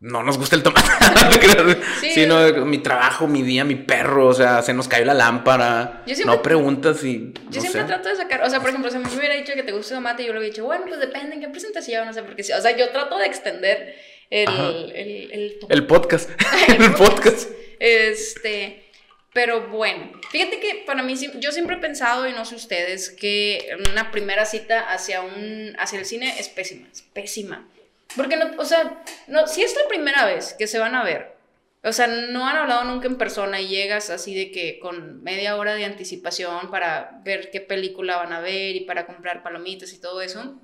no 0.00 0.22
nos 0.22 0.38
gusta 0.38 0.56
el 0.56 0.62
tomate. 0.62 0.88
sí, 2.00 2.10
sino 2.10 2.64
mi 2.64 2.78
trabajo, 2.78 3.26
mi 3.26 3.42
día, 3.42 3.64
mi 3.64 3.74
perro, 3.74 4.28
o 4.28 4.34
sea, 4.34 4.62
se 4.62 4.72
nos 4.72 4.88
cayó 4.88 5.04
la 5.04 5.14
lámpara. 5.14 6.04
no 6.24 6.42
preguntas 6.42 7.04
y. 7.04 7.34
Yo 7.50 7.60
siempre 7.60 7.84
trato 7.84 8.08
de 8.08 8.16
sacar, 8.16 8.42
o 8.42 8.48
sea, 8.48 8.60
por 8.60 8.70
ejemplo, 8.70 8.90
si 8.90 8.98
me 8.98 9.14
hubiera 9.14 9.34
dicho 9.34 9.52
que 9.54 9.62
te 9.62 9.72
gusta 9.72 9.94
el 9.94 9.98
tomate, 9.98 10.24
yo 10.24 10.32
le 10.32 10.38
hubiera 10.38 10.52
dicho, 10.54 10.64
bueno, 10.64 10.86
pues 10.88 11.00
depende 11.00 11.34
en 11.34 11.42
qué 11.42 11.48
presentación, 11.48 12.06
no 12.06 12.12
sé, 12.14 12.22
porque 12.22 12.42
sí. 12.42 12.52
O 12.52 12.60
sea, 12.60 12.74
yo 12.74 12.88
trato 12.90 13.18
de 13.18 13.26
extender 13.26 13.94
el, 14.30 14.48
el, 14.48 15.30
el, 15.32 15.58
el, 15.68 15.86
podcast. 15.86 16.30
el 16.68 16.94
podcast. 16.94 17.50
Este. 17.78 18.86
Pero 19.32 19.68
bueno, 19.68 20.12
fíjate 20.30 20.60
que 20.60 20.82
para 20.86 21.02
mí, 21.02 21.14
yo 21.38 21.52
siempre 21.52 21.76
he 21.76 21.80
pensado, 21.80 22.26
y 22.26 22.32
no 22.32 22.44
sé 22.44 22.54
ustedes, 22.54 23.10
que 23.10 23.76
una 23.90 24.10
primera 24.10 24.46
cita 24.46 24.90
hacia, 24.90 25.20
un, 25.22 25.74
hacia 25.78 25.98
el 25.98 26.06
cine 26.06 26.34
es 26.38 26.48
pésima, 26.48 26.88
es 26.90 27.02
pésima. 27.02 27.68
Porque 28.16 28.36
no, 28.36 28.50
o 28.58 28.64
sea, 28.64 29.02
no, 29.28 29.46
si 29.46 29.62
es 29.62 29.74
la 29.74 29.88
primera 29.88 30.24
vez 30.24 30.54
que 30.54 30.66
se 30.66 30.78
van 30.78 30.94
a 30.94 31.04
ver, 31.04 31.36
o 31.82 31.92
sea, 31.92 32.06
no 32.06 32.46
han 32.46 32.56
hablado 32.56 32.84
nunca 32.84 33.06
en 33.06 33.16
persona 33.16 33.60
y 33.60 33.68
llegas 33.68 34.10
así 34.10 34.34
de 34.34 34.50
que 34.50 34.78
con 34.80 35.22
media 35.22 35.56
hora 35.56 35.74
de 35.74 35.84
anticipación 35.84 36.70
para 36.70 37.20
ver 37.24 37.50
qué 37.50 37.60
película 37.60 38.16
van 38.16 38.32
a 38.32 38.40
ver 38.40 38.76
y 38.76 38.80
para 38.80 39.06
comprar 39.06 39.42
palomitas 39.42 39.92
y 39.92 40.00
todo 40.00 40.20
eso. 40.20 40.60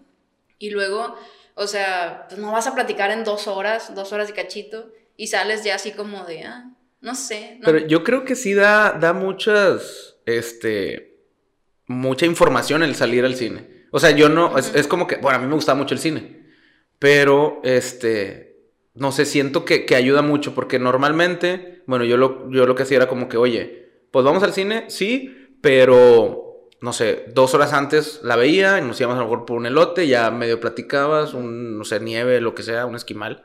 Y 0.59 0.70
luego, 0.70 1.16
o 1.55 1.66
sea, 1.66 2.26
pues 2.29 2.40
no 2.40 2.52
vas 2.52 2.66
a 2.66 2.74
platicar 2.74 3.11
en 3.11 3.24
dos 3.24 3.46
horas, 3.46 3.94
dos 3.94 4.12
horas 4.12 4.29
de 4.29 4.35
cachito, 4.35 4.92
y 5.16 5.29
sales 5.29 5.64
ya 5.64 5.76
así 5.76 5.92
como 5.92 6.24
de, 6.24 6.44
ah, 6.44 6.70
no 7.07 7.14
sé. 7.14 7.61
Pero 7.64 7.87
yo 7.87 8.03
creo 8.03 8.25
que 8.25 8.35
sí 8.35 8.53
da, 8.53 8.90
da 8.90 9.12
muchas, 9.12 10.16
este, 10.27 11.21
mucha 11.87 12.27
información 12.27 12.83
el 12.83 12.97
salir 12.97 13.25
al 13.25 13.37
cine. 13.37 13.87
O 13.92 14.01
sea, 14.01 14.11
yo 14.11 14.29
no, 14.29 14.59
es, 14.59 14.75
es 14.75 14.88
como 14.88 15.07
que, 15.07 15.16
bueno, 15.16 15.38
a 15.38 15.40
mí 15.40 15.47
me 15.47 15.55
gusta 15.55 15.77
mucho 15.77 15.95
el 15.95 16.01
cine. 16.01 16.51
Pero, 16.99 17.61
este, 17.62 18.73
no 18.95 19.12
sé, 19.12 19.25
siento 19.25 19.64
que, 19.64 19.87
que, 19.87 19.95
ayuda 19.95 20.21
mucho 20.21 20.53
porque 20.53 20.81
normalmente, 20.81 21.85
bueno, 21.87 22.05
yo 22.05 22.16
lo, 22.16 22.51
yo 22.51 22.66
lo 22.66 22.75
que 22.75 22.83
hacía 22.83 22.97
era 22.97 23.09
como 23.09 23.29
que, 23.29 23.37
oye, 23.37 23.88
pues 24.11 24.25
vamos 24.25 24.42
al 24.42 24.53
cine, 24.53 24.87
sí, 24.88 25.33
pero, 25.61 26.69
no 26.81 26.92
sé, 26.92 27.27
dos 27.33 27.55
horas 27.55 27.73
antes 27.73 28.19
la 28.25 28.35
veía 28.35 28.81
y 28.81 28.83
nos 28.83 29.01
íbamos 29.01 29.16
a 29.16 29.21
lo 29.21 29.27
mejor 29.27 29.47
por 29.47 29.59
un 29.59 29.66
elote, 29.66 30.09
ya 30.09 30.33
medio 30.33 30.59
platicabas, 30.59 31.35
un, 31.35 31.79
no 31.79 31.85
sé, 31.85 32.01
nieve, 32.01 32.40
lo 32.40 32.57
que 32.57 32.64
sea, 32.64 32.85
un 32.85 32.97
esquimal. 32.97 33.45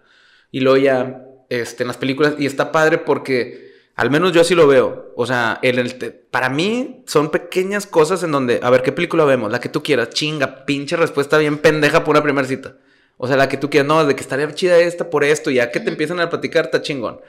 Y 0.50 0.62
luego 0.62 0.78
ya, 0.78 1.26
este, 1.51 1.83
en 1.83 1.87
las 1.87 1.97
películas, 1.97 2.33
y 2.39 2.45
está 2.45 2.71
padre 2.71 2.97
porque... 2.97 3.69
Al 3.93 4.09
menos 4.09 4.31
yo 4.31 4.41
así 4.41 4.55
lo 4.55 4.67
veo. 4.67 5.11
O 5.15 5.27
sea, 5.27 5.59
el, 5.61 5.77
el 5.77 5.93
para 6.31 6.49
mí 6.49 7.03
son 7.05 7.29
pequeñas 7.29 7.85
cosas 7.85 8.23
en 8.23 8.31
donde, 8.31 8.59
a 8.63 8.69
ver, 8.69 8.81
¿qué 8.81 8.93
película 8.93 9.25
vemos? 9.25 9.51
La 9.51 9.59
que 9.59 9.69
tú 9.69 9.83
quieras. 9.83 10.09
Chinga, 10.09 10.65
pinche 10.65 10.95
respuesta 10.95 11.37
bien 11.37 11.57
pendeja 11.57 12.03
por 12.03 12.15
una 12.15 12.23
primera 12.23 12.47
cita. 12.47 12.77
O 13.17 13.27
sea, 13.27 13.35
la 13.35 13.47
que 13.49 13.57
tú 13.57 13.69
quieras, 13.69 13.87
no, 13.87 14.03
de 14.03 14.15
que 14.15 14.21
estaría 14.21 14.51
chida 14.55 14.77
esta 14.79 15.09
por 15.09 15.23
esto, 15.23 15.51
ya 15.51 15.69
que 15.71 15.79
te 15.79 15.89
empiezan 15.89 16.19
a 16.19 16.29
platicar, 16.29 16.65
está 16.65 16.81
chingón. 16.81 17.19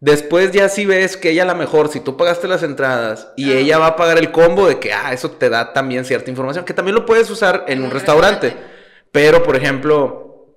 Después 0.00 0.52
ya 0.52 0.70
sí 0.70 0.86
ves 0.86 1.18
que 1.18 1.30
ella 1.30 1.42
a 1.42 1.46
lo 1.46 1.56
mejor, 1.56 1.88
si 1.88 2.00
tú 2.00 2.16
pagaste 2.16 2.48
las 2.48 2.62
entradas 2.62 3.28
y 3.36 3.50
ah, 3.50 3.58
ella 3.58 3.78
va 3.78 3.88
a 3.88 3.96
pagar 3.96 4.16
el 4.16 4.30
combo 4.30 4.66
de 4.66 4.78
que, 4.78 4.92
ah, 4.94 5.12
eso 5.12 5.32
te 5.32 5.50
da 5.50 5.74
también 5.74 6.06
cierta 6.06 6.30
información, 6.30 6.64
que 6.64 6.72
también 6.72 6.94
lo 6.94 7.04
puedes 7.04 7.28
usar 7.30 7.64
en 7.68 7.82
un 7.82 7.90
restaurante. 7.90 8.56
Pero, 9.12 9.42
por 9.42 9.56
ejemplo, 9.56 10.56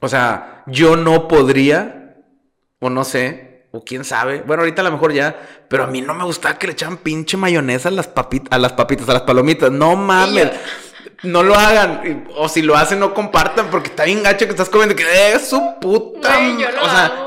o 0.00 0.08
sea, 0.08 0.64
yo 0.66 0.96
no 0.96 1.28
podría, 1.28 2.03
o 2.84 2.90
no 2.90 3.04
sé, 3.04 3.64
o 3.72 3.84
quién 3.84 4.04
sabe, 4.04 4.42
bueno, 4.46 4.62
ahorita 4.62 4.82
a 4.82 4.84
lo 4.84 4.92
mejor 4.92 5.12
ya, 5.12 5.64
pero 5.68 5.84
a 5.84 5.86
mí 5.86 6.00
no 6.00 6.14
me 6.14 6.24
gustaba 6.24 6.58
que 6.58 6.66
le 6.66 6.74
echaban 6.74 6.98
pinche 6.98 7.36
mayonesa 7.36 7.88
a 7.88 7.92
las, 7.92 8.06
papitas, 8.06 8.48
a 8.52 8.58
las 8.58 8.72
papitas, 8.72 9.08
a 9.08 9.14
las 9.14 9.22
palomitas, 9.22 9.70
no 9.70 9.96
mames 9.96 10.50
no 11.24 11.42
lo 11.42 11.54
hagan. 11.54 12.28
O 12.36 12.48
si 12.48 12.62
lo 12.62 12.76
hacen, 12.76 13.00
no 13.00 13.14
compartan, 13.14 13.70
porque 13.70 13.88
está 13.88 14.04
bien 14.04 14.22
gacho 14.22 14.46
que 14.46 14.52
estás 14.52 14.68
comiendo 14.68 14.94
que 14.94 15.32
es 15.32 15.48
su 15.48 15.60
puta. 15.80 16.38
o 16.80 16.88
sea, 16.88 17.24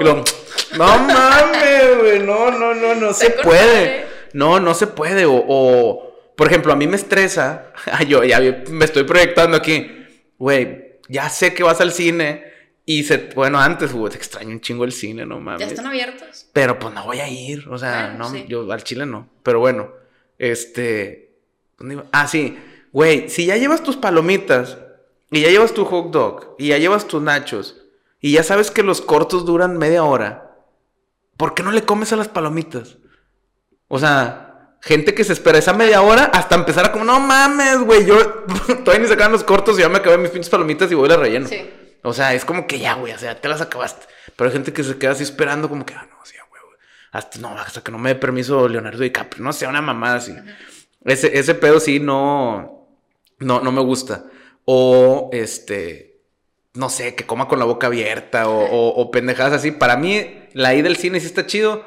no 0.78 1.00
mames, 1.00 1.98
güey. 2.00 2.20
No, 2.20 2.52
no, 2.52 2.74
no, 2.74 2.96
no 2.96 3.14
se 3.14 3.32
puede. 3.32 4.06
No, 4.34 4.60
no 4.60 4.74
se 4.74 4.88
puede. 4.88 5.26
O, 5.28 6.14
por 6.36 6.48
ejemplo, 6.48 6.72
a 6.74 6.76
mí 6.76 6.88
me 6.88 6.96
estresa. 6.96 7.72
yo 8.08 8.24
ya 8.24 8.40
me 8.70 8.86
estoy 8.86 9.04
proyectando 9.04 9.58
aquí. 9.58 9.92
Güey, 10.38 11.00
ya 11.10 11.30
sé 11.30 11.54
que 11.54 11.64
vas 11.64 11.82
al 11.82 11.92
cine. 11.92 12.47
Y 12.90 13.04
se, 13.04 13.32
bueno, 13.36 13.60
antes, 13.60 13.92
güey, 13.92 14.10
te 14.10 14.18
extraño 14.18 14.50
un 14.50 14.62
chingo 14.62 14.86
el 14.86 14.94
cine, 14.94 15.26
no 15.26 15.42
mames. 15.42 15.60
Ya 15.60 15.68
están 15.68 15.88
abiertos. 15.88 16.48
Pero 16.54 16.80
pues 16.80 16.94
no 16.94 17.04
voy 17.04 17.20
a 17.20 17.28
ir. 17.28 17.68
O 17.68 17.78
sea, 17.78 18.14
no, 18.14 18.34
yo 18.46 18.72
al 18.72 18.82
chile 18.82 19.06
no. 19.06 19.28
Pero 19.44 19.60
bueno, 19.60 19.92
este. 20.38 21.36
Ah, 22.14 22.30
sí. 22.30 22.58
Güey, 22.94 23.30
si 23.30 23.46
ya 23.46 23.58
llevas 23.58 23.84
tus 23.84 23.98
palomitas 23.98 24.78
y 25.32 25.42
ya 25.42 25.50
llevas 25.50 25.74
tu 25.74 25.84
hot 25.84 26.12
dog 26.12 26.56
y 26.58 26.70
ya 26.70 26.78
llevas 26.78 27.10
tus 27.10 27.22
nachos 27.22 27.76
y 28.22 28.32
ya 28.32 28.44
sabes 28.44 28.72
que 28.72 28.84
los 28.84 29.02
cortos 29.02 29.46
duran 29.46 29.78
media 29.78 30.06
hora, 30.06 30.56
¿por 31.36 31.56
qué 31.56 31.64
no 31.64 31.74
le 31.74 31.84
comes 31.84 32.14
a 32.14 32.16
las 32.16 32.30
palomitas? 32.30 33.00
O 33.90 34.00
sea, 34.00 34.78
gente 34.82 35.14
que 35.14 35.26
se 35.26 35.34
espera 35.34 35.58
esa 35.58 35.74
media 35.74 36.02
hora 36.04 36.24
hasta 36.34 36.56
empezar 36.56 36.86
a 36.86 36.94
como, 36.94 37.04
no 37.04 37.20
mames, 37.20 37.80
güey, 37.80 38.06
yo 38.06 38.18
todavía 38.86 39.04
ni 39.04 39.08
sacaban 39.10 39.34
los 39.34 39.44
cortos 39.44 39.78
y 39.78 39.82
ya 39.82 39.90
me 39.90 39.98
acabé 39.98 40.18
mis 40.18 40.32
pinches 40.32 40.50
palomitas 40.50 40.90
y 40.90 40.96
voy 40.96 41.08
a 41.08 41.18
la 41.18 41.18
relleno. 41.18 41.50
Sí. 41.50 41.70
O 42.04 42.14
sea, 42.14 42.34
es 42.34 42.46
como 42.46 42.68
que 42.68 42.80
ya, 42.80 42.96
güey, 42.96 43.14
o 43.14 43.18
sea, 43.18 43.40
te 43.40 43.48
las 43.48 43.62
acabaste. 43.62 44.06
Pero 44.36 44.50
hay 44.50 44.54
gente 44.54 44.74
que 44.74 44.84
se 44.84 44.98
queda 44.98 45.12
así 45.12 45.24
esperando 45.24 45.70
como 45.70 45.86
que, 45.86 45.94
ah, 45.94 46.08
no, 46.10 46.18
sí, 46.26 46.36
güey, 46.50 46.62
hasta, 47.12 47.40
no, 47.40 47.50
hasta 47.58 47.82
que 47.82 47.92
no 47.92 47.98
me 47.98 48.10
dé 48.10 48.16
permiso 48.16 48.68
Leonardo 48.68 49.00
DiCaprio, 49.00 49.44
no 49.44 49.54
sea 49.54 49.70
una 49.70 49.82
mamada 49.82 50.16
así. 50.18 50.36
ese, 51.06 51.38
ese 51.38 51.56
pedo 51.56 51.80
sí 51.80 52.00
no 52.00 52.78
no, 53.40 53.62
no 53.62 53.72
me 53.72 53.82
gusta. 53.82 54.26
O 54.66 55.30
este, 55.32 56.22
no 56.74 56.90
sé, 56.90 57.16
que 57.16 57.26
coma 57.26 57.48
con 57.48 57.60
la 57.60 57.66
boca 57.66 57.88
abierta 57.88 58.50
o, 58.50 58.90
o, 58.90 59.12
pendejadas 59.12 59.54
así. 59.54 59.72
Para 59.72 59.98
mí, 59.98 60.48
la 60.54 60.74
ida 60.76 60.84
del 60.84 60.98
cine 60.98 61.20
sí 61.20 61.28
está 61.28 61.46
chido. 61.46 61.86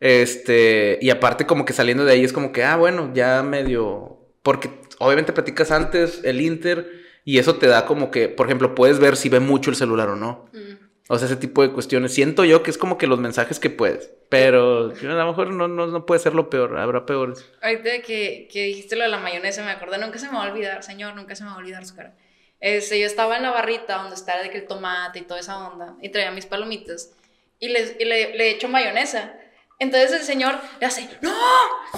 Este, 0.00 0.98
y 1.00 1.10
aparte, 1.10 1.46
como 1.46 1.64
que 1.64 1.72
saliendo 1.72 2.04
de 2.04 2.12
ahí 2.12 2.24
es 2.24 2.32
como 2.32 2.52
que, 2.52 2.64
ah, 2.64 2.76
bueno, 2.76 3.12
ya 3.14 3.42
medio. 3.42 4.18
Porque 4.42 4.70
obviamente 4.98 5.32
platicas 5.32 5.70
antes 5.70 6.20
el 6.24 6.40
Inter 6.40 7.05
y 7.26 7.40
eso 7.40 7.56
te 7.56 7.66
da 7.66 7.86
como 7.86 8.12
que, 8.12 8.28
por 8.28 8.46
ejemplo, 8.46 8.76
puedes 8.76 9.00
ver 9.00 9.16
si 9.16 9.28
ve 9.28 9.40
mucho 9.40 9.68
el 9.68 9.74
celular 9.74 10.08
o 10.10 10.14
no. 10.14 10.48
Mm. 10.52 10.86
O 11.08 11.18
sea, 11.18 11.26
ese 11.26 11.34
tipo 11.34 11.60
de 11.62 11.72
cuestiones. 11.72 12.14
Siento 12.14 12.44
yo 12.44 12.62
que 12.62 12.70
es 12.70 12.78
como 12.78 12.98
que 12.98 13.08
los 13.08 13.18
mensajes 13.18 13.58
que 13.58 13.68
puedes. 13.68 14.12
Pero 14.28 14.92
a 14.92 15.04
lo 15.04 15.26
mejor 15.26 15.52
no, 15.52 15.66
no, 15.66 16.06
puede 16.06 16.20
ser 16.20 16.34
lo 16.36 16.48
peor. 16.48 16.78
Habrá 16.78 17.04
peores. 17.04 17.44
Ahorita 17.62 18.00
que, 18.02 18.48
que 18.48 18.62
dijiste 18.66 18.94
lo 18.94 19.02
de 19.02 19.08
la 19.08 19.18
mayonesa, 19.18 19.64
me 19.64 19.72
acordé. 19.72 19.98
Nunca 19.98 20.20
se 20.20 20.26
me 20.26 20.34
va 20.34 20.46
a 20.46 20.52
olvidar, 20.52 20.84
señor. 20.84 21.16
Nunca 21.16 21.34
se 21.34 21.42
me 21.42 21.50
va 21.50 21.56
a 21.56 21.58
olvidar 21.58 21.84
su 21.84 21.96
cara. 21.96 22.14
Este, 22.60 23.00
yo 23.00 23.06
estaba 23.06 23.36
en 23.36 23.42
la 23.42 23.50
barrita 23.50 23.96
donde 23.96 24.14
está 24.14 24.40
de 24.40 24.48
que 24.48 24.58
el 24.58 24.68
tomate 24.68 25.18
y 25.18 25.22
toda 25.22 25.40
esa 25.40 25.68
onda. 25.68 25.96
Y 26.00 26.10
traía 26.10 26.30
mis 26.30 26.46
palomitas. 26.46 27.12
Y, 27.58 27.70
les, 27.70 27.96
y 27.98 28.04
le, 28.04 28.36
le 28.36 28.50
echo 28.50 28.68
mayonesa. 28.68 29.34
Entonces 29.80 30.12
el 30.12 30.22
señor 30.22 30.60
le 30.78 30.86
hace, 30.86 31.08
¡No! 31.22 31.34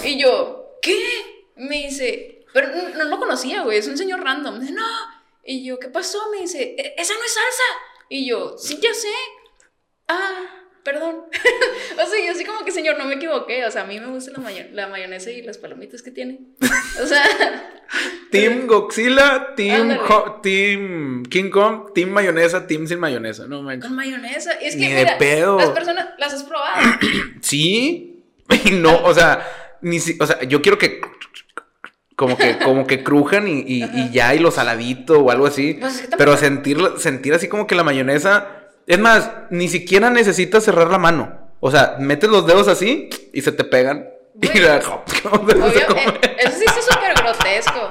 Y 0.03 0.19
yo, 0.19 0.79
¿qué? 0.81 0.97
Me 1.57 1.77
dice, 1.85 2.47
pero 2.55 2.69
no, 2.69 2.89
no 2.89 3.05
lo 3.05 3.19
conocía, 3.19 3.63
güey. 3.63 3.77
Es 3.77 3.89
un 3.89 3.99
señor 3.99 4.25
random. 4.25 4.55
Me 4.55 4.61
dice, 4.61 4.73
¡No! 4.73 5.18
Y 5.51 5.65
yo, 5.65 5.79
¿qué 5.79 5.89
pasó? 5.89 6.19
Me 6.31 6.43
dice, 6.43 6.75
e, 6.77 6.95
¡Esa 6.99 7.15
no 7.15 7.25
es 7.25 7.33
salsa! 7.33 7.63
Y 8.11 8.29
yo, 8.29 8.59
sí, 8.59 8.79
ya 8.83 8.93
sé. 8.93 9.09
Ah, 10.07 10.45
perdón. 10.85 11.25
o 11.95 12.07
sea, 12.07 12.23
yo 12.23 12.33
así 12.33 12.45
como 12.45 12.67
que, 12.67 12.71
señor, 12.71 12.99
no 12.99 13.07
me 13.07 13.15
equivoqué. 13.15 13.65
O 13.65 13.71
sea, 13.71 13.83
a 13.83 13.87
mí 13.87 13.99
me 13.99 14.09
gusta 14.09 14.31
la, 14.33 14.51
la 14.73 14.89
mayonesa 14.89 15.31
y 15.31 15.41
las 15.41 15.57
palomitas 15.57 16.03
que 16.03 16.11
tiene. 16.11 16.41
O 17.03 17.07
sea. 17.07 17.25
team 18.31 18.67
Godzilla, 18.67 19.55
team, 19.57 19.99
team 20.43 21.23
King 21.25 21.49
Kong, 21.49 21.95
team 21.95 22.11
mayonesa, 22.11 22.67
team 22.67 22.87
sin 22.87 23.01
mayonesa. 23.01 23.47
No 23.47 23.65
Con 23.81 23.95
mayonesa. 23.95 24.53
es 24.53 24.77
que, 24.77 24.87
mira, 24.87 25.17
las 25.57 25.71
personas 25.71 26.09
las 26.19 26.35
has 26.35 26.45
probado. 26.45 26.99
sí. 27.41 28.23
no, 28.73 29.03
o 29.03 29.15
sea, 29.15 29.47
ni 29.81 29.99
si, 29.99 30.19
o 30.21 30.27
sea, 30.27 30.43
yo 30.43 30.61
quiero 30.61 30.77
que 30.77 31.01
como 32.19 32.37
que, 32.37 32.59
como 32.59 32.85
que 32.85 33.05
crujan 33.05 33.47
y, 33.47 33.63
y, 33.65 34.11
ya, 34.11 34.35
y 34.35 34.41
lo 34.41 34.51
saladito 34.51 35.21
o 35.21 35.31
algo 35.31 35.47
así. 35.47 35.75
Pues 35.75 36.09
Pero 36.19 36.37
sentir, 36.37 36.77
sentir 36.99 37.33
así 37.33 37.47
como 37.47 37.69
que 37.69 37.77
la 37.77 37.85
mayonesa. 37.85 38.49
Es 38.89 38.99
más, 38.99 39.31
ni 39.51 39.69
siquiera 39.69 40.11
necesitas 40.11 40.65
cerrar 40.65 40.91
la 40.91 40.99
mano. 40.99 41.53
O 41.61 41.71
sea, 41.71 41.95
metes 42.01 42.29
los 42.29 42.45
dedos 42.45 42.67
así 42.67 43.09
y 43.33 43.43
se 43.43 43.53
te 43.53 43.63
pegan. 43.63 44.09
y 44.35 44.59
la, 44.59 44.79
eh, 44.79 44.83
eso 46.41 46.59
sí 46.59 46.65
es 46.67 46.85
súper 46.85 47.15
grotesco. 47.15 47.89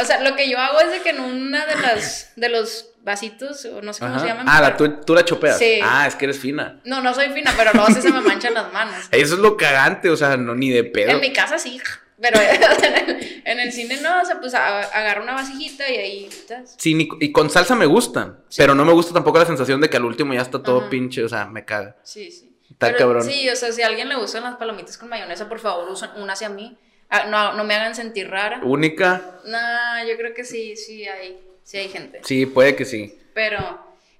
O 0.00 0.04
sea, 0.04 0.20
lo 0.20 0.36
que 0.36 0.48
yo 0.48 0.56
hago 0.60 0.78
es 0.78 0.92
de 0.92 1.00
que 1.00 1.10
en 1.10 1.18
una 1.18 1.66
de 1.66 1.74
las 1.74 2.30
de 2.36 2.50
los 2.50 2.90
vasitos, 3.02 3.64
o 3.64 3.82
no 3.82 3.92
sé 3.92 4.00
cómo 4.00 4.20
se 4.20 4.26
llaman. 4.26 4.46
Ah, 4.48 4.60
la, 4.60 4.76
tú, 4.76 4.88
tú, 5.04 5.16
la 5.16 5.24
chopeas. 5.24 5.58
Sí. 5.58 5.80
Ah, 5.82 6.06
es 6.06 6.14
que 6.14 6.26
eres 6.26 6.38
fina. 6.38 6.80
No, 6.84 7.00
no 7.00 7.12
soy 7.12 7.30
fina, 7.30 7.52
pero 7.56 7.72
luego 7.74 7.88
sí 7.88 8.00
se 8.00 8.12
me 8.12 8.20
manchan 8.22 8.54
las 8.54 8.72
manos. 8.72 8.94
Eso 9.10 9.34
es 9.34 9.40
lo 9.40 9.56
cagante, 9.56 10.10
o 10.10 10.16
sea, 10.16 10.36
no 10.36 10.54
ni 10.54 10.70
de 10.70 10.84
pedo. 10.84 11.10
En 11.10 11.20
mi 11.20 11.32
casa 11.32 11.58
sí, 11.58 11.80
pero 12.20 12.38
en 13.44 13.60
el, 13.60 13.72
cine 13.72 14.00
no, 14.00 14.22
o 14.22 14.24
sea, 14.24 14.40
pues 14.40 14.54
agarro 14.54 15.22
una 15.22 15.34
vasijita 15.34 15.90
y 15.90 15.96
ahí 15.96 16.24
estás. 16.26 16.74
Sí, 16.78 17.08
y 17.20 17.32
con 17.32 17.50
salsa 17.50 17.74
me 17.74 17.86
gustan, 17.86 18.38
pero 18.56 18.74
no 18.74 18.84
me 18.84 18.92
gusta 18.92 19.12
tampoco 19.12 19.38
la 19.38 19.46
sensación 19.46 19.80
de 19.80 19.90
que 19.90 19.96
al 19.96 20.04
último 20.04 20.34
ya 20.34 20.42
está 20.42 20.62
todo 20.62 20.88
pinche, 20.88 21.24
o 21.24 21.28
sea, 21.28 21.46
me 21.46 21.64
caga. 21.64 21.96
Sí, 22.02 22.30
sí. 22.30 22.50
Está 22.70 22.94
cabrón. 22.94 23.22
Sí, 23.22 23.48
o 23.48 23.56
sea, 23.56 23.72
si 23.72 23.82
a 23.82 23.86
alguien 23.86 24.08
le 24.08 24.16
gustan 24.16 24.42
las 24.42 24.56
palomitas 24.56 24.98
con 24.98 25.08
mayonesa, 25.08 25.48
por 25.48 25.60
favor, 25.60 25.88
usen 25.90 26.10
una 26.16 26.32
hacia 26.32 26.48
mí. 26.48 26.76
Ah, 27.10 27.26
no, 27.28 27.52
no 27.52 27.64
me 27.64 27.74
hagan 27.74 27.94
sentir 27.94 28.28
rara. 28.28 28.60
¿Única? 28.62 29.40
No, 29.44 30.08
yo 30.08 30.16
creo 30.16 30.34
que 30.34 30.44
sí, 30.44 30.76
sí 30.76 31.06
hay, 31.06 31.38
sí 31.62 31.76
hay 31.76 31.88
gente. 31.88 32.20
Sí, 32.24 32.46
puede 32.46 32.74
que 32.74 32.84
sí. 32.84 33.18
Pero, 33.34 33.58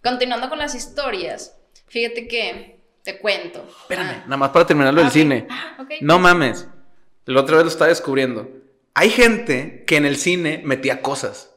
continuando 0.03 0.49
con 0.49 0.59
las 0.59 0.75
historias, 0.75 1.57
fíjate 1.89 2.29
que 2.29 2.79
te 3.03 3.19
cuento. 3.19 3.67
Espérame, 3.83 4.11
ah. 4.11 4.23
nada 4.25 4.37
más 4.37 4.51
para 4.51 4.67
terminarlo 4.67 5.01
del 5.01 5.11
cine. 5.11 5.47
Ah, 5.51 5.85
no 6.01 6.19
mames. 6.19 6.69
La 7.27 7.41
otra 7.41 7.57
vez 7.57 7.65
lo 7.65 7.71
estaba 7.71 7.89
descubriendo. 7.89 8.49
Hay 8.95 9.11
gente 9.11 9.85
que 9.87 9.97
en 9.97 10.05
el 10.05 10.17
cine 10.17 10.63
metía 10.65 11.03
cosas. 11.03 11.51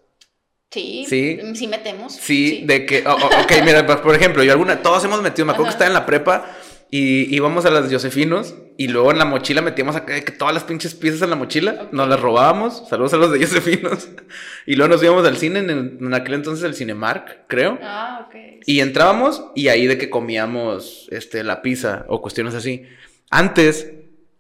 Sí, 0.71 1.06
sí, 1.08 1.39
sí 1.56 1.67
metemos. 1.67 2.13
Sí, 2.13 2.63
de 2.65 2.86
que, 2.86 3.03
ok, 3.08 3.51
mira, 3.63 3.86
por 3.86 4.13
ejemplo, 4.13 4.43
yo 4.43 4.51
alguna, 4.51 4.82
todos 4.82 5.03
hemos 5.06 5.21
metido, 5.21 5.45
me 5.45 5.53
acuerdo 5.53 5.69
que 5.69 5.73
estaba 5.73 5.88
en 5.88 5.93
la 5.93 6.06
prepa 6.06 6.58
y 6.91 7.34
íbamos 7.34 7.65
a 7.65 7.71
las 7.71 7.91
Josefinos 7.91 8.56
y 8.77 8.88
luego 8.88 9.12
en 9.12 9.17
la 9.17 9.25
mochila 9.25 9.62
metíamos 9.62 9.95
acá 9.95 10.19
que 10.21 10.32
todas 10.32 10.53
las 10.53 10.63
pinches 10.63 10.93
piezas 10.93 11.21
en 11.21 11.30
la 11.30 11.36
mochila, 11.36 11.89
nos 11.91 12.08
las 12.08 12.19
robábamos, 12.19 12.84
saludos 12.89 13.13
a 13.13 13.17
los 13.17 13.32
de 13.32 13.39
Josefinos, 13.39 14.10
y 14.65 14.75
luego 14.75 14.93
nos 14.93 15.03
íbamos 15.03 15.25
al 15.25 15.38
cine, 15.38 15.60
en, 15.60 15.97
en 16.01 16.13
aquel 16.13 16.36
entonces 16.36 16.65
el 16.65 16.75
Cinemark, 16.75 17.47
creo. 17.47 17.80
Ah, 17.82 18.27
ok. 18.27 18.36
Y 18.65 18.82
entrábamos 18.82 19.45
y 19.56 19.69
ahí 19.69 19.88
de 19.88 19.97
que 19.97 20.10
comíamos 20.10 21.08
este, 21.12 21.43
la 21.43 21.62
pizza 21.62 22.06
o 22.10 22.21
cuestiones 22.21 22.56
así. 22.56 22.84
Antes, 23.30 23.91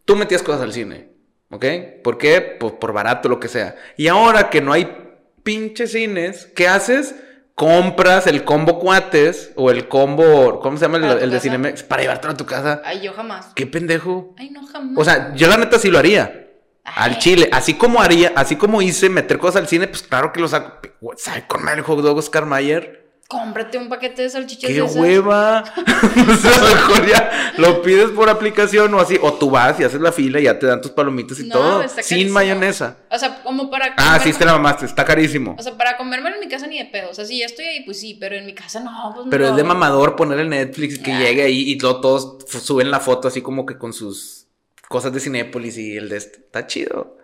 tú 0.05 0.15
metías 0.15 0.43
cosas 0.43 0.61
al 0.61 0.73
cine, 0.73 1.09
¿ok? 1.49 1.65
¿Por 2.03 2.17
qué? 2.17 2.57
Pues 2.59 2.73
por 2.73 2.93
barato, 2.93 3.29
lo 3.29 3.39
que 3.39 3.47
sea. 3.47 3.75
Y 3.95 4.07
ahora 4.07 4.49
que 4.49 4.61
no 4.61 4.73
hay 4.73 4.95
pinches 5.43 5.91
cines, 5.91 6.51
¿qué 6.55 6.67
haces? 6.67 7.15
compras 7.57 8.27
el 8.27 8.45
combo 8.45 8.77
cuates 8.77 9.51
o 9.55 9.71
el 9.71 9.87
combo, 9.87 10.59
¿cómo 10.59 10.77
se 10.77 10.85
llama 10.85 10.97
el, 10.97 11.31
de 11.31 11.39
Cinemex? 11.39 11.81
Para 11.81 12.03
llevártelo 12.03 12.33
a 12.33 12.37
tu 12.37 12.45
casa. 12.45 12.83
Ay, 12.85 13.01
yo 13.01 13.13
jamás. 13.13 13.47
¿Qué 13.55 13.65
pendejo? 13.65 14.35
Ay, 14.37 14.51
no, 14.51 14.63
jamás. 14.67 14.95
O 14.95 15.03
sea, 15.03 15.33
yo 15.33 15.47
la 15.47 15.57
neta 15.57 15.79
sí 15.79 15.89
lo 15.89 15.97
haría. 15.97 16.49
Al 16.83 17.17
chile. 17.17 17.49
Así 17.51 17.73
como 17.73 17.99
haría, 17.99 18.31
así 18.35 18.57
como 18.57 18.83
hice 18.83 19.09
meter 19.09 19.39
cosas 19.39 19.63
al 19.63 19.67
cine, 19.67 19.87
pues 19.87 20.03
claro 20.03 20.31
que 20.31 20.39
lo 20.39 20.47
saco. 20.47 20.87
¿Sabe 21.15 21.47
con 21.47 21.67
el 21.67 21.81
hot 21.81 21.99
dog 22.01 22.17
Oscar 22.19 22.45
Mayer? 22.45 23.06
Cómprate 23.27 23.77
un 23.77 23.89
paquete 23.89 24.21
de 24.21 24.29
salchichas. 24.29 24.71
¡Qué 24.71 24.81
hueva! 24.81 25.61
o 25.77 26.35
sea, 26.35 26.61
mejor 26.61 27.05
ya 27.05 27.53
lo 27.57 27.81
pides 27.81 28.11
por 28.11 28.29
aplicación 28.29 28.93
o 28.93 29.01
así. 29.01 29.19
O 29.21 29.33
tú 29.33 29.49
vas 29.49 29.77
y 29.81 29.83
haces 29.83 29.99
la 29.99 30.13
fila 30.13 30.39
y 30.39 30.43
ya 30.43 30.57
te 30.57 30.65
dan 30.65 30.81
tus 30.81 30.91
palomitas 30.91 31.37
y 31.41 31.49
todo. 31.49 31.83
sin 31.89 32.31
mayonesa. 32.31 32.99
O 33.11 33.19
sea, 33.19 33.43
como 33.43 33.69
para. 33.69 33.93
Ah, 33.97 34.17
sí, 34.23 34.31
te 34.31 34.45
la 34.45 34.53
mamaste. 34.53 34.85
Está 34.85 35.03
carísimo. 35.03 35.57
O 35.59 35.61
sea, 35.61 35.77
para 35.77 35.97
comérmelo 35.97 36.35
en 36.35 36.39
mi 36.39 36.47
casa 36.47 36.67
ni 36.67 36.77
de 36.77 36.85
pedo. 36.85 37.09
O 37.09 37.13
sea, 37.13 37.25
si 37.25 37.39
ya 37.39 37.47
estoy 37.47 37.65
ahí, 37.65 37.83
pues 37.83 37.99
sí. 37.99 38.17
Pero 38.17 38.37
en 38.37 38.45
mi 38.45 38.53
casa 38.53 38.79
no. 38.79 39.11
Pues 39.13 39.27
pero 39.29 39.49
es 39.49 39.55
de 39.57 39.63
mamador 39.65 40.15
poner 40.15 40.39
el 40.39 40.49
Netflix 40.49 40.97
que 40.97 41.11
llegue 41.11 41.41
ahí 41.43 41.69
y 41.69 41.77
todos 41.77 42.37
suben 42.47 42.91
la 42.91 43.01
foto 43.01 43.27
así 43.27 43.41
como 43.41 43.65
que 43.65 43.77
con 43.77 43.91
sus 43.91 44.47
cosas 44.87 45.11
de 45.11 45.19
Cinépolis 45.19 45.77
y 45.77 45.97
el 45.97 46.07
de 46.07 46.15
este. 46.15 46.37
Está 46.39 46.65
chido. 46.65 47.17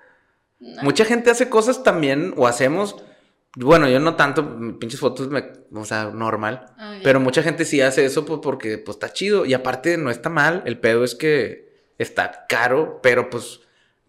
Mucha 0.82 1.06
gente 1.06 1.30
hace 1.30 1.50
cosas 1.50 1.84
también, 1.84 2.34
o 2.38 2.48
hacemos 2.48 2.96
bueno, 3.56 3.88
yo 3.88 4.00
no 4.00 4.16
tanto, 4.16 4.80
pinches 4.80 5.00
fotos, 5.00 5.30
me, 5.30 5.44
o 5.74 5.86
sea, 5.86 6.06
normal. 6.06 6.66
Ah, 6.78 6.98
pero 7.04 7.20
mucha 7.20 7.44
gente 7.44 7.66
sí 7.66 7.82
hace 7.82 8.06
eso 8.06 8.26
pues, 8.26 8.40
porque 8.42 8.78
pues 8.78 8.96
está 8.96 9.14
chido. 9.14 9.46
Y 9.46 9.54
aparte 9.54 9.98
no 9.98 10.10
está 10.10 10.30
mal. 10.30 10.64
El 10.66 10.80
pedo 10.80 11.04
es 11.04 11.14
que 11.14 11.72
está 11.98 12.46
caro, 12.48 13.00
pero 13.04 13.30
pues 13.30 13.62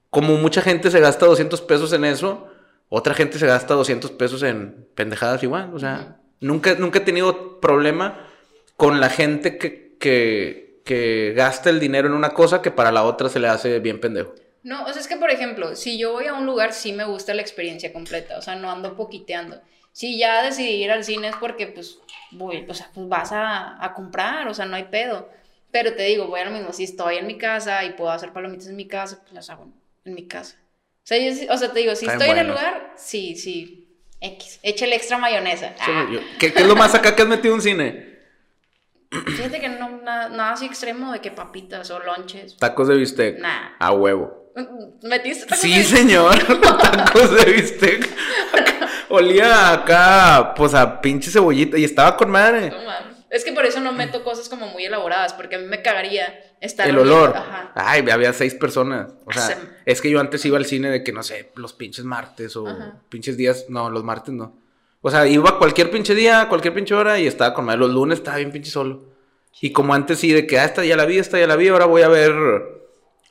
como 0.08 0.36
mucha 0.36 0.62
gente 0.62 0.90
se 0.90 1.00
gasta 1.00 1.26
200 1.26 1.60
pesos 1.62 1.92
en 1.92 2.04
eso, 2.04 2.48
otra 2.88 3.14
gente 3.14 3.38
se 3.38 3.46
gasta 3.46 3.74
200 3.74 4.12
pesos 4.12 4.42
en 4.42 4.86
pendejadas 4.94 5.42
igual. 5.42 5.74
O 5.74 5.78
sea, 5.78 6.20
nunca, 6.40 6.74
nunca 6.76 7.00
he 7.00 7.02
tenido 7.02 7.60
problema 7.60 8.26
con 8.76 9.00
la 9.00 9.10
gente 9.10 9.58
que, 9.58 9.96
que, 9.98 10.80
que 10.84 11.34
gasta 11.36 11.68
el 11.68 11.80
dinero 11.80 12.08
en 12.08 12.14
una 12.14 12.30
cosa 12.30 12.62
que 12.62 12.70
para 12.70 12.92
la 12.92 13.02
otra 13.02 13.28
se 13.28 13.40
le 13.40 13.48
hace 13.48 13.78
bien 13.80 14.00
pendejo. 14.00 14.34
No, 14.64 14.84
o 14.84 14.92
sea, 14.92 15.00
es 15.00 15.06
que 15.06 15.16
por 15.16 15.30
ejemplo, 15.30 15.76
si 15.76 15.98
yo 15.98 16.12
voy 16.12 16.26
a 16.26 16.32
un 16.32 16.46
lugar, 16.46 16.72
sí 16.72 16.92
me 16.92 17.04
gusta 17.04 17.34
la 17.34 17.42
experiencia 17.42 17.92
completa, 17.92 18.38
o 18.38 18.42
sea, 18.42 18.56
no 18.56 18.70
ando 18.70 18.96
poquiteando. 18.96 19.60
Si 19.92 20.18
ya 20.18 20.42
decidí 20.42 20.82
ir 20.82 20.90
al 20.90 21.04
cine 21.04 21.28
es 21.28 21.36
porque, 21.36 21.68
pues, 21.68 21.98
voy, 22.32 22.64
o 22.66 22.74
sea, 22.74 22.90
pues 22.92 23.06
vas 23.06 23.30
a, 23.32 23.92
comprar, 23.94 24.48
o 24.48 24.54
sea, 24.54 24.64
no 24.64 24.74
hay 24.74 24.84
pedo. 24.84 25.28
Pero 25.70 25.94
te 25.94 26.04
digo, 26.04 26.26
voy 26.26 26.40
a 26.40 26.46
lo 26.46 26.50
mismo, 26.50 26.72
si 26.72 26.84
estoy 26.84 27.16
en 27.16 27.26
mi 27.26 27.36
casa 27.36 27.84
y 27.84 27.92
puedo 27.92 28.10
hacer 28.10 28.32
palomitas 28.32 28.66
en 28.68 28.76
mi 28.76 28.88
casa, 28.88 29.20
pues 29.20 29.34
las 29.34 29.50
hago 29.50 29.68
en 30.04 30.14
mi 30.14 30.26
casa. 30.26 30.56
O 30.58 31.06
sea, 31.06 31.18
o 31.50 31.58
sea 31.58 31.72
te 31.72 31.80
digo, 31.80 31.94
si 31.94 32.06
estoy 32.06 32.30
en 32.30 32.38
el 32.38 32.48
lugar, 32.48 32.94
sí, 32.96 33.36
sí, 33.36 33.86
X. 34.18 34.60
Échale 34.62 34.96
extra 34.96 35.18
mayonesa. 35.18 35.74
Ah. 35.78 36.08
¿Qué, 36.38 36.46
es 36.46 36.66
lo 36.66 36.74
más 36.74 36.94
acá 36.94 37.14
que 37.14 37.22
has 37.22 37.28
metido 37.28 37.54
un 37.54 37.60
cine? 37.60 38.14
Fíjate 39.10 39.60
que 39.60 39.68
no, 39.68 40.00
nada, 40.02 40.52
así 40.52 40.64
extremo 40.64 41.12
de 41.12 41.20
que 41.20 41.30
papitas 41.30 41.90
o 41.90 41.98
lonches. 41.98 42.56
Tacos 42.56 42.88
de 42.88 42.96
bistec. 42.96 43.38
Nah. 43.38 43.76
A 43.78 43.92
huevo. 43.92 44.43
¿Metiste 45.02 45.46
tacos 45.46 45.60
Sí, 45.60 45.82
señor. 45.82 46.36
tacos 46.60 47.34
de 47.36 47.52
bistec. 47.52 48.08
Olía 49.08 49.72
acá, 49.72 50.54
pues 50.56 50.74
a 50.74 51.00
pinche 51.00 51.30
cebollita 51.30 51.78
y 51.78 51.84
estaba 51.84 52.16
con 52.16 52.30
madre. 52.30 52.72
Es 53.30 53.44
que 53.44 53.52
por 53.52 53.66
eso 53.66 53.80
no 53.80 53.92
meto 53.92 54.22
cosas 54.22 54.48
como 54.48 54.68
muy 54.68 54.84
elaboradas, 54.84 55.34
porque 55.34 55.56
a 55.56 55.58
mí 55.58 55.66
me 55.66 55.82
cagaría 55.82 56.54
estar. 56.60 56.88
El 56.88 56.98
olor. 56.98 57.34
Ay, 57.74 58.08
había 58.10 58.32
seis 58.32 58.54
personas. 58.54 59.12
O 59.24 59.32
sea, 59.32 59.58
es 59.84 60.00
que 60.00 60.08
yo 60.08 60.20
antes 60.20 60.44
iba 60.44 60.56
al 60.56 60.66
cine 60.66 60.88
de 60.88 61.02
que 61.02 61.12
no 61.12 61.22
sé, 61.22 61.50
los 61.56 61.72
pinches 61.72 62.04
martes 62.04 62.56
o 62.56 62.64
pinches 63.08 63.36
días. 63.36 63.66
No, 63.68 63.90
los 63.90 64.04
martes 64.04 64.32
no. 64.32 64.56
O 65.00 65.10
sea, 65.10 65.26
iba 65.26 65.58
cualquier 65.58 65.90
pinche 65.90 66.14
día, 66.14 66.48
cualquier 66.48 66.72
pinche 66.74 66.94
hora 66.94 67.18
y 67.18 67.26
estaba 67.26 67.54
con 67.54 67.64
madre. 67.64 67.80
Los 67.80 67.90
lunes 67.90 68.18
estaba 68.18 68.36
bien 68.36 68.52
pinche 68.52 68.70
solo. 68.70 69.12
Y 69.60 69.72
como 69.72 69.94
antes 69.94 70.18
sí, 70.18 70.32
de 70.32 70.46
que 70.46 70.58
ah, 70.58 70.64
esta 70.64 70.84
ya 70.84 70.96
la 70.96 71.04
vi, 71.04 71.18
esta 71.18 71.38
ya 71.38 71.46
la 71.46 71.56
vi, 71.56 71.68
ahora 71.68 71.86
voy 71.86 72.02
a 72.02 72.08
ver 72.08 72.32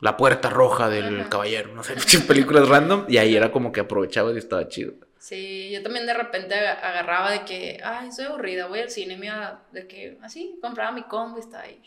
la 0.03 0.17
puerta 0.17 0.49
roja 0.49 0.89
del 0.89 1.29
caballero, 1.29 1.73
no 1.73 1.81
sé, 1.81 1.95
películas 2.27 2.67
random, 2.67 3.05
y 3.07 3.17
ahí 3.17 3.37
era 3.37 3.51
como 3.53 3.71
que 3.71 3.79
aprovechaba 3.79 4.33
y 4.33 4.37
estaba 4.37 4.67
chido. 4.67 4.95
Sí, 5.17 5.71
yo 5.71 5.81
también 5.81 6.05
de 6.05 6.13
repente 6.13 6.55
agarraba 6.55 7.31
de 7.31 7.45
que, 7.45 7.79
ay, 7.81 8.11
soy 8.11 8.25
aburrida, 8.25 8.67
voy 8.67 8.81
al 8.81 8.89
cine, 8.89 9.15
me 9.15 9.31
de 9.71 9.87
que, 9.87 10.17
así, 10.21 10.59
compraba 10.61 10.91
mi 10.91 11.03
combo 11.03 11.37
y 11.37 11.39
estaba 11.39 11.63
ahí. 11.63 11.81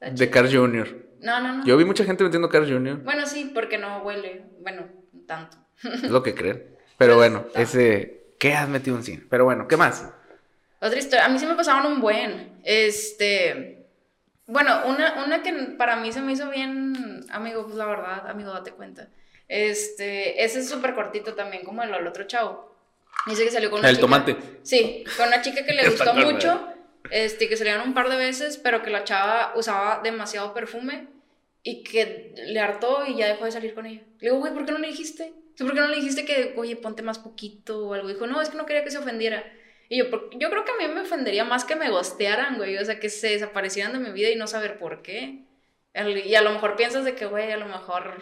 de 0.00 0.30
Carl 0.30 0.50
Jr. 0.50 0.88
No, 1.20 1.40
no, 1.42 1.56
no. 1.58 1.66
Yo 1.66 1.76
vi 1.76 1.84
mucha 1.84 2.04
gente 2.04 2.24
metiendo 2.24 2.48
Carl 2.48 2.66
Jr. 2.66 3.02
Bueno, 3.04 3.26
sí, 3.26 3.50
porque 3.52 3.76
no 3.76 3.98
huele, 3.98 4.46
bueno, 4.62 4.88
tanto. 5.26 5.58
Es 5.82 6.10
lo 6.10 6.22
que 6.22 6.34
creen. 6.34 6.64
Pero 6.96 7.16
bueno, 7.16 7.44
ese, 7.54 8.24
¿qué 8.38 8.54
has 8.54 8.70
metido 8.70 8.96
en 8.96 9.02
cine? 9.02 9.26
Pero 9.28 9.44
bueno, 9.44 9.68
¿qué 9.68 9.76
más? 9.76 10.10
Otra 10.80 10.98
historia, 10.98 11.26
a 11.26 11.28
mí 11.28 11.38
sí 11.38 11.44
me 11.44 11.56
pasaban 11.56 11.84
un 11.84 12.00
buen, 12.00 12.58
este, 12.62 13.84
bueno, 14.46 14.82
una, 14.86 15.24
una 15.24 15.42
que 15.42 15.52
para 15.78 15.96
mí 15.96 16.12
se 16.12 16.20
me 16.20 16.32
hizo 16.32 16.50
bien, 16.50 17.13
amigo, 17.30 17.64
pues 17.64 17.76
la 17.76 17.86
verdad, 17.86 18.28
amigo, 18.28 18.52
date 18.52 18.72
cuenta. 18.72 19.08
Este, 19.48 20.42
ese 20.42 20.60
es 20.60 20.68
súper 20.68 20.94
cortito 20.94 21.34
también, 21.34 21.64
como 21.64 21.82
el, 21.82 22.06
otro 22.06 22.24
chavo. 22.24 22.74
Dice 23.26 23.44
que 23.44 23.50
salió 23.50 23.70
con 23.70 23.80
una 23.80 23.90
El 23.90 23.98
tomate. 23.98 24.36
Sí, 24.62 25.04
con 25.16 25.28
una 25.28 25.42
chica 25.42 25.64
que 25.64 25.72
le 25.72 25.88
gustó 25.90 26.14
mucho, 26.14 26.68
este, 27.10 27.48
que 27.48 27.56
salieron 27.56 27.88
un 27.88 27.94
par 27.94 28.08
de 28.08 28.16
veces, 28.16 28.58
pero 28.58 28.82
que 28.82 28.90
la 28.90 29.04
chava 29.04 29.52
usaba 29.56 30.00
demasiado 30.02 30.54
perfume 30.54 31.08
y 31.62 31.82
que 31.82 32.34
le 32.46 32.60
hartó 32.60 33.06
y 33.06 33.16
ya 33.16 33.26
dejó 33.26 33.44
de 33.44 33.52
salir 33.52 33.74
con 33.74 33.86
ella. 33.86 34.02
Le 34.20 34.28
digo, 34.28 34.38
güey, 34.38 34.52
¿por 34.52 34.66
qué 34.66 34.72
no 34.72 34.78
le 34.78 34.88
dijiste? 34.88 35.32
¿Por 35.58 35.72
qué 35.72 35.80
no 35.80 35.88
le 35.88 35.96
dijiste 35.96 36.24
que, 36.24 36.54
oye, 36.56 36.76
ponte 36.76 37.02
más 37.02 37.18
poquito 37.18 37.86
o 37.86 37.94
algo? 37.94 38.08
Dijo, 38.08 38.26
no, 38.26 38.42
es 38.42 38.50
que 38.50 38.56
no 38.56 38.66
quería 38.66 38.84
que 38.84 38.90
se 38.90 38.98
ofendiera. 38.98 39.44
Y 39.88 39.98
yo, 39.98 40.06
yo 40.32 40.50
creo 40.50 40.64
que 40.64 40.72
a 40.72 40.88
mí 40.88 40.92
me 40.92 41.02
ofendería 41.02 41.44
más 41.44 41.64
que 41.64 41.76
me 41.76 41.90
gostearan, 41.90 42.56
güey. 42.56 42.76
O 42.78 42.84
sea, 42.84 42.98
que 42.98 43.08
se 43.08 43.28
desaparecieran 43.28 43.92
de 43.92 43.98
mi 43.98 44.10
vida 44.10 44.30
y 44.30 44.36
no 44.36 44.46
saber 44.46 44.78
por 44.78 45.02
qué. 45.02 45.43
Y 45.94 46.34
a 46.34 46.42
lo 46.42 46.52
mejor 46.52 46.76
piensas 46.76 47.04
de 47.04 47.14
que, 47.14 47.26
güey, 47.26 47.52
a 47.52 47.56
lo 47.56 47.66
mejor... 47.66 48.14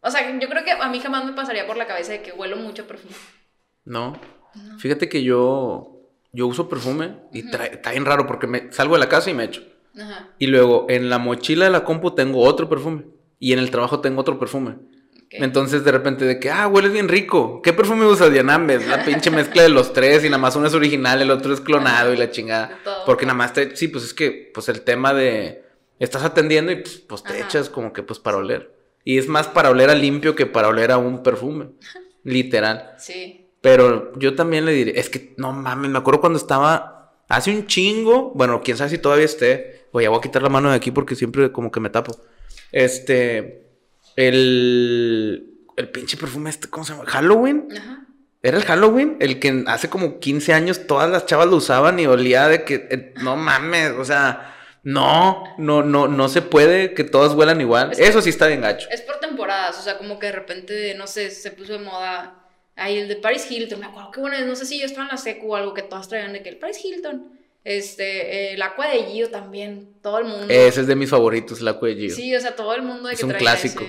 O 0.00 0.10
sea, 0.10 0.38
yo 0.38 0.48
creo 0.48 0.64
que 0.64 0.70
a 0.70 0.88
mí 0.88 1.00
jamás 1.00 1.24
me 1.24 1.32
pasaría 1.32 1.66
por 1.66 1.76
la 1.76 1.86
cabeza 1.86 2.12
de 2.12 2.22
que 2.22 2.32
huelo 2.32 2.56
mucho 2.56 2.86
perfume. 2.86 3.14
No. 3.84 4.18
Fíjate 4.78 5.08
que 5.08 5.22
yo... 5.22 5.96
Yo 6.32 6.46
uso 6.46 6.68
perfume 6.68 7.16
y 7.32 7.40
está 7.40 7.90
bien 7.90 8.04
raro 8.04 8.24
porque 8.24 8.46
me 8.46 8.72
salgo 8.72 8.94
de 8.94 9.00
la 9.00 9.08
casa 9.08 9.30
y 9.30 9.34
me 9.34 9.42
echo. 9.42 9.62
Ajá. 10.00 10.28
Y 10.38 10.46
luego 10.46 10.86
en 10.88 11.10
la 11.10 11.18
mochila 11.18 11.64
de 11.64 11.72
la 11.72 11.82
compu 11.82 12.12
tengo 12.12 12.42
otro 12.42 12.68
perfume. 12.68 13.06
Y 13.40 13.52
en 13.52 13.58
el 13.58 13.72
trabajo 13.72 13.98
tengo 13.98 14.20
otro 14.20 14.38
perfume. 14.38 14.76
Entonces 15.30 15.84
de 15.84 15.92
repente 15.92 16.24
de 16.24 16.38
que, 16.38 16.50
ah, 16.50 16.68
hueles 16.68 16.92
bien 16.92 17.08
rico. 17.08 17.62
¿Qué 17.62 17.72
perfume 17.72 18.06
usa 18.06 18.28
Dianambes? 18.28 18.86
La 18.86 19.04
pinche 19.04 19.30
mezcla 19.30 19.62
de 19.62 19.68
los 19.68 19.92
tres 19.92 20.24
y 20.24 20.28
nada 20.28 20.38
más 20.38 20.56
uno 20.56 20.66
es 20.66 20.74
original, 20.74 21.22
el 21.22 21.30
otro 21.30 21.52
es 21.52 21.60
clonado 21.60 22.12
y 22.12 22.16
la 22.16 22.30
chingada. 22.30 22.78
Porque 23.06 23.26
nada 23.26 23.36
más 23.36 23.52
te, 23.52 23.76
sí, 23.76 23.88
pues 23.88 24.04
es 24.04 24.14
que, 24.14 24.50
pues 24.52 24.68
el 24.68 24.82
tema 24.82 25.14
de, 25.14 25.64
estás 26.00 26.24
atendiendo 26.24 26.72
y 26.72 26.76
pues, 26.76 26.98
pues 26.98 27.22
te 27.22 27.40
echas 27.40 27.70
como 27.70 27.92
que 27.92 28.02
pues 28.02 28.18
para 28.18 28.38
oler. 28.38 28.74
Y 29.04 29.18
es 29.18 29.28
más 29.28 29.46
para 29.46 29.70
oler 29.70 29.90
a 29.90 29.94
limpio 29.94 30.34
que 30.34 30.46
para 30.46 30.68
oler 30.68 30.90
a 30.90 30.98
un 30.98 31.22
perfume. 31.22 31.70
Literal. 32.24 32.94
Sí. 32.98 33.46
Pero 33.60 34.12
yo 34.18 34.34
también 34.34 34.64
le 34.64 34.72
diré, 34.72 34.98
es 34.98 35.08
que 35.08 35.34
no 35.36 35.52
mames, 35.52 35.90
me 35.90 35.98
acuerdo 35.98 36.20
cuando 36.20 36.38
estaba 36.38 37.14
hace 37.28 37.50
un 37.50 37.66
chingo, 37.66 38.32
bueno, 38.34 38.62
quién 38.62 38.76
sabe 38.76 38.90
si 38.90 38.98
todavía 38.98 39.26
esté. 39.26 39.86
Oye, 39.92 40.08
voy 40.08 40.18
a 40.18 40.22
quitar 40.22 40.42
la 40.42 40.48
mano 40.48 40.70
de 40.70 40.76
aquí 40.76 40.90
porque 40.90 41.14
siempre 41.14 41.52
como 41.52 41.70
que 41.70 41.80
me 41.80 41.90
tapo. 41.90 42.16
Este, 42.72 43.66
el, 44.16 45.54
el 45.76 45.88
pinche 45.90 46.16
perfume 46.16 46.50
este, 46.50 46.68
¿cómo 46.68 46.84
se 46.84 46.92
llama? 46.92 47.04
Halloween. 47.06 47.68
Ajá. 47.76 48.06
Era 48.42 48.56
el 48.56 48.64
Halloween, 48.64 49.16
el 49.20 49.38
que 49.38 49.64
hace 49.66 49.90
como 49.90 50.18
15 50.18 50.54
años 50.54 50.86
todas 50.86 51.10
las 51.10 51.26
chavas 51.26 51.48
lo 51.48 51.56
usaban 51.56 51.98
y 51.98 52.06
olía 52.06 52.48
de 52.48 52.64
que, 52.64 52.88
eh, 52.90 53.14
no 53.22 53.36
mames, 53.36 53.92
o 53.92 54.04
sea, 54.04 54.56
no, 54.82 55.44
no, 55.58 55.82
no, 55.82 56.08
no 56.08 56.28
se 56.28 56.42
puede 56.42 56.94
que 56.94 57.04
todas 57.04 57.34
huelan 57.34 57.60
igual. 57.60 57.92
Eso 57.98 58.22
sí 58.22 58.30
está 58.30 58.46
bien 58.46 58.60
gacho. 58.62 58.88
Es 58.90 59.02
por 59.02 59.20
temporadas, 59.20 59.78
o 59.78 59.82
sea, 59.82 59.98
como 59.98 60.18
que 60.18 60.26
de 60.26 60.32
repente, 60.32 60.94
no 60.94 61.06
sé, 61.06 61.30
se 61.30 61.50
puso 61.50 61.74
de 61.74 61.80
moda 61.80 62.40
Ahí 62.80 62.98
el 62.98 63.08
de 63.08 63.16
Paris 63.16 63.46
Hilton, 63.50 63.78
me 63.78 63.86
acuerdo 63.86 64.10
que 64.10 64.20
bueno, 64.20 64.40
no 64.46 64.56
sé 64.56 64.64
si 64.64 64.78
yo 64.80 64.86
estaba 64.86 65.04
en 65.04 65.10
la 65.10 65.18
secu 65.18 65.52
o 65.52 65.56
algo 65.56 65.74
que 65.74 65.82
todas 65.82 66.08
traían 66.08 66.32
de 66.32 66.42
que 66.42 66.48
el 66.48 66.56
Paris 66.56 66.82
Hilton. 66.82 67.38
Este, 67.62 68.54
el 68.54 68.62
Aqua 68.62 68.88
de 68.88 69.02
Gio 69.04 69.28
también, 69.28 69.96
todo 70.00 70.18
el 70.18 70.24
mundo. 70.24 70.46
Ese 70.48 70.80
es 70.80 70.86
de 70.86 70.96
mis 70.96 71.10
favoritos, 71.10 71.60
el 71.60 71.68
Aqua 71.68 71.88
de 71.88 71.96
Gio. 71.96 72.14
Sí, 72.14 72.34
o 72.34 72.40
sea, 72.40 72.56
todo 72.56 72.74
el 72.74 72.80
mundo 72.80 73.08
de 73.08 73.14
es 73.14 73.22
un 73.22 73.32
clásico. 73.32 73.84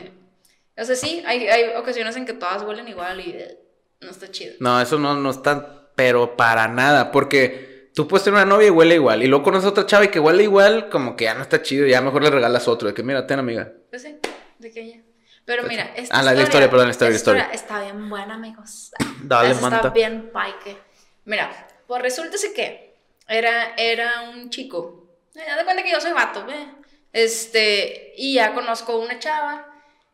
O 0.78 0.84
sea, 0.84 0.96
sí, 0.98 1.24
hay, 1.26 1.48
hay 1.48 1.70
ocasiones 1.78 2.18
en 2.18 2.26
que 2.26 2.34
todas 2.34 2.64
huelen 2.64 2.90
igual 2.90 3.22
y 3.22 3.30
eh, 3.30 3.58
no 4.02 4.10
está 4.10 4.30
chido. 4.30 4.56
No, 4.60 4.82
eso 4.82 5.00
no, 5.00 5.16
no 5.16 5.30
está, 5.30 5.90
pero 5.96 6.36
para 6.36 6.68
nada, 6.68 7.14
porque 7.14 7.71
tú 7.94 8.08
puedes 8.08 8.24
tener 8.24 8.38
una 8.38 8.46
novia 8.46 8.68
y 8.68 8.72
huele 8.72 8.96
igual, 8.96 9.24
y 9.24 9.28
luego 9.28 9.44
conoces 9.44 9.66
a 9.68 9.70
otra 9.70 9.86
chava 9.86 10.06
y 10.06 10.10
que 10.10 10.20
huele 10.20 10.44
igual, 10.44 10.90
como 10.90 11.16
que 11.16 11.26
ya 11.26 11.34
no 11.34 11.42
está 11.42 11.62
chido, 11.62 11.88
ya 11.88 12.02
mejor 12.02 12.24
le 12.24 12.30
regalas 12.30 12.68
otro, 12.68 12.88
de 12.88 12.94
que 12.94 13.04
mira, 13.04 13.26
ten 13.28 13.40
amiga. 13.40 13.72
Pues 13.90 14.02
sí, 14.04 14.18
de 14.60 14.72
que 14.72 14.90
ya. 14.90 15.02
Pero 15.46 15.64
mira, 15.64 15.92
esta 15.96 16.20
ah, 16.20 16.24
la 16.24 16.36
historia, 16.36 16.70
perdón, 16.70 16.88
la 16.88 16.92
historia, 16.92 17.16
historia. 17.16 17.50
Está 17.52 17.82
bien 17.82 18.10
buena, 18.10 18.36
amigos. 18.36 18.92
Dale, 19.24 19.56
manta. 19.56 19.78
Está 19.78 19.90
bien 19.90 20.30
paique. 20.32 20.78
Mira, 21.26 21.68
pues 21.88 22.02
resulta 22.02 22.38
que 22.56 22.96
era, 23.28 23.74
era 23.76 24.30
un 24.30 24.50
chico. 24.50 25.18
Ya 25.34 25.58
de 25.58 25.64
cuenta 25.64 25.84
que 25.84 25.92
yo 25.92 26.00
soy 26.00 26.12
vato, 26.12 26.46
¿ve? 26.46 26.68
Este, 27.12 28.14
y 28.16 28.36
ya 28.36 28.54
conozco 28.54 28.98
una 29.00 29.20
chava. 29.20 29.68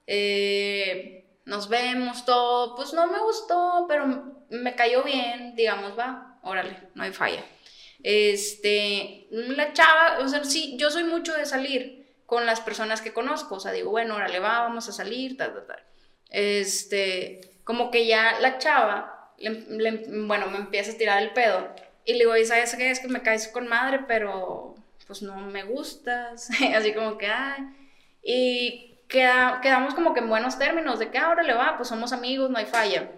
Eh, 0.05 1.25
nos 1.45 1.67
vemos 1.67 2.25
todo. 2.25 2.75
Pues 2.75 2.93
no 2.93 3.07
me 3.07 3.19
gustó, 3.19 3.85
pero 3.87 4.07
me 4.49 4.75
cayó 4.75 5.03
bien, 5.03 5.55
digamos, 5.55 5.97
va. 5.97 6.39
Órale, 6.41 6.89
no 6.95 7.03
hay 7.03 7.11
falla. 7.11 7.43
Este, 8.03 9.27
la 9.31 9.73
chava, 9.73 10.19
o 10.19 10.27
sea, 10.27 10.43
sí, 10.43 10.75
yo 10.77 10.89
soy 10.91 11.03
mucho 11.03 11.33
de 11.33 11.45
salir 11.45 12.07
con 12.25 12.45
las 12.45 12.61
personas 12.61 13.01
que 13.01 13.13
conozco. 13.13 13.55
O 13.55 13.59
sea, 13.59 13.71
digo, 13.71 13.89
bueno, 13.89 14.15
órale, 14.15 14.39
va, 14.39 14.61
vamos 14.61 14.87
a 14.89 14.91
salir, 14.91 15.37
tal, 15.37 15.53
tal, 15.53 15.67
tal. 15.67 15.83
Este, 16.29 17.41
como 17.63 17.89
que 17.89 18.05
ya 18.05 18.39
la 18.39 18.59
chava, 18.59 19.31
bueno, 20.09 20.47
me 20.47 20.57
empieza 20.57 20.91
a 20.91 20.97
tirar 20.97 21.23
el 21.23 21.31
pedo. 21.31 21.73
Y 22.05 22.13
le 22.13 22.19
digo, 22.19 22.33
¿sabes 22.45 22.75
qué? 22.75 22.89
Es 22.91 22.99
que 22.99 23.07
me 23.07 23.21
caes 23.21 23.47
con 23.47 23.67
madre, 23.67 24.01
pero 24.07 24.75
pues 25.07 25.21
no 25.21 25.35
me 25.37 25.63
gustas. 25.63 26.49
Así 26.75 26.93
como 26.93 27.17
que, 27.17 27.27
ay. 27.27 27.63
Y 28.23 28.99
queda, 29.07 29.59
quedamos 29.61 29.93
como 29.93 30.13
que 30.13 30.19
en 30.19 30.29
buenos 30.29 30.59
términos, 30.59 30.99
de 30.99 31.09
que 31.09 31.17
ahora 31.17 31.43
le 31.43 31.53
va, 31.53 31.77
pues 31.77 31.89
somos 31.89 32.11
amigos, 32.11 32.49
no 32.49 32.57
hay 32.57 32.65
falla. 32.65 33.09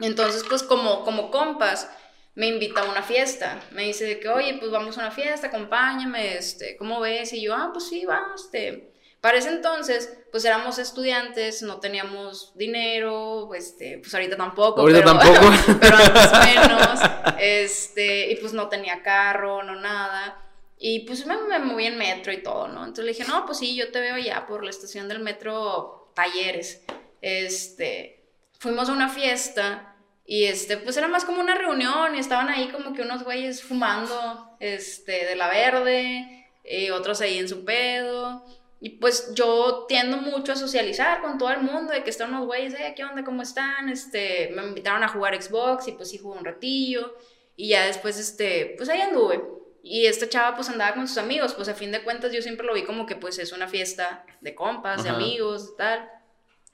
Entonces, 0.00 0.44
pues 0.48 0.62
como, 0.62 1.04
como 1.04 1.30
compas, 1.30 1.90
me 2.36 2.46
invita 2.46 2.82
a 2.82 2.90
una 2.90 3.02
fiesta. 3.02 3.60
Me 3.72 3.84
dice 3.84 4.04
de 4.04 4.20
que, 4.20 4.28
oye, 4.28 4.56
pues 4.60 4.70
vamos 4.70 4.96
a 4.96 5.00
una 5.00 5.10
fiesta, 5.10 5.48
acompáñame, 5.48 6.36
este, 6.36 6.76
¿cómo 6.76 7.00
ves? 7.00 7.32
Y 7.32 7.42
yo, 7.42 7.54
ah, 7.54 7.70
pues 7.72 7.88
sí, 7.88 8.04
vamos, 8.06 8.44
este. 8.44 8.92
Para 9.22 9.38
ese 9.38 9.48
entonces, 9.48 10.18
pues 10.30 10.44
éramos 10.44 10.78
estudiantes, 10.78 11.62
no 11.62 11.80
teníamos 11.80 12.52
dinero, 12.54 13.52
este, 13.54 13.98
pues 13.98 14.14
ahorita 14.14 14.36
tampoco. 14.36 14.82
Ahorita 14.82 15.02
tampoco. 15.02 15.50
pero 15.80 15.96
antes 15.96 16.32
menos, 16.54 17.00
este, 17.40 18.30
y 18.30 18.36
pues 18.36 18.52
no 18.52 18.68
tenía 18.68 19.02
carro, 19.02 19.62
no 19.62 19.74
nada. 19.74 20.42
Y 20.78 21.00
pues 21.00 21.26
me, 21.26 21.38
me 21.38 21.58
moví 21.58 21.86
en 21.86 21.96
metro 21.96 22.32
y 22.32 22.42
todo, 22.42 22.68
¿no? 22.68 22.80
Entonces 22.80 23.06
le 23.06 23.12
dije, 23.12 23.24
no, 23.24 23.46
pues 23.46 23.58
sí, 23.58 23.74
yo 23.74 23.90
te 23.90 23.98
veo 23.98 24.18
ya 24.18 24.46
por 24.46 24.62
la 24.62 24.70
estación 24.70 25.08
del 25.08 25.20
metro 25.20 26.12
Talleres. 26.14 26.84
Este, 27.22 28.28
fuimos 28.58 28.90
a 28.90 28.92
una 28.92 29.08
fiesta 29.08 29.95
y 30.26 30.44
este, 30.44 30.76
pues 30.76 30.96
era 30.96 31.06
más 31.06 31.24
como 31.24 31.40
una 31.40 31.54
reunión 31.54 32.16
y 32.16 32.18
estaban 32.18 32.48
ahí 32.48 32.68
como 32.68 32.92
que 32.92 33.02
unos 33.02 33.22
güeyes 33.22 33.62
fumando, 33.62 34.56
este, 34.58 35.24
de 35.24 35.36
la 35.36 35.48
verde, 35.48 36.48
y 36.64 36.90
otros 36.90 37.20
ahí 37.20 37.38
en 37.38 37.48
su 37.48 37.64
pedo. 37.64 38.44
Y 38.80 38.90
pues 38.98 39.32
yo 39.34 39.86
tiendo 39.88 40.16
mucho 40.16 40.52
a 40.52 40.56
socializar 40.56 41.22
con 41.22 41.38
todo 41.38 41.50
el 41.50 41.60
mundo, 41.60 41.92
de 41.92 42.02
que 42.02 42.10
están 42.10 42.30
unos 42.34 42.46
güeyes, 42.46 42.74
eh, 42.74 42.92
¿qué 42.96 43.04
onda? 43.04 43.24
¿Cómo 43.24 43.42
están? 43.42 43.88
Este, 43.88 44.50
me 44.54 44.64
invitaron 44.64 45.04
a 45.04 45.08
jugar 45.08 45.40
Xbox 45.40 45.86
y 45.88 45.92
pues 45.92 46.10
sí 46.10 46.18
jugué 46.18 46.38
un 46.38 46.44
ratillo. 46.44 47.16
Y 47.54 47.68
ya 47.68 47.86
después, 47.86 48.18
este, 48.18 48.74
pues 48.76 48.88
ahí 48.88 49.00
anduve. 49.00 49.42
Y 49.82 50.06
esta 50.06 50.28
chava 50.28 50.56
pues 50.56 50.68
andaba 50.68 50.94
con 50.94 51.06
sus 51.06 51.18
amigos, 51.18 51.54
pues 51.54 51.68
a 51.68 51.74
fin 51.74 51.92
de 51.92 52.02
cuentas 52.02 52.32
yo 52.32 52.42
siempre 52.42 52.66
lo 52.66 52.74
vi 52.74 52.82
como 52.82 53.06
que 53.06 53.14
pues 53.14 53.38
es 53.38 53.52
una 53.52 53.68
fiesta 53.68 54.26
de 54.40 54.56
compas, 54.56 55.04
de 55.04 55.10
amigos, 55.10 55.76
tal. 55.76 56.10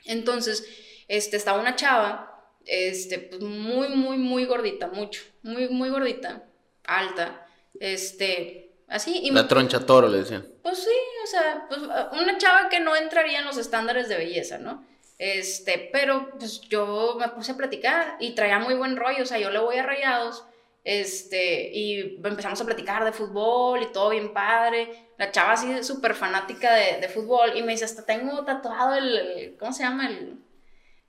Entonces, 0.06 0.66
este, 1.08 1.36
estaba 1.36 1.60
una 1.60 1.76
chava 1.76 2.31
este, 2.66 3.18
pues 3.18 3.40
muy, 3.40 3.88
muy, 3.88 4.18
muy 4.18 4.44
gordita, 4.44 4.88
mucho, 4.88 5.22
muy, 5.42 5.68
muy 5.68 5.90
gordita, 5.90 6.44
alta, 6.84 7.46
este, 7.80 8.72
así. 8.88 9.20
Y 9.22 9.30
la 9.30 9.48
troncha 9.48 9.84
toro, 9.84 10.08
le 10.08 10.18
decían. 10.18 10.46
Pues 10.62 10.78
sí, 10.78 10.90
o 11.24 11.26
sea, 11.26 11.66
pues 11.68 11.80
una 11.80 12.38
chava 12.38 12.68
que 12.68 12.80
no 12.80 12.96
entraría 12.96 13.40
en 13.40 13.44
los 13.44 13.56
estándares 13.56 14.08
de 14.08 14.16
belleza, 14.16 14.58
¿no? 14.58 14.84
Este, 15.18 15.90
pero 15.92 16.30
pues 16.38 16.60
yo 16.62 17.16
me 17.18 17.28
puse 17.28 17.52
a 17.52 17.56
platicar 17.56 18.16
y 18.18 18.34
traía 18.34 18.58
muy 18.58 18.74
buen 18.74 18.96
rollo, 18.96 19.22
o 19.22 19.26
sea, 19.26 19.38
yo 19.38 19.50
le 19.50 19.58
voy 19.58 19.76
a 19.76 19.82
rayados, 19.84 20.44
este, 20.84 21.70
y 21.72 22.20
empezamos 22.24 22.60
a 22.60 22.64
platicar 22.64 23.04
de 23.04 23.12
fútbol 23.12 23.82
y 23.82 23.92
todo 23.92 24.10
bien 24.10 24.32
padre. 24.32 25.10
La 25.18 25.30
chava 25.30 25.52
así 25.52 25.84
súper 25.84 26.14
fanática 26.14 26.74
de, 26.74 27.00
de, 27.00 27.08
fútbol 27.08 27.56
y 27.56 27.62
me 27.62 27.72
dice, 27.72 27.84
hasta 27.84 28.04
tengo 28.04 28.44
tatuado 28.44 28.96
el 28.96 29.56
¿cómo 29.58 29.72
se 29.72 29.84
llama? 29.84 30.08
El, 30.08 30.38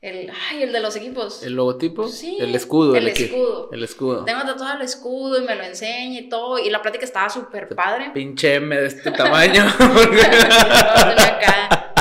el, 0.04 0.30
ay, 0.49 0.64
el 0.64 0.74
de 0.74 0.82
los 0.82 0.97
equipos. 0.97 1.43
¿El 1.43 1.54
logotipo? 1.54 2.10
Sí. 2.10 2.38
El 2.38 2.54
escudo. 2.54 2.93
El, 2.93 3.08
escudo. 3.08 3.70
El 3.72 3.84
escudo. 3.86 4.26
Tengo 4.26 4.43
todo 4.54 4.74
el 4.74 4.82
escudo 4.82 5.41
y 5.41 5.45
me 5.45 5.56
lo 5.56 5.64
enseña 5.64 6.20
y 6.20 6.28
todo. 6.28 6.60
Y 6.60 6.70
la 6.70 6.82
plática 6.82 7.06
estaba 7.06 7.30
súper 7.30 7.70
padre. 7.70 8.12
Pinche 8.14 8.56
M 8.56 8.76
de 8.76 8.88
este 8.88 9.12
tamaño. 9.14 9.66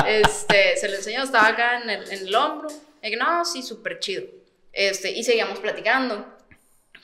este, 0.05 0.75
se 0.75 0.89
lo 0.89 0.95
enseñó, 0.95 1.23
estaba 1.23 1.47
acá 1.47 1.81
en 1.81 1.89
el, 1.89 2.11
en 2.11 2.27
el 2.27 2.35
hombro. 2.35 2.67
Y 3.01 3.15
no, 3.15 3.45
sí, 3.45 3.63
súper 3.63 3.99
chido. 3.99 4.25
Este, 4.73 5.09
y 5.11 5.23
seguíamos 5.23 5.59
platicando. 5.59 6.25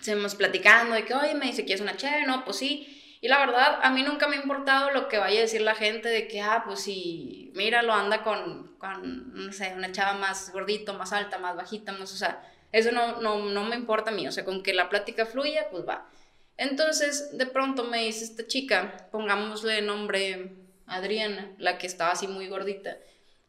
Seguimos 0.02 0.36
platicando 0.36 0.95
de 0.95 1.06
que, 1.06 1.14
oye, 1.14 1.34
me 1.34 1.45
dice 1.45 1.66
que 1.66 1.76
es 1.76 1.80
una 1.80 1.95
chévere, 1.95 2.28
no, 2.28 2.43
pues 2.43 2.58
sí. 2.58 3.18
Y 3.22 3.30
la 3.30 3.39
verdad, 3.39 3.80
a 3.82 3.89
mí 3.89 4.04
nunca 4.04 4.28
me 4.28 4.36
ha 4.36 4.41
importado 4.41 4.91
lo 4.91 5.08
que 5.08 5.18
vaya 5.18 5.39
a 5.39 5.43
decir 5.43 5.62
la 5.62 5.76
gente 5.76 6.10
de 6.10 6.28
que, 6.28 6.41
ah, 6.41 6.64
pues 6.66 6.82
si, 6.82 7.54
míralo, 7.56 7.93
anda 7.93 8.22
con, 8.22 8.68
con, 8.80 9.46
no 9.46 9.54
sé, 9.54 9.74
una 9.76 9.92
chava 9.92 10.18
más 10.18 10.52
gordito, 10.52 10.94
más 10.96 11.14
alta, 11.14 11.38
más 11.38 11.56
bajita, 11.56 11.92
más, 11.92 12.12
o 12.12 12.18
sea, 12.18 12.42
eso 12.72 12.92
no, 12.92 13.22
no, 13.22 13.46
no 13.46 13.64
me 13.66 13.76
importa 13.76 14.10
a 14.10 14.14
mí, 14.14 14.28
o 14.28 14.32
sea, 14.32 14.46
con 14.46 14.64
que 14.64 14.74
la 14.74 14.90
plática 14.90 15.26
fluya, 15.26 15.68
pues 15.70 15.88
va. 15.88 16.10
Entonces, 16.58 17.38
de 17.38 17.46
pronto 17.46 17.84
me 17.84 18.06
dice 18.06 18.24
esta 18.24 18.48
chica, 18.48 19.08
pongámosle 19.12 19.82
nombre 19.82 20.56
Adriana, 20.88 21.52
la 21.58 21.78
que 21.78 21.88
estaba 21.88 22.12
así 22.12 22.28
muy 22.28 22.48
gordita, 22.48 22.98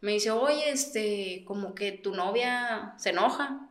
me 0.01 0.13
dice, 0.13 0.31
oye, 0.31 0.71
este, 0.71 1.45
como 1.47 1.75
que 1.75 1.93
tu 1.93 2.15
novia 2.15 2.95
se 2.99 3.11
enoja. 3.11 3.69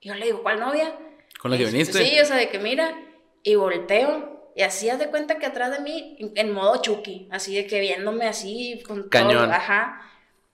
Y 0.00 0.08
yo 0.08 0.14
le 0.14 0.26
digo, 0.26 0.42
¿cuál 0.42 0.60
novia? 0.60 0.96
¿Con 1.40 1.50
la 1.50 1.58
que 1.58 1.66
viniste? 1.66 2.04
Sí, 2.04 2.20
o 2.20 2.24
sea, 2.24 2.36
de 2.36 2.48
que 2.48 2.58
mira, 2.58 2.94
y 3.42 3.54
volteo 3.54 4.32
y 4.54 4.62
así 4.62 4.90
haz 4.90 4.98
de 4.98 5.08
cuenta 5.08 5.38
que 5.38 5.46
atrás 5.46 5.70
de 5.70 5.80
mí, 5.80 6.16
en 6.34 6.52
modo 6.52 6.82
Chucky, 6.82 7.28
así 7.30 7.54
de 7.54 7.66
que 7.66 7.80
viéndome 7.80 8.26
así 8.26 8.82
con 8.86 9.08
Cañón. 9.08 9.44
todo, 9.44 9.52
ajá. 9.52 10.02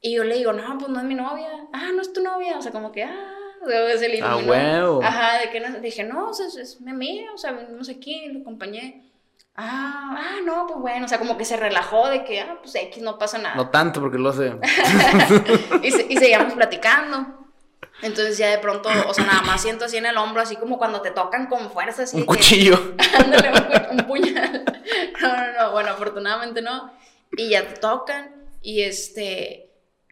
Y 0.01 0.15
yo 0.15 0.25
le 0.25 0.37
digo, 0.37 0.53
no, 0.53 0.79
pues 0.79 0.91
no 0.91 0.99
es 0.99 1.05
mi 1.05 1.15
novia. 1.15 1.49
Ah, 1.73 1.91
no 1.95 2.03
es 2.03 2.13
tu 2.13 2.23
novia. 2.23 2.59
O 2.59 2.63
sea, 2.63 2.73
como 2.73 2.93
que, 2.93 3.05
ah, 3.05 3.35
se 3.99 4.09
le 4.09 4.21
Ah, 4.23 4.37
huevo. 4.37 5.03
Ajá, 5.03 5.39
de 5.39 5.51
que 5.51 5.61
no, 5.61 5.81
dije, 5.81 6.05
no, 6.05 6.31
es, 6.31 6.57
es 6.57 6.81
mi 6.81 6.91
amiga, 6.91 7.33
o 7.35 7.39
sea, 7.39 7.53
no 7.53 7.85
sé 7.85 7.99
quién, 7.99 8.35
lo 8.35 8.41
acompañé. 8.41 9.05
Ah, 9.57 10.17
ah, 10.17 10.37
no, 10.45 10.67
pues 10.69 10.79
bueno, 10.79 11.07
o 11.07 11.09
sea, 11.09 11.19
como 11.19 11.37
que 11.37 11.45
se 11.45 11.57
relajó 11.57 12.09
de 12.09 12.25
que, 12.25 12.41
ah, 12.41 12.59
pues 12.63 12.75
X, 12.77 13.03
no 13.03 13.19
pasa 13.19 13.39
nada. 13.39 13.57
No 13.57 13.71
tanto, 13.71 14.01
porque 14.01 14.19
lo 14.19 14.33
sé. 14.33 14.55
y, 15.83 15.89
y 15.89 16.17
seguíamos 16.17 16.55
platicando. 16.55 17.39
Entonces 18.03 18.39
ya 18.39 18.49
de 18.49 18.59
pronto, 18.59 18.89
o 19.09 19.15
sea, 19.15 19.25
nada 19.25 19.43
más 19.43 19.61
siento 19.61 19.85
así 19.85 19.97
en 19.97 20.07
el 20.07 20.17
hombro, 20.17 20.41
así 20.41 20.55
como 20.57 20.79
cuando 20.79 21.01
te 21.01 21.11
tocan 21.11 21.47
con 21.49 21.71
fuerza, 21.71 22.05
así. 22.05 22.17
Un 22.17 22.27
cuchillo. 22.27 22.95
ándale, 23.19 23.51
un, 23.91 23.99
puñal. 24.07 24.65
No, 25.21 25.37
no, 25.37 25.53
no, 25.53 25.73
bueno, 25.73 25.91
afortunadamente 25.91 26.63
no. 26.63 26.93
Y 27.37 27.51
ya 27.51 27.67
te 27.67 27.75
tocan 27.75 28.31
y 28.63 28.83
este, 28.83 29.68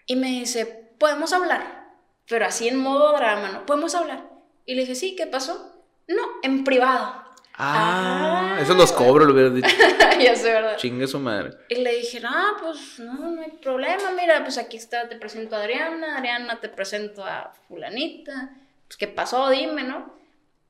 y 0.07 0.17
me 0.17 0.29
dice, 0.29 0.67
podemos 0.99 1.33
hablar, 1.33 1.89
pero 2.29 2.47
así 2.47 2.69
en 2.69 2.79
modo 2.79 3.13
drama, 3.13 3.51
¿no? 3.51 3.67
Podemos 3.67 3.95
hablar. 3.95 4.25
Y 4.65 4.75
le 4.75 4.83
dije, 4.83 4.95
sí, 4.95 5.17
¿qué 5.17 5.27
pasó? 5.27 5.85
No, 6.09 6.23
en 6.43 6.65
privado. 6.65 7.25
Ah, 7.59 8.59
eso 8.61 8.75
los 8.75 8.93
cobro, 8.93 9.25
lo 9.25 9.33
hubiera 9.33 9.51
dicho. 9.51 9.69
ya 10.21 10.37
sé, 10.37 10.53
¿verdad? 10.53 10.77
Chingue 10.77 11.07
su 11.07 11.19
madre. 11.19 11.57
Y 11.69 11.77
le 11.77 11.97
dije, 11.97 12.21
ah, 12.25 12.55
pues 12.61 12.99
no, 12.99 13.15
no 13.15 13.41
hay 13.41 13.51
problema, 13.51 14.11
mira, 14.11 14.43
pues 14.43 14.59
aquí 14.59 14.77
está, 14.77 15.09
te 15.09 15.17
presento 15.17 15.57
a 15.57 15.61
Adriana, 15.61 16.19
Adriana 16.19 16.61
te 16.61 16.69
presento 16.69 17.25
a 17.25 17.53
fulanita, 17.67 18.51
pues 18.87 18.97
qué 18.99 19.09
pasó, 19.09 19.49
dime, 19.49 19.85
¿no? 19.85 20.15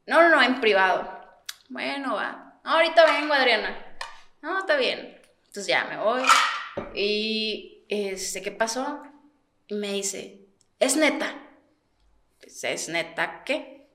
No, 0.07 0.23
no, 0.23 0.29
no, 0.29 0.43
en 0.43 0.61
privado. 0.61 1.11
Bueno, 1.69 2.15
va. 2.15 2.61
ahorita 2.63 3.05
vengo, 3.05 3.35
Adriana. 3.35 3.77
No, 4.41 4.61
está 4.61 4.77
bien. 4.77 5.21
Entonces 5.49 5.67
ya 5.67 5.85
me 5.85 5.97
voy. 5.97 6.23
Y, 6.95 7.85
este, 7.89 8.43
¿qué 8.43 8.53
pasó? 8.53 9.03
Y 9.69 9.75
me 9.75 9.93
dice, 9.93 10.41
es 10.79 10.97
neta. 10.97 11.35
Pues, 12.41 12.65
¿es 12.65 12.89
neta 12.89 13.43
qué? 13.45 13.89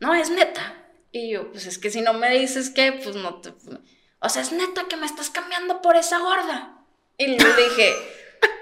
No, 0.00 0.14
es 0.14 0.30
neta. 0.30 0.86
Y 1.12 1.30
yo, 1.30 1.50
pues 1.50 1.66
es 1.66 1.78
que 1.78 1.90
si 1.90 2.00
no 2.00 2.12
me 2.12 2.38
dices 2.38 2.70
qué, 2.70 2.92
pues 2.92 3.16
no 3.16 3.40
te... 3.40 3.52
O 4.20 4.28
sea, 4.28 4.42
es 4.42 4.52
neta 4.52 4.86
que 4.88 4.96
me 4.96 5.06
estás 5.06 5.30
cambiando 5.30 5.80
por 5.80 5.96
esa 5.96 6.18
gorda. 6.18 6.78
Y 7.16 7.26
le 7.26 7.36
dije, 7.36 7.94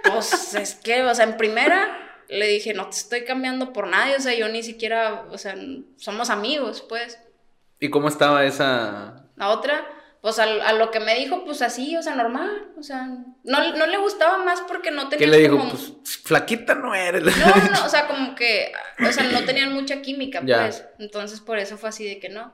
pues 0.04 0.54
es 0.54 0.74
que, 0.74 1.02
o 1.02 1.14
sea, 1.14 1.24
en 1.24 1.36
primera 1.36 2.02
le 2.28 2.46
dije, 2.48 2.74
no 2.74 2.88
te 2.88 2.96
estoy 2.96 3.24
cambiando 3.24 3.72
por 3.72 3.86
nadie, 3.86 4.16
o 4.16 4.20
sea, 4.20 4.34
yo 4.34 4.48
ni 4.48 4.62
siquiera, 4.62 5.26
o 5.30 5.38
sea, 5.38 5.54
somos 5.96 6.30
amigos, 6.30 6.84
pues. 6.88 7.18
¿Y 7.78 7.90
cómo 7.90 8.08
estaba 8.08 8.44
esa? 8.44 9.28
La 9.36 9.50
otra, 9.50 9.86
pues 10.26 10.40
a, 10.40 10.72
lo 10.72 10.90
que 10.90 10.98
me 10.98 11.14
dijo, 11.14 11.44
pues 11.44 11.62
así, 11.62 11.96
o 11.96 12.02
sea, 12.02 12.16
normal, 12.16 12.72
o 12.76 12.82
sea, 12.82 13.06
no, 13.44 13.72
no 13.74 13.86
le 13.86 13.96
gustaba 13.96 14.38
más 14.38 14.60
porque 14.62 14.90
no 14.90 15.08
tenía 15.08 15.24
¿Qué 15.24 15.30
le 15.30 15.38
dijo? 15.38 15.68
Pues 15.68 15.92
flaquita 16.24 16.74
no 16.74 16.96
eres. 16.96 17.22
No, 17.22 17.46
no, 17.46 17.86
o 17.86 17.88
sea, 17.88 18.08
como 18.08 18.34
que, 18.34 18.72
o 18.98 19.12
sea, 19.12 19.22
no 19.22 19.44
tenían 19.44 19.72
mucha 19.72 20.02
química, 20.02 20.42
pues, 20.42 20.84
entonces 20.98 21.38
por 21.38 21.60
eso 21.60 21.78
fue 21.78 21.90
así 21.90 22.04
de 22.04 22.18
que 22.18 22.28
no. 22.28 22.52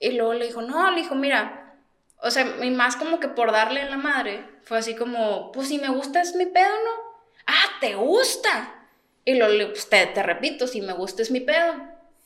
Y 0.00 0.12
luego 0.12 0.32
le 0.32 0.46
dijo, 0.46 0.62
no, 0.62 0.90
le 0.90 1.02
dijo, 1.02 1.14
mira, 1.14 1.74
o 2.22 2.30
sea, 2.30 2.50
y 2.62 2.70
más 2.70 2.96
como 2.96 3.20
que 3.20 3.28
por 3.28 3.52
darle 3.52 3.82
a 3.82 3.90
la 3.90 3.98
madre, 3.98 4.46
fue 4.62 4.78
así 4.78 4.96
como, 4.96 5.52
pues 5.52 5.68
si 5.68 5.76
me 5.76 5.90
gusta 5.90 6.22
es 6.22 6.34
mi 6.34 6.46
pedo, 6.46 6.64
¿no? 6.64 7.20
Ah, 7.46 7.76
¿te 7.78 7.94
gusta? 7.94 8.86
Y 9.26 9.34
luego, 9.34 9.72
pues 9.72 9.86
te, 9.90 10.06
te 10.06 10.22
repito, 10.22 10.66
si 10.66 10.80
me 10.80 10.94
gusta 10.94 11.20
es 11.20 11.30
mi 11.30 11.40
pedo. 11.40 11.74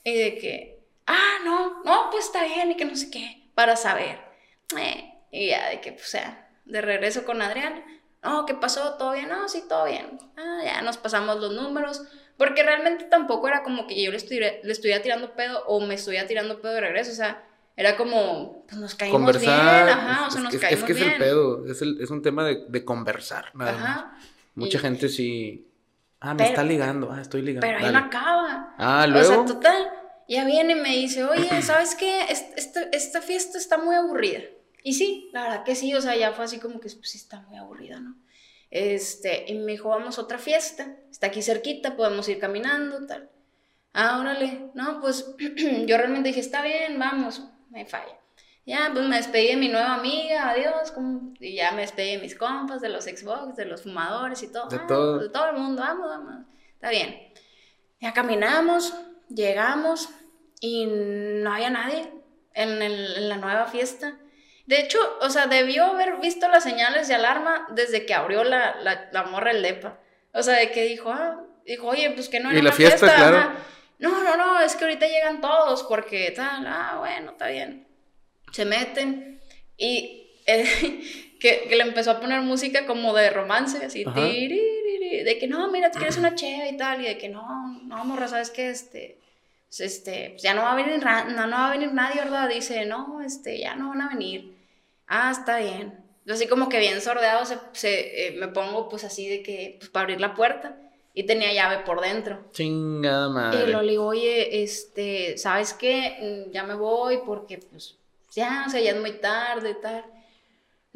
Y 0.04 0.16
de 0.16 0.38
que, 0.38 0.78
ah, 1.08 1.38
no, 1.44 1.82
no, 1.82 2.08
pues 2.12 2.26
está 2.26 2.44
bien, 2.44 2.70
y 2.70 2.76
que 2.76 2.84
no 2.84 2.94
sé 2.94 3.10
qué, 3.10 3.48
para 3.56 3.74
saber. 3.74 4.25
Eh, 4.78 5.12
y 5.30 5.48
ya 5.48 5.68
de 5.68 5.80
que, 5.80 5.92
pues, 5.92 6.06
o 6.06 6.10
sea, 6.10 6.48
de 6.64 6.80
regreso 6.80 7.24
con 7.24 7.42
Adrián, 7.42 7.84
no, 8.22 8.46
¿qué 8.46 8.54
pasó? 8.54 8.94
¿Todo 8.94 9.12
bien? 9.12 9.28
No, 9.28 9.48
sí, 9.48 9.64
todo 9.68 9.84
bien. 9.84 10.18
Ah, 10.36 10.60
ya 10.64 10.82
nos 10.82 10.96
pasamos 10.96 11.36
los 11.40 11.52
números, 11.52 12.02
porque 12.36 12.62
realmente 12.62 13.04
tampoco 13.04 13.48
era 13.48 13.62
como 13.62 13.86
que 13.86 14.02
yo 14.02 14.10
le 14.10 14.16
estuviera, 14.16 14.52
le 14.62 14.72
estuviera 14.72 15.02
tirando 15.02 15.34
pedo 15.34 15.64
o 15.66 15.80
me 15.80 15.94
estuviera 15.94 16.26
tirando 16.26 16.60
pedo 16.60 16.72
de 16.72 16.80
regreso, 16.80 17.12
o 17.12 17.14
sea, 17.14 17.44
era 17.76 17.96
como, 17.96 18.64
pues 18.66 18.80
nos 18.80 18.94
caímos 18.94 19.18
conversar, 19.18 19.84
bien, 19.84 19.98
ajá, 19.98 20.26
o 20.26 20.30
sea, 20.30 20.40
nos 20.40 20.54
es, 20.54 20.60
caímos 20.60 20.80
Es 20.80 20.86
que 20.86 20.92
es 20.92 21.00
el 21.00 21.18
pedo, 21.18 21.66
es, 21.66 21.82
el, 21.82 22.00
es 22.00 22.10
un 22.10 22.22
tema 22.22 22.44
de, 22.44 22.64
de 22.68 22.84
conversar, 22.84 23.54
nada 23.54 23.72
ajá. 23.72 24.18
Mucha 24.56 24.78
gente 24.78 25.10
sí, 25.10 25.70
ah, 26.18 26.32
me 26.32 26.48
está 26.48 26.64
ligando, 26.64 27.12
ah, 27.12 27.20
estoy 27.20 27.42
ligando. 27.42 27.66
Pero 27.66 27.78
ahí 27.78 27.92
no 27.92 27.98
acaba. 27.98 28.74
Ah, 28.78 29.06
luego. 29.06 29.42
O 29.42 29.46
sea, 29.46 29.54
total, 29.54 29.90
ya 30.26 30.46
viene 30.46 30.72
y 30.72 30.76
me 30.76 30.96
dice, 30.96 31.24
oye, 31.24 31.60
¿sabes 31.60 31.94
qué? 31.94 32.22
Esta, 32.30 32.82
esta 32.90 33.20
fiesta 33.20 33.58
está 33.58 33.76
muy 33.76 33.94
aburrida. 33.94 34.40
Y 34.86 34.92
sí, 34.92 35.30
la 35.32 35.42
verdad 35.42 35.64
que 35.64 35.74
sí, 35.74 35.92
o 35.96 36.00
sea, 36.00 36.14
ya 36.14 36.30
fue 36.30 36.44
así 36.44 36.60
como 36.60 36.74
que 36.74 36.88
pues, 36.88 37.10
sí 37.10 37.18
está 37.18 37.40
muy 37.40 37.56
aburrida, 37.56 37.98
¿no? 37.98 38.14
Este, 38.70 39.44
y 39.48 39.58
me 39.58 39.72
dijo, 39.72 39.88
vamos 39.88 40.16
a 40.16 40.22
otra 40.22 40.38
fiesta, 40.38 40.94
está 41.10 41.26
aquí 41.26 41.42
cerquita, 41.42 41.96
podemos 41.96 42.28
ir 42.28 42.38
caminando, 42.38 43.04
tal. 43.04 43.28
Ah, 43.92 44.20
órale, 44.20 44.70
no, 44.74 45.00
pues 45.00 45.34
yo 45.86 45.96
realmente 45.96 46.28
dije, 46.28 46.38
está 46.38 46.62
bien, 46.62 47.00
vamos, 47.00 47.42
me 47.68 47.84
falla. 47.84 48.16
Ya, 48.64 48.90
pues 48.92 49.04
me 49.08 49.16
despedí 49.16 49.48
de 49.48 49.56
mi 49.56 49.68
nueva 49.68 49.94
amiga, 49.94 50.50
adiós, 50.50 50.94
y 51.40 51.56
ya 51.56 51.72
me 51.72 51.80
despedí 51.80 52.12
de 52.12 52.22
mis 52.22 52.36
compas, 52.36 52.80
de 52.80 52.88
los 52.88 53.06
Xbox, 53.06 53.56
de 53.56 53.64
los 53.64 53.82
fumadores 53.82 54.44
y 54.44 54.52
todo. 54.52 54.68
De 54.68 54.78
todo. 54.78 55.18
De 55.18 55.30
todo 55.30 55.50
el 55.50 55.56
mundo, 55.56 55.82
vamos, 55.82 56.08
vamos, 56.08 56.46
está 56.74 56.90
bien. 56.90 57.32
Ya 58.00 58.12
caminamos, 58.12 58.94
llegamos 59.30 60.10
y 60.60 60.86
no 60.86 61.52
había 61.52 61.70
nadie 61.70 62.08
en, 62.54 62.82
el, 62.82 63.16
en 63.16 63.28
la 63.28 63.36
nueva 63.38 63.66
fiesta. 63.66 64.16
De 64.66 64.80
hecho, 64.80 64.98
o 65.20 65.30
sea, 65.30 65.46
debió 65.46 65.84
haber 65.84 66.16
visto 66.16 66.48
las 66.48 66.64
señales 66.64 67.08
de 67.08 67.14
alarma 67.14 67.66
desde 67.70 68.04
que 68.04 68.14
abrió 68.14 68.42
la, 68.42 68.76
la, 68.82 69.08
la 69.12 69.22
morra 69.24 69.52
el 69.52 69.62
depa. 69.62 69.98
O 70.32 70.42
sea, 70.42 70.58
de 70.58 70.70
que 70.72 70.84
dijo, 70.84 71.10
ah, 71.10 71.40
dijo, 71.64 71.86
oye, 71.86 72.10
pues 72.10 72.28
que 72.28 72.40
no 72.40 72.50
era 72.50 72.58
¿Y 72.58 72.62
la 72.62 72.72
fiesta, 72.72 73.14
claro. 73.14 73.52
No, 73.98 74.22
no, 74.22 74.36
no, 74.36 74.60
es 74.60 74.76
que 74.76 74.84
ahorita 74.84 75.06
llegan 75.06 75.40
todos 75.40 75.84
porque 75.84 76.30
tal, 76.32 76.66
ah, 76.66 76.96
bueno, 76.98 77.30
está 77.30 77.48
bien. 77.48 77.86
Se 78.52 78.64
meten 78.64 79.40
y 79.76 80.30
eh, 80.46 81.34
que, 81.40 81.66
que, 81.68 81.76
le 81.76 81.82
empezó 81.82 82.10
a 82.10 82.20
poner 82.20 82.40
música 82.42 82.86
como 82.86 83.14
de 83.14 83.30
romance, 83.30 83.84
así, 83.84 84.04
de 84.04 85.38
que 85.38 85.46
no, 85.46 85.70
mira, 85.70 85.90
tú 85.90 85.98
quieres 85.98 86.18
una 86.18 86.34
cheva 86.34 86.68
y 86.68 86.76
tal, 86.76 87.00
y 87.00 87.04
de 87.04 87.18
que 87.18 87.28
no, 87.28 87.80
no, 87.84 88.04
morra, 88.04 88.28
¿sabes 88.28 88.50
qué? 88.50 88.70
Este, 88.70 89.18
pues, 89.68 89.80
este, 89.80 90.30
pues 90.30 90.42
ya 90.42 90.54
no 90.54 90.62
va 90.62 90.72
a 90.72 90.76
venir, 90.76 91.02
no, 91.02 91.46
no 91.46 91.56
va 91.56 91.68
a 91.68 91.72
venir 91.72 91.92
nadie, 91.92 92.20
¿verdad? 92.20 92.48
Dice, 92.48 92.84
no, 92.86 93.20
este, 93.22 93.58
ya 93.58 93.74
no 93.74 93.90
van 93.90 94.02
a 94.02 94.08
venir 94.10 94.55
ah, 95.06 95.30
está 95.30 95.58
bien. 95.58 96.04
Yo 96.24 96.34
así 96.34 96.48
como 96.48 96.68
que 96.68 96.78
bien 96.78 97.00
sordeado 97.00 97.44
se, 97.44 97.58
eh, 97.84 98.32
me 98.32 98.48
pongo 98.48 98.88
pues 98.88 99.04
así 99.04 99.28
de 99.28 99.42
que, 99.42 99.76
pues 99.78 99.90
para 99.90 100.04
abrir 100.04 100.20
la 100.20 100.34
puerta 100.34 100.76
y 101.14 101.24
tenía 101.24 101.52
llave 101.52 101.84
por 101.84 102.00
dentro. 102.00 102.44
Chingada 102.52 103.28
madre. 103.28 103.64
Y 103.64 103.72
lo 103.72 103.80
le 103.82 103.92
digo, 103.92 104.06
oye, 104.06 104.62
este, 104.62 105.38
¿sabes 105.38 105.72
qué? 105.72 106.46
Mm, 106.48 106.52
ya 106.52 106.64
me 106.64 106.74
voy 106.74 107.20
porque 107.24 107.58
pues 107.58 107.96
ya, 108.32 108.64
o 108.66 108.70
sea, 108.70 108.80
ya 108.80 108.90
es 108.90 109.00
muy 109.00 109.12
tarde 109.12 109.70
y 109.70 109.80
tal. 109.80 110.04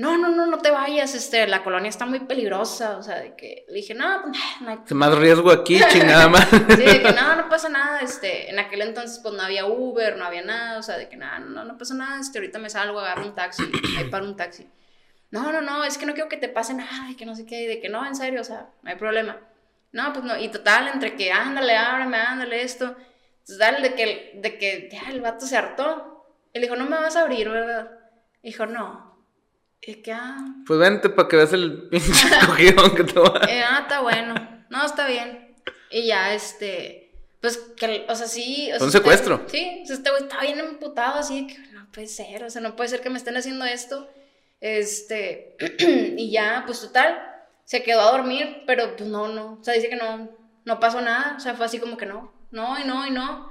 No, 0.01 0.17
no, 0.17 0.31
no, 0.31 0.47
no 0.47 0.57
te 0.57 0.71
vayas, 0.71 1.15
este, 1.15 1.47
la 1.47 1.63
colonia 1.63 1.91
está 1.91 2.07
muy 2.07 2.21
peligrosa, 2.21 2.97
o 2.97 3.03
sea, 3.03 3.17
de 3.17 3.37
que 3.37 3.67
le 3.69 3.75
dije, 3.75 3.93
no, 3.93 4.23
pues, 4.23 4.39
no 4.63 4.71
hay... 4.71 4.79
Más 4.95 5.15
riesgo 5.19 5.51
aquí, 5.51 5.79
chingada 5.91 6.27
madre. 6.31 6.75
sí, 6.75 6.85
de 6.85 7.03
que 7.03 7.13
no, 7.13 7.37
no 7.37 7.51
pasa 7.51 7.69
nada, 7.69 8.01
este, 8.01 8.49
en 8.49 8.59
aquel 8.59 8.81
entonces 8.81 9.19
pues 9.19 9.35
no 9.35 9.43
había 9.43 9.67
Uber, 9.67 10.17
no 10.17 10.25
había 10.25 10.41
nada, 10.41 10.79
o 10.79 10.83
sea, 10.83 10.97
de 10.97 11.11
que 11.11 11.19
nada, 11.19 11.41
no, 11.41 11.65
no 11.65 11.77
pasa 11.77 11.93
nada, 11.93 12.19
este, 12.19 12.39
ahorita 12.39 12.59
me 12.59 12.71
salgo, 12.71 12.99
agarro 12.99 13.27
un 13.27 13.35
taxi, 13.35 13.63
ahí 13.99 14.05
para 14.05 14.25
un 14.25 14.37
taxi. 14.37 14.71
No, 15.31 15.53
no, 15.53 15.61
no, 15.61 15.85
es 15.85 15.99
que 15.99 16.07
no 16.07 16.15
quiero 16.15 16.31
que 16.31 16.39
te 16.39 16.49
pase 16.49 16.73
nada, 16.73 17.11
y 17.11 17.15
que 17.15 17.27
no 17.27 17.37
sé 17.37 17.45
qué, 17.45 17.69
de 17.69 17.79
que 17.79 17.91
no, 17.91 18.07
en 18.07 18.17
serio, 18.17 18.41
o 18.41 18.45
sea, 18.45 18.71
no 18.83 18.89
hay 18.89 18.97
problema. 18.97 19.37
No, 19.93 20.15
pues 20.15 20.25
no, 20.25 20.35
y 20.39 20.49
total, 20.49 20.89
entre 20.89 21.15
que 21.15 21.31
ándale, 21.31 21.77
ábreme, 21.77 22.17
ándale 22.17 22.63
esto, 22.63 22.97
total, 23.47 23.83
de 23.83 23.95
que, 23.95 24.33
de 24.37 24.57
que 24.57 24.89
ya 24.91 25.11
el 25.11 25.21
vato 25.21 25.45
se 25.45 25.59
hartó. 25.59 26.25
Él 26.55 26.63
dijo, 26.63 26.75
no 26.75 26.87
me 26.87 26.97
vas 26.97 27.17
a 27.17 27.21
abrir, 27.21 27.51
¿verdad? 27.51 27.91
Dijo, 28.43 28.65
no, 28.65 29.10
que, 29.81 30.03
ah. 30.12 30.37
Pues 30.66 30.78
vente 30.78 31.09
para 31.09 31.28
que 31.28 31.37
veas 31.37 31.53
el 31.53 31.89
pinche 31.91 32.28
cogidón 32.47 32.95
que 32.95 33.05
te 33.05 33.18
va. 33.18 33.41
Eh, 33.49 33.62
ah, 33.62 33.81
está 33.83 34.01
bueno. 34.01 34.35
No, 34.68 34.85
está 34.85 35.07
bien. 35.07 35.55
Y 35.91 36.07
ya, 36.07 36.35
este. 36.35 37.12
Pues 37.41 37.57
que, 37.76 38.07
o 38.09 38.14
sea, 38.14 38.26
sí. 38.26 38.70
O 38.72 38.76
sea, 38.76 38.87
un 38.87 38.93
secuestro. 38.93 39.45
sí, 39.47 39.81
o 39.83 39.87
sea, 39.87 39.97
este 39.97 40.11
güey 40.11 40.22
está 40.22 40.41
bien 40.43 40.59
emputado, 40.59 41.18
así 41.18 41.47
que 41.47 41.59
no 41.72 41.91
puede 41.91 42.07
ser, 42.07 42.45
o 42.45 42.51
sea, 42.51 42.61
no 42.61 42.76
puede 42.76 42.91
ser 42.91 43.01
que 43.01 43.11
me 43.11 43.18
estén 43.18 43.37
haciendo 43.37 43.64
esto. 43.64 44.09
Este. 44.61 45.57
y 46.16 46.31
ya, 46.31 46.64
pues 46.66 46.81
total, 46.81 47.18
se 47.64 47.83
quedó 47.83 48.03
a 48.03 48.12
dormir, 48.12 48.62
pero 48.66 48.97
pues 48.97 49.09
no, 49.09 49.28
no. 49.28 49.59
O 49.61 49.64
sea, 49.64 49.74
dice 49.74 49.89
que 49.89 49.97
no, 49.97 50.31
no 50.64 50.81
pasó 50.81 51.01
nada. 51.01 51.35
O 51.37 51.41
sea, 51.41 51.55
fue 51.55 51.66
así 51.66 51.78
como 51.78 51.97
que 51.97 52.07
no. 52.07 52.33
No, 52.51 52.78
y 52.78 52.85
no, 52.85 53.07
y 53.07 53.11
no. 53.11 53.49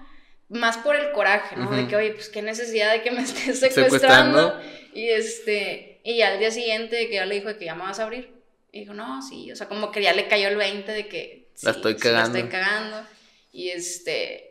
Más 0.50 0.78
por 0.78 0.96
el 0.96 1.12
coraje, 1.12 1.56
¿no? 1.56 1.70
De 1.72 1.88
que, 1.88 1.96
oye, 1.96 2.12
pues 2.12 2.30
qué 2.30 2.42
necesidad 2.42 2.92
de 2.92 3.02
que 3.02 3.12
me 3.12 3.22
estés 3.22 3.60
secuestrando. 3.60 4.60
Y 4.94 5.10
este. 5.10 5.89
Y 6.04 6.22
al 6.22 6.40
día 6.40 6.52
siguiente 6.52 7.08
que 7.08 7.16
ya 7.16 7.26
le 7.26 7.36
dijo 7.36 7.58
que 7.58 7.66
ya 7.66 7.76
me 7.76 7.84
vas 7.84 8.00
a 8.00 8.04
abrir. 8.04 8.34
Y 8.72 8.82
dijo, 8.82 8.94
no, 8.94 9.22
sí, 9.22 9.52
o 9.52 9.56
sea, 9.56 9.68
como 9.68 9.92
que 9.92 10.02
ya 10.02 10.14
le 10.14 10.28
cayó 10.28 10.48
el 10.48 10.56
20 10.56 10.92
de 10.92 11.08
que... 11.08 11.50
la 11.64 11.72
estoy 11.72 11.96
cagando. 11.96 12.34
la 12.34 12.40
estoy 12.40 12.52
cagando. 12.52 13.08
Y 13.52 13.70
este... 13.70 14.46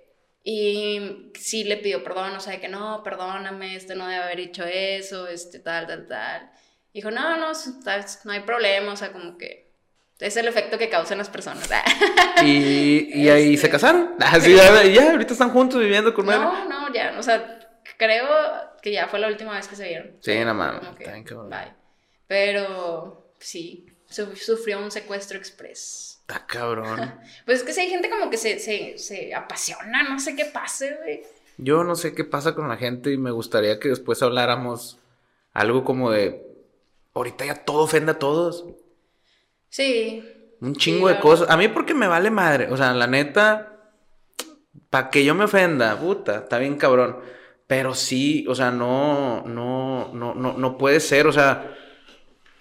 Y 0.44 1.30
sí 1.38 1.64
le 1.64 1.76
pidió 1.76 2.02
perdón, 2.02 2.34
o 2.34 2.40
sea, 2.40 2.54
de 2.54 2.60
que 2.60 2.68
no, 2.68 3.02
perdóname, 3.02 3.76
este 3.76 3.94
no 3.94 4.06
debe 4.06 4.22
haber 4.22 4.40
hecho 4.40 4.64
eso, 4.64 5.26
este 5.28 5.58
tal, 5.58 5.86
tal, 5.86 6.06
tal. 6.06 6.50
Dijo, 6.94 7.10
no, 7.10 7.36
no, 7.36 7.52
no 7.52 8.32
hay 8.32 8.40
problema, 8.40 8.92
o 8.92 8.96
sea, 8.96 9.12
como 9.12 9.36
que 9.36 9.68
es 10.18 10.36
el 10.36 10.48
efecto 10.48 10.78
que 10.78 10.88
causan 10.88 11.18
las 11.18 11.28
personas. 11.28 11.68
y, 12.42 13.22
y 13.22 13.28
ahí 13.28 13.48
se 13.48 13.54
este, 13.54 13.70
casaron. 13.70 14.14
Ah, 14.20 14.40
sí, 14.40 14.54
ya, 14.54 14.84
ya, 14.84 15.12
ahorita 15.12 15.32
están 15.32 15.50
juntos 15.50 15.80
viviendo 15.80 16.12
con 16.12 16.26
No, 16.26 16.68
no, 16.68 16.92
ya, 16.92 17.14
o 17.18 17.22
sea, 17.22 17.57
creo 17.98 18.26
que 18.80 18.92
ya 18.92 19.08
fue 19.08 19.18
la 19.18 19.28
última 19.28 19.54
vez 19.54 19.68
que 19.68 19.76
se 19.76 19.86
vieron. 19.86 20.16
Sí, 20.20 20.34
nada 20.38 20.54
más. 20.54 20.80
Pero 22.26 23.34
sí, 23.38 23.86
sufrió 24.08 24.78
un 24.78 24.90
secuestro 24.90 25.36
express. 25.36 26.22
Está 26.22 26.46
cabrón. 26.46 27.20
pues 27.44 27.58
es 27.58 27.64
que 27.64 27.74
si 27.74 27.82
hay 27.82 27.90
gente 27.90 28.08
como 28.08 28.30
que 28.30 28.38
se, 28.38 28.58
se, 28.58 28.96
se 28.96 29.34
apasiona, 29.34 30.04
no 30.04 30.18
sé 30.18 30.34
qué 30.34 30.46
pase, 30.46 30.96
güey. 31.02 31.22
Yo 31.58 31.84
no 31.84 31.96
sé 31.96 32.14
qué 32.14 32.24
pasa 32.24 32.54
con 32.54 32.68
la 32.68 32.76
gente 32.76 33.10
y 33.10 33.18
me 33.18 33.32
gustaría 33.32 33.80
que 33.80 33.88
después 33.88 34.22
habláramos 34.22 34.98
algo 35.52 35.84
como 35.84 36.10
de. 36.10 36.46
Ahorita 37.14 37.44
ya 37.44 37.64
todo 37.64 37.82
ofende 37.82 38.12
a 38.12 38.18
todos. 38.18 38.64
Sí. 39.68 40.24
Un 40.60 40.76
chingo 40.76 41.08
de 41.08 41.18
cosas. 41.18 41.50
A 41.50 41.56
mí 41.56 41.66
porque 41.66 41.94
me 41.94 42.06
vale 42.06 42.30
madre. 42.30 42.68
O 42.70 42.76
sea, 42.76 42.94
la 42.94 43.08
neta. 43.08 43.74
Para 44.88 45.10
que 45.10 45.24
yo 45.24 45.34
me 45.34 45.44
ofenda, 45.44 45.98
puta, 45.98 46.38
está 46.38 46.58
bien 46.58 46.76
cabrón. 46.76 47.18
Pero 47.68 47.94
sí, 47.94 48.46
o 48.48 48.54
sea, 48.54 48.70
no, 48.70 49.44
no, 49.46 50.10
no, 50.14 50.34
no, 50.34 50.54
no 50.54 50.78
puede 50.78 51.00
ser, 51.00 51.26
o 51.26 51.32
sea. 51.32 51.76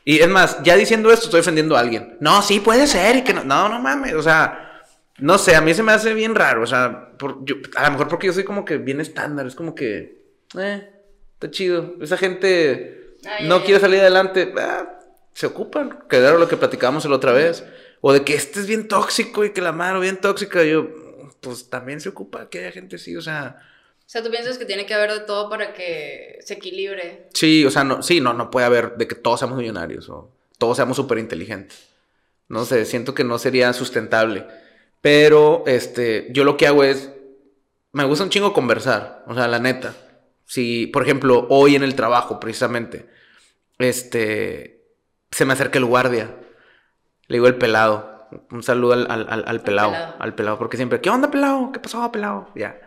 Y 0.04 0.20
es 0.20 0.28
más, 0.28 0.62
ya 0.64 0.76
diciendo 0.76 1.12
esto 1.12 1.26
estoy 1.26 1.40
ofendiendo 1.40 1.76
a 1.78 1.80
alguien. 1.80 2.18
No, 2.20 2.42
sí 2.42 2.60
puede 2.60 2.88
ser 2.88 3.16
y 3.16 3.24
que 3.24 3.34
no, 3.34 3.44
no, 3.46 3.70
no 3.70 3.80
mames, 3.80 4.14
o 4.14 4.22
sea, 4.22 4.84
No 5.18 5.38
sé, 5.38 5.56
a 5.56 5.62
mí 5.62 5.74
se 5.74 5.82
me 5.82 5.94
hace 5.94 6.14
bien 6.14 6.36
raro. 6.36 6.62
O 6.62 6.68
sea, 6.68 7.14
por, 7.18 7.44
yo, 7.46 7.56
a 7.76 7.86
lo 7.86 7.92
mejor 7.92 8.10
porque 8.10 8.28
yo 8.28 8.34
soy 8.34 8.44
como 8.44 8.66
que 8.66 8.78
bien 8.78 9.00
estándar. 9.02 9.48
Es 9.48 9.56
como 9.56 9.74
que. 9.74 10.22
Eh, 10.58 10.90
está 11.34 11.50
chido. 11.52 11.96
Esa 12.02 12.18
gente 12.18 13.16
Ay, 13.26 13.48
no 13.48 13.64
quiere 13.64 13.80
salir 13.80 14.02
adelante. 14.02 14.54
ah, 14.60 15.00
se 15.34 15.48
ocupan. 15.48 16.00
Que 16.10 16.18
era 16.18 16.34
lo 16.34 16.50
que 16.50 16.58
platicábamos 16.58 17.06
la 17.06 17.16
otra 17.16 17.32
vez. 17.32 17.64
O 18.02 18.12
de 18.12 18.24
que 18.24 18.36
este 18.36 18.60
es 18.60 18.68
bien 18.68 18.88
tóxico 18.90 19.46
y 19.46 19.52
que 19.52 19.62
la 19.62 19.72
mano 19.72 20.02
bien 20.02 20.18
tóxica. 20.18 20.64
Yo, 20.66 20.90
pues 21.42 21.70
también 21.70 22.02
se 22.02 22.10
ocupa 22.10 22.50
que 22.50 22.60
haya 22.60 22.72
gente 22.72 22.98
así. 22.98 23.16
O 23.16 23.22
sea, 23.22 23.58
O 24.08 24.10
sea, 24.10 24.24
tú 24.24 24.32
piensas 24.32 24.58
que 24.58 24.64
tiene 24.66 24.86
que 24.86 24.94
haber 24.94 25.12
de 25.12 25.20
todo 25.20 25.50
para 25.50 25.74
que 25.74 26.40
se 26.42 26.54
equilibre. 26.54 27.28
sí, 27.34 27.66
o 27.66 27.70
sea, 27.70 27.84
no, 27.84 28.02
sí, 28.02 28.22
no, 28.22 28.34
no 28.34 28.50
puede 28.50 28.66
haber 28.66 28.96
de 28.96 29.06
que 29.08 29.16
todos 29.16 29.40
seamos 29.40 29.58
millonarios 29.58 30.08
o 30.10 30.32
todos 30.58 30.78
seamos 30.78 30.96
súper 30.96 31.18
inteligentes. 31.18 31.90
No 32.48 32.64
sé, 32.64 32.86
siento 32.86 33.14
que 33.14 33.26
no 33.26 33.38
sería 33.38 33.74
sustentable. 33.74 34.48
Pero, 35.02 35.64
este, 35.68 36.28
yo 36.32 36.46
lo 36.46 36.56
que 36.56 36.68
hago 36.68 36.86
es, 36.86 37.12
me 37.92 38.06
gusta 38.06 38.24
un 38.24 38.30
chingo 38.30 38.54
conversar, 38.54 39.26
o 39.28 39.36
sea, 39.36 39.48
la 39.50 39.60
neta. 39.60 39.94
Si, 40.46 40.88
por 40.88 41.04
ejemplo, 41.04 41.46
hoy 41.50 41.76
en 41.76 41.84
el 41.84 41.94
trabajo, 41.96 42.40
precisamente, 42.40 43.10
este, 43.78 44.82
se 45.32 45.44
me 45.46 45.54
acerca 45.54 45.78
el 45.80 45.86
guardia, 45.86 46.34
le 47.28 47.36
digo 47.36 47.48
el 47.48 47.56
pelado, 47.58 48.28
un 48.52 48.64
saludo 48.64 48.94
al, 48.94 49.08
al, 49.12 49.28
al- 49.30 49.44
al 49.48 49.62
pelado, 49.62 49.92
pelado. 49.92 50.16
al 50.20 50.36
pelado, 50.36 50.58
porque 50.58 50.78
siempre, 50.78 51.02
¿qué 51.02 51.10
onda, 51.10 51.30
pelado? 51.30 51.72
¿Qué 51.74 51.80
pasó, 51.80 52.10
pelado? 52.12 52.50
Ya. 52.56 52.80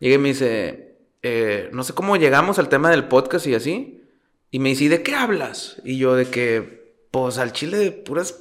Llega 0.00 0.16
y 0.16 0.18
me 0.18 0.28
dice, 0.30 0.96
eh, 1.22 1.68
no 1.72 1.84
sé 1.84 1.92
cómo 1.94 2.16
llegamos 2.16 2.58
al 2.58 2.68
tema 2.68 2.90
del 2.90 3.04
podcast 3.04 3.46
y 3.46 3.54
así, 3.54 4.02
y 4.50 4.58
me 4.58 4.70
dice, 4.70 4.84
¿y 4.84 4.88
de 4.88 5.02
qué 5.02 5.14
hablas? 5.14 5.76
Y 5.84 5.98
yo 5.98 6.16
de 6.16 6.26
que, 6.26 6.96
pues, 7.12 7.38
al 7.38 7.52
chile 7.52 7.76
de 7.78 7.92
puras 7.92 8.36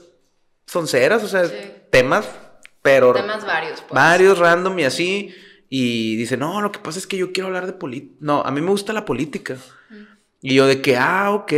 sonceras, 0.66 1.24
o 1.24 1.28
sea, 1.28 1.46
Sí. 1.46 1.54
temas, 1.92 2.28
pero... 2.82 3.14
Temas 3.14 3.46
varios, 3.46 3.82
pues. 3.82 3.92
Varios 3.94 4.40
random 4.40 4.80
y 4.80 4.84
así. 4.86 5.36
Y 5.70 6.16
dice, 6.16 6.36
no, 6.38 6.62
lo 6.62 6.72
que 6.72 6.80
pasa 6.80 6.98
es 6.98 7.06
que 7.06 7.18
yo 7.18 7.32
quiero 7.32 7.48
hablar 7.48 7.68
de 7.68 7.74
política. 7.74 8.16
No, 8.22 8.42
a 8.42 8.50
mí 8.50 8.60
me 8.62 8.72
gusta 8.72 8.92
la 8.92 9.06
política. 9.06 9.58
Y 10.42 10.56
yo 10.56 10.66
de 10.66 10.82
que, 10.82 10.98
ah, 10.98 11.30
ok. 11.32 11.54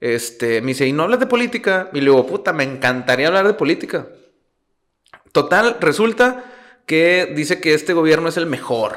Este, 0.00 0.60
me 0.60 0.68
dice, 0.68 0.86
¿y 0.86 0.92
no 0.92 1.04
hablas 1.04 1.20
de 1.20 1.26
política? 1.26 1.88
Y 1.94 2.00
le 2.00 2.10
digo, 2.10 2.26
puta, 2.26 2.52
me 2.52 2.64
encantaría 2.64 3.28
hablar 3.28 3.46
de 3.46 3.54
política. 3.54 4.08
Total, 5.32 5.78
resulta 5.80 6.44
que 6.86 7.32
dice 7.34 7.60
que 7.60 7.74
este 7.74 7.92
gobierno 7.92 8.28
es 8.28 8.36
el 8.36 8.46
mejor. 8.46 8.96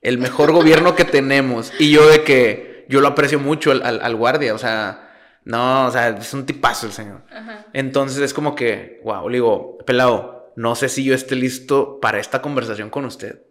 El 0.00 0.18
mejor 0.18 0.52
gobierno 0.52 0.94
que 0.94 1.04
tenemos. 1.04 1.72
Y 1.78 1.90
yo 1.90 2.06
de 2.08 2.22
que, 2.22 2.84
yo 2.88 3.00
lo 3.00 3.08
aprecio 3.08 3.40
mucho 3.40 3.72
al, 3.72 3.82
al- 3.84 4.00
al 4.02 4.14
guardia. 4.14 4.54
O 4.54 4.58
sea, 4.58 5.10
no, 5.44 5.86
o 5.86 5.90
sea, 5.90 6.10
es 6.10 6.32
un 6.34 6.46
tipazo 6.46 6.86
el 6.86 6.92
señor. 6.92 7.22
Ajá. 7.30 7.66
Entonces 7.72 8.18
es 8.20 8.32
como 8.34 8.54
que, 8.54 9.00
wow, 9.04 9.28
le 9.28 9.36
digo, 9.36 9.78
pelado, 9.86 10.52
no 10.56 10.74
sé 10.74 10.88
si 10.88 11.02
yo 11.04 11.14
esté 11.14 11.34
listo 11.34 11.98
para 12.00 12.18
esta 12.20 12.40
conversación 12.42 12.90
con 12.90 13.04
usted. 13.04 13.42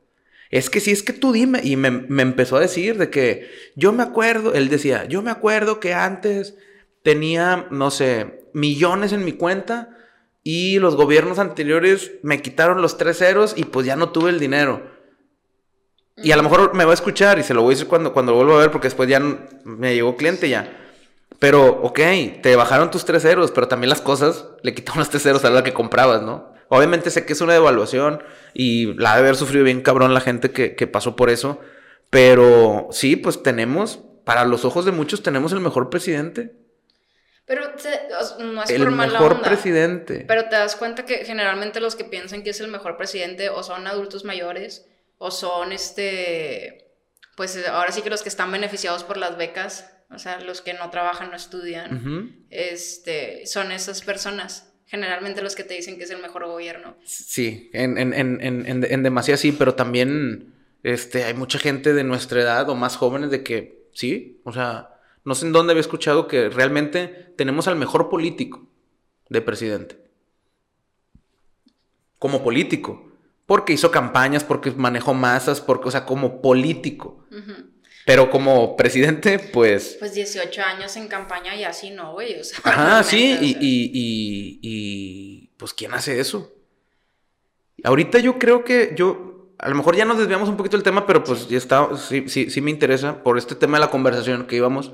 Es 0.52 0.70
que 0.70 0.80
si 0.80 0.92
es 0.92 1.04
que 1.04 1.14
tú 1.14 1.32
dime. 1.34 1.60
Y 1.64 1.76
me, 1.76 1.90
me 1.92 2.22
empezó 2.22 2.56
a 2.58 2.62
decir 2.62 2.98
de 2.98 3.10
que 3.10 3.50
yo 3.76 3.92
me 3.92 4.04
acuerdo, 4.04 4.54
él 4.54 4.70
decía, 4.70 5.06
yo 5.06 5.22
me 5.22 5.32
acuerdo 5.32 5.80
que 5.80 5.94
antes 5.94 6.56
tenía, 7.02 7.68
no 7.72 7.92
sé, 7.92 8.46
millones 8.54 9.12
en 9.12 9.26
mi 9.26 9.34
cuenta 9.34 9.95
y 10.48 10.78
los 10.78 10.96
gobiernos 10.96 11.40
anteriores 11.40 12.12
me 12.22 12.44
quitaron 12.44 12.80
los 12.80 13.00
tres 13.00 13.18
ceros 13.18 13.56
y 13.58 13.66
pues 13.66 13.88
ya 13.88 13.96
no 13.96 14.10
tuve 14.10 14.30
el 14.30 14.40
dinero. 14.40 14.84
Y 16.18 16.32
a 16.32 16.38
lo 16.38 16.44
mejor 16.44 16.76
me 16.76 16.86
va 16.86 16.92
a 16.92 16.94
escuchar 16.94 17.40
y 17.40 17.44
se 17.44 17.56
lo 17.56 17.64
voy 17.64 17.74
a 17.74 17.76
decir 17.76 17.88
cuando, 17.88 18.14
cuando 18.14 18.32
lo 18.32 18.38
vuelva 18.38 18.56
a 18.58 18.60
ver 18.60 18.72
porque 18.72 18.86
después 18.86 19.10
ya 19.10 19.20
me 19.20 19.96
llegó 19.96 20.16
cliente 20.16 20.48
ya. 20.48 20.72
Pero, 21.40 21.82
ok, 21.82 22.00
te 22.44 22.56
bajaron 22.56 22.92
tus 22.92 23.06
tres 23.06 23.24
ceros, 23.24 23.50
pero 23.50 23.68
también 23.68 23.90
las 23.90 24.02
cosas 24.02 24.46
le 24.62 24.76
quitaron 24.76 25.00
los 25.00 25.10
tres 25.10 25.24
ceros 25.24 25.44
a 25.46 25.50
la 25.50 25.64
que 25.64 25.74
comprabas, 25.74 26.22
¿no? 26.22 26.54
Obviamente 26.70 27.10
sé 27.10 27.26
que 27.26 27.34
es 27.34 27.42
una 27.42 27.54
devaluación 27.54 28.22
y 28.54 28.94
la 28.94 29.14
de 29.14 29.22
haber 29.22 29.36
sufrido 29.36 29.66
bien 29.66 29.82
cabrón 29.82 30.14
la 30.14 30.22
gente 30.22 30.52
que, 30.52 30.76
que 30.76 30.86
pasó 30.86 31.16
por 31.16 31.32
eso. 31.32 31.60
Pero 32.12 32.88
sí, 32.92 33.16
pues 33.16 33.42
tenemos, 33.42 34.00
para 34.26 34.46
los 34.46 34.64
ojos 34.64 34.86
de 34.86 34.92
muchos, 34.92 35.24
tenemos 35.24 35.54
el 35.54 35.60
mejor 35.60 35.90
presidente. 35.90 36.65
Pero 37.48 37.70
te- 37.72 38.08
no 38.44 38.64
es 38.64 38.70
el 38.72 38.82
por 38.84 38.92
mala 38.92 39.14
mejor 39.14 39.34
onda. 39.34 39.44
presidente. 39.50 40.26
Pero 40.28 40.46
te 40.46 40.56
das 40.56 40.76
cuenta 40.76 41.06
que 41.06 41.26
generalmente 41.26 41.80
los 41.80 41.96
que 41.96 42.04
piensan 42.04 42.44
que 42.44 42.50
es 42.50 42.60
el 42.60 42.70
mejor 42.70 42.98
presidente 42.98 43.50
o 43.50 43.62
son 43.64 43.86
adultos 43.88 44.24
mayores 44.26 44.88
o 45.18 45.30
son 45.32 45.72
este, 45.72 46.92
pues 47.36 47.58
ahora 47.68 47.92
sí 47.92 48.02
que 48.02 48.10
los 48.10 48.24
que 48.24 48.30
están 48.30 48.52
beneficiados 48.52 49.04
por 49.04 49.18
las 49.18 49.38
becas, 49.38 49.92
o 50.10 50.18
sea, 50.20 50.40
los 50.42 50.62
que 50.62 50.74
no 50.74 50.90
trabajan, 50.90 51.30
no 51.30 51.36
estudian, 51.36 52.46
este, 52.50 53.46
son 53.46 53.72
esas 53.72 54.02
personas. 54.02 54.72
Generalmente 54.88 55.42
los 55.42 55.56
que 55.56 55.64
te 55.64 55.74
dicen 55.74 55.98
que 55.98 56.04
es 56.04 56.12
el 56.12 56.22
mejor 56.22 56.46
gobierno. 56.46 56.96
Sí, 57.06 57.70
en, 57.74 57.98
en, 57.98 58.14
en, 58.14 58.40
en, 58.42 58.66
en, 58.68 58.84
en 58.88 59.04
demasía 59.04 59.36
sí, 59.36 59.52
pero 59.52 59.74
también 59.74 60.54
este, 60.84 61.24
hay 61.24 61.34
mucha 61.34 61.58
gente 61.58 61.94
de 61.94 62.04
nuestra 62.04 62.42
edad 62.42 62.70
o 62.70 62.76
más 62.76 62.96
jóvenes 62.96 63.32
de 63.32 63.44
que 63.44 63.88
sí, 63.94 64.42
o 64.46 64.54
sea, 64.54 64.95
no 65.26 65.36
sé 65.36 65.48
en 65.48 65.52
dónde 65.52 65.72
había 65.72 65.82
escuchado 65.82 66.28
que 66.28 66.50
realmente 66.50 67.08
tenemos 67.36 67.68
al 67.68 67.76
mejor 67.76 68.10
político 68.10 68.68
de 69.30 69.42
presidente. 69.42 69.98
Como 72.20 72.44
político. 72.44 73.12
Porque 73.46 73.74
hizo 73.74 73.92
campañas, 73.92 74.44
porque 74.44 74.72
manejó 74.72 75.14
masas, 75.14 75.62
porque, 75.62 75.90
o 75.90 75.92
sea, 75.92 76.06
como 76.06 76.42
político. 76.42 77.26
Pero 78.06 78.30
como 78.30 78.76
presidente, 78.76 79.40
pues. 79.40 79.98
Pues 80.00 80.14
18 80.14 80.62
años 80.62 80.96
en 80.96 81.08
campaña 81.08 81.56
y 81.56 81.64
así 81.64 81.90
no, 81.90 82.14
güey. 82.14 82.40
O 82.40 82.44
sea, 82.44 82.60
Ajá, 82.64 83.04
sí, 83.04 83.38
y, 83.42 83.58
y, 83.60 83.92
y, 83.94 84.60
y, 84.62 85.48
pues 85.58 85.74
¿quién 85.74 85.94
hace 85.94 86.20
eso? 86.20 86.54
Ahorita 87.84 88.20
yo 88.20 88.38
creo 88.38 88.64
que 88.64 88.94
yo, 88.96 89.54
a 89.58 89.70
lo 89.70 89.76
mejor 89.76 89.96
ya 89.96 90.06
nos 90.06 90.18
desviamos 90.18 90.50
un 90.50 90.58
poquito 90.58 90.78
del 90.78 90.84
tema, 90.84 91.06
pero 91.06 91.24
pues 91.24 91.48
ya 91.48 91.58
está, 91.58 91.96
sí, 91.98 92.26
sí, 92.28 92.50
sí 92.50 92.62
me 92.62 92.72
interesa 92.72 93.24
por 93.24 93.38
este 93.38 93.56
tema 93.56 93.78
de 93.78 93.86
la 93.86 93.92
conversación 93.92 94.46
que 94.46 94.56
íbamos, 94.56 94.94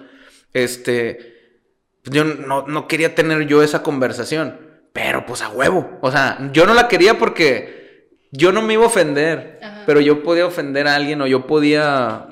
este, 0.54 1.62
yo 2.06 2.24
no, 2.24 2.68
no 2.68 2.88
quería 2.88 3.16
tener 3.16 3.48
yo 3.48 3.64
esa 3.64 3.84
conversación, 3.84 4.60
pero 4.94 5.26
pues 5.26 5.42
a 5.42 5.50
huevo, 5.50 6.00
o 6.02 6.12
sea, 6.12 6.50
yo 6.54 6.66
no 6.66 6.74
la 6.74 6.88
quería 6.88 7.18
porque 7.18 8.10
yo 8.32 8.52
no 8.52 8.62
me 8.62 8.74
iba 8.74 8.84
a 8.84 8.88
ofender, 8.88 9.60
Ajá. 9.62 9.84
pero 9.86 10.00
yo 10.00 10.24
podía 10.24 10.46
ofender 10.46 10.88
a 10.88 10.96
alguien 10.96 11.22
o 11.22 11.28
yo 11.28 11.48
podía 11.48 12.28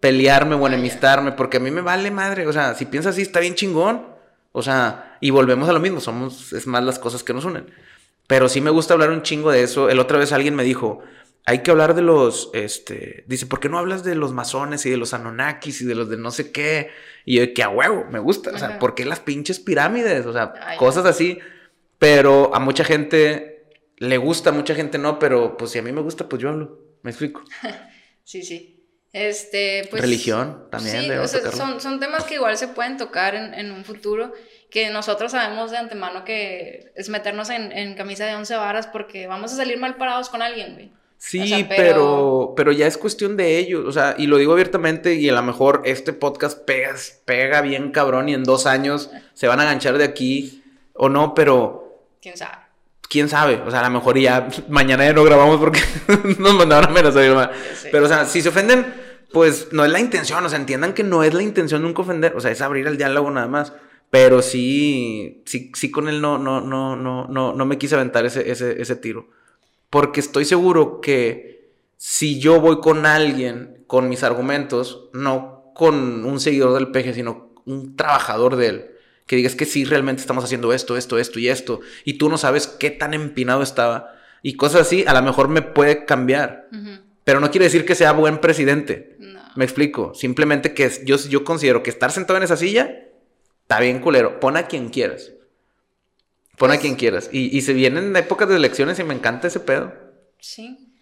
pelearme 0.00 0.54
o 0.54 0.66
enemistarme, 0.66 1.32
porque 1.32 1.58
a 1.58 1.60
mí 1.60 1.70
me 1.70 1.82
vale 1.82 2.10
madre, 2.10 2.46
o 2.46 2.52
sea, 2.52 2.74
si 2.74 2.86
piensas 2.86 3.14
así 3.14 3.22
está 3.22 3.40
bien 3.40 3.54
chingón, 3.54 4.06
o 4.52 4.62
sea, 4.62 5.16
y 5.20 5.30
volvemos 5.30 5.68
a 5.68 5.72
lo 5.72 5.80
mismo, 5.80 6.00
somos, 6.00 6.52
es 6.52 6.66
más 6.66 6.82
las 6.82 6.98
cosas 6.98 7.22
que 7.22 7.32
nos 7.32 7.44
unen. 7.44 7.66
Pero 8.26 8.48
sí 8.48 8.60
me 8.60 8.70
gusta 8.70 8.94
hablar 8.94 9.10
un 9.10 9.22
chingo 9.22 9.50
de 9.50 9.62
eso. 9.62 9.90
El 9.90 9.98
otra 9.98 10.16
vez 10.16 10.32
alguien 10.32 10.54
me 10.54 10.62
dijo, 10.62 11.00
hay 11.46 11.60
que 11.60 11.70
hablar 11.70 11.94
de 11.94 12.02
los, 12.02 12.50
este, 12.52 13.24
dice, 13.26 13.46
¿por 13.46 13.60
qué 13.60 13.68
no 13.68 13.78
hablas 13.78 14.04
de 14.04 14.14
los 14.14 14.32
masones 14.32 14.84
y 14.86 14.90
de 14.90 14.96
los 14.96 15.14
Anunnakis 15.14 15.80
y 15.80 15.84
de 15.84 15.94
los 15.94 16.08
de 16.08 16.16
no 16.16 16.30
sé 16.30 16.52
qué? 16.52 16.90
Y 17.24 17.36
yo, 17.36 17.40
de 17.42 17.52
que 17.52 17.62
a 17.62 17.68
huevo, 17.68 18.06
me 18.10 18.18
gusta. 18.18 18.50
O 18.50 18.58
sea, 18.58 18.68
Ajá. 18.68 18.78
¿por 18.78 18.94
qué 18.94 19.04
las 19.04 19.20
pinches 19.20 19.58
pirámides? 19.58 20.26
O 20.26 20.32
sea, 20.32 20.52
Ay, 20.60 20.78
cosas 20.78 21.06
así. 21.06 21.38
Pero 21.98 22.54
a 22.54 22.60
mucha 22.60 22.84
gente 22.84 23.64
le 23.96 24.16
gusta, 24.16 24.50
a 24.50 24.52
mucha 24.52 24.74
gente 24.74 24.98
no, 24.98 25.18
pero 25.18 25.56
pues 25.56 25.70
si 25.70 25.78
a 25.78 25.82
mí 25.82 25.92
me 25.92 26.00
gusta, 26.00 26.28
pues 26.28 26.42
yo 26.42 26.50
hablo. 26.50 26.78
Me 27.02 27.10
explico. 27.10 27.42
Sí, 28.22 28.44
sí. 28.44 28.80
Este, 29.12 29.88
pues. 29.90 30.02
Religión 30.02 30.68
también 30.70 31.02
Sí, 31.02 31.10
o 31.10 31.26
sea, 31.26 31.50
son, 31.50 31.80
son 31.80 31.98
temas 31.98 32.22
que 32.22 32.34
igual 32.34 32.56
se 32.56 32.68
pueden 32.68 32.96
tocar 32.96 33.34
en, 33.34 33.54
en 33.54 33.72
un 33.72 33.84
futuro, 33.84 34.32
que 34.70 34.88
nosotros 34.90 35.32
sabemos 35.32 35.72
de 35.72 35.78
antemano 35.78 36.24
que 36.24 36.92
es 36.94 37.08
meternos 37.08 37.50
en, 37.50 37.72
en 37.72 37.96
camisa 37.96 38.26
de 38.26 38.36
once 38.36 38.54
varas 38.54 38.86
porque 38.86 39.26
vamos 39.26 39.52
a 39.52 39.56
salir 39.56 39.78
mal 39.78 39.96
parados 39.96 40.28
con 40.28 40.42
alguien, 40.42 40.74
güey. 40.74 40.92
Sí, 41.22 41.40
O 41.40 41.46
sea, 41.46 41.68
pero... 41.68 41.76
pero- 41.76 42.52
pero 42.56 42.72
ya 42.72 42.86
es 42.86 42.96
cuestión 42.96 43.36
de 43.36 43.58
ellos, 43.58 43.84
o 43.86 43.92
sea, 43.92 44.14
y 44.16 44.26
lo 44.26 44.38
digo 44.38 44.52
abiertamente 44.54 45.14
y 45.14 45.28
a 45.28 45.34
lo 45.34 45.42
mejor 45.42 45.82
este 45.84 46.14
podcast 46.14 46.58
pega, 46.64 46.94
pega 47.26 47.60
bien 47.60 47.92
cabrón 47.92 48.30
y 48.30 48.34
en 48.34 48.42
dos 48.42 48.64
años 48.66 49.10
se 49.34 49.46
van 49.46 49.60
a 49.60 49.64
ganchar 49.64 49.98
de 49.98 50.04
aquí 50.04 50.64
o 50.94 51.10
no, 51.10 51.34
pero 51.34 52.06
¿Quién 52.22 52.36
sabe? 52.38 52.56
quién 53.10 53.28
sabe, 53.28 53.60
o 53.66 53.70
sea, 53.70 53.80
a 53.80 53.84
lo 53.84 53.90
mejor 53.90 54.18
ya 54.18 54.48
mañana 54.68 55.04
ya 55.04 55.12
no 55.12 55.22
grabamos 55.24 55.58
porque 55.58 55.80
nos 56.38 56.54
mandaron 56.54 56.96
a 56.96 57.12
sé. 57.12 57.88
Pero, 57.92 58.06
o 58.06 58.08
sea, 58.08 58.24
si 58.24 58.40
se 58.40 58.48
ofenden, 58.48 58.86
pues 59.32 59.68
no 59.72 59.84
es 59.84 59.90
la 59.92 60.00
intención, 60.00 60.42
o 60.44 60.48
sea, 60.48 60.58
entiendan 60.58 60.94
que 60.94 61.02
no 61.04 61.22
es 61.22 61.34
la 61.34 61.42
intención 61.42 61.82
nunca 61.82 62.00
ofender, 62.02 62.34
o 62.34 62.40
sea, 62.40 62.50
es 62.50 62.62
abrir 62.62 62.86
el 62.86 62.96
diálogo 62.96 63.30
nada 63.30 63.46
más. 63.46 63.74
Pero 64.10 64.42
sí, 64.42 65.42
sí, 65.46 65.70
sí 65.74 65.90
con 65.90 66.08
él 66.08 66.20
no, 66.20 66.36
no, 66.38 66.60
no, 66.60 66.96
no, 66.96 67.26
no, 67.28 67.52
no 67.52 67.64
me 67.66 67.78
quise 67.78 67.94
aventar 67.94 68.26
ese, 68.26 68.50
ese, 68.50 68.80
ese 68.82 68.96
tiro. 68.96 69.28
Porque 69.90 70.20
estoy 70.20 70.44
seguro 70.44 71.00
que 71.00 71.70
si 71.96 72.40
yo 72.40 72.60
voy 72.60 72.80
con 72.80 73.04
alguien 73.06 73.84
con 73.86 74.08
mis 74.08 74.22
argumentos, 74.22 75.08
no 75.12 75.72
con 75.74 76.24
un 76.24 76.40
seguidor 76.40 76.74
del 76.74 76.92
peje, 76.92 77.12
sino 77.12 77.52
un 77.66 77.96
trabajador 77.96 78.56
de 78.56 78.66
él, 78.68 78.90
que 79.26 79.36
digas 79.36 79.54
que 79.54 79.66
sí, 79.66 79.84
realmente 79.84 80.20
estamos 80.20 80.44
haciendo 80.44 80.72
esto, 80.72 80.96
esto, 80.96 81.18
esto 81.18 81.38
y 81.38 81.48
esto, 81.48 81.80
y 82.04 82.14
tú 82.14 82.28
no 82.28 82.38
sabes 82.38 82.66
qué 82.66 82.90
tan 82.90 83.14
empinado 83.14 83.62
estaba, 83.62 84.14
y 84.42 84.54
cosas 84.54 84.82
así, 84.82 85.04
a 85.06 85.14
lo 85.14 85.22
mejor 85.22 85.48
me 85.48 85.62
puede 85.62 86.04
cambiar. 86.04 86.68
Pero 87.24 87.40
no 87.40 87.50
quiere 87.50 87.66
decir 87.66 87.84
que 87.84 87.94
sea 87.94 88.12
buen 88.12 88.38
presidente. 88.38 89.16
No. 89.18 89.40
Me 89.54 89.64
explico. 89.64 90.14
Simplemente 90.14 90.72
que 90.72 90.90
yo, 91.04 91.16
yo 91.16 91.44
considero 91.44 91.82
que 91.82 91.90
estar 91.90 92.10
sentado 92.10 92.38
en 92.38 92.44
esa 92.44 92.56
silla 92.56 93.08
está 93.62 93.80
bien 93.80 94.00
culero. 94.00 94.40
Pon 94.40 94.56
a 94.56 94.66
quien 94.66 94.88
quieras. 94.88 95.32
Pon 96.60 96.72
a 96.72 96.76
quien 96.76 96.94
quieras. 96.94 97.30
Y, 97.32 97.56
y 97.56 97.62
se 97.62 97.72
vienen 97.72 98.14
épocas 98.14 98.46
de 98.46 98.56
elecciones 98.56 98.98
y 98.98 99.02
me 99.02 99.14
encanta 99.14 99.46
ese 99.46 99.60
pedo. 99.60 99.94
Sí. 100.40 100.94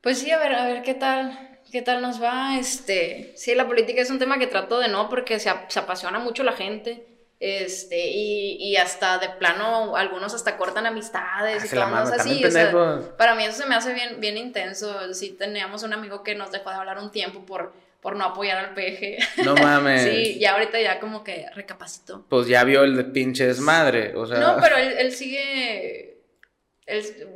Pues 0.00 0.18
sí, 0.18 0.32
a 0.32 0.38
ver, 0.38 0.52
a 0.52 0.66
ver 0.66 0.82
qué 0.82 0.94
tal, 0.94 1.60
qué 1.70 1.80
tal 1.80 2.02
nos 2.02 2.20
va. 2.20 2.58
Este, 2.58 3.32
sí, 3.36 3.54
la 3.54 3.68
política 3.68 4.02
es 4.02 4.10
un 4.10 4.18
tema 4.18 4.40
que 4.40 4.48
trato 4.48 4.80
de 4.80 4.88
no 4.88 5.08
porque 5.08 5.38
se, 5.38 5.48
se 5.68 5.78
apasiona 5.78 6.18
mucho 6.18 6.42
la 6.42 6.54
gente. 6.54 7.06
Este, 7.38 8.08
y, 8.08 8.56
y, 8.58 8.76
hasta 8.78 9.18
de 9.18 9.28
plano, 9.28 9.94
algunos 9.94 10.34
hasta 10.34 10.56
cortan 10.56 10.86
amistades 10.86 11.64
y 11.64 11.68
cosas 11.68 12.10
así. 12.10 12.44
O 12.44 12.50
sea, 12.50 12.72
para 13.16 13.36
mí 13.36 13.44
eso 13.44 13.62
se 13.62 13.68
me 13.68 13.76
hace 13.76 13.94
bien, 13.94 14.20
bien 14.20 14.36
intenso. 14.36 15.14
Sí, 15.14 15.36
teníamos 15.38 15.84
un 15.84 15.92
amigo 15.92 16.24
que 16.24 16.34
nos 16.34 16.50
dejó 16.50 16.70
de 16.70 16.76
hablar 16.76 16.98
un 16.98 17.12
tiempo 17.12 17.46
por, 17.46 17.72
por 18.00 18.16
no 18.16 18.24
apoyar 18.24 18.58
al 18.58 18.74
peje. 18.74 19.18
No 19.44 19.54
mames. 19.62 20.02
sí, 20.02 20.38
ya 20.38 20.52
ahorita 20.52 20.80
ya 20.80 21.00
como 21.00 21.24
que 21.24 21.46
recapacitó. 21.54 22.24
Pues 22.28 22.46
ya 22.46 22.64
vio 22.64 22.84
el 22.84 22.96
de 22.96 23.04
pinche 23.04 23.46
desmadre, 23.46 24.14
o 24.16 24.26
sea. 24.26 24.38
No, 24.38 24.56
pero 24.60 24.76
él, 24.76 24.94
él 24.98 25.12
sigue 25.12 26.16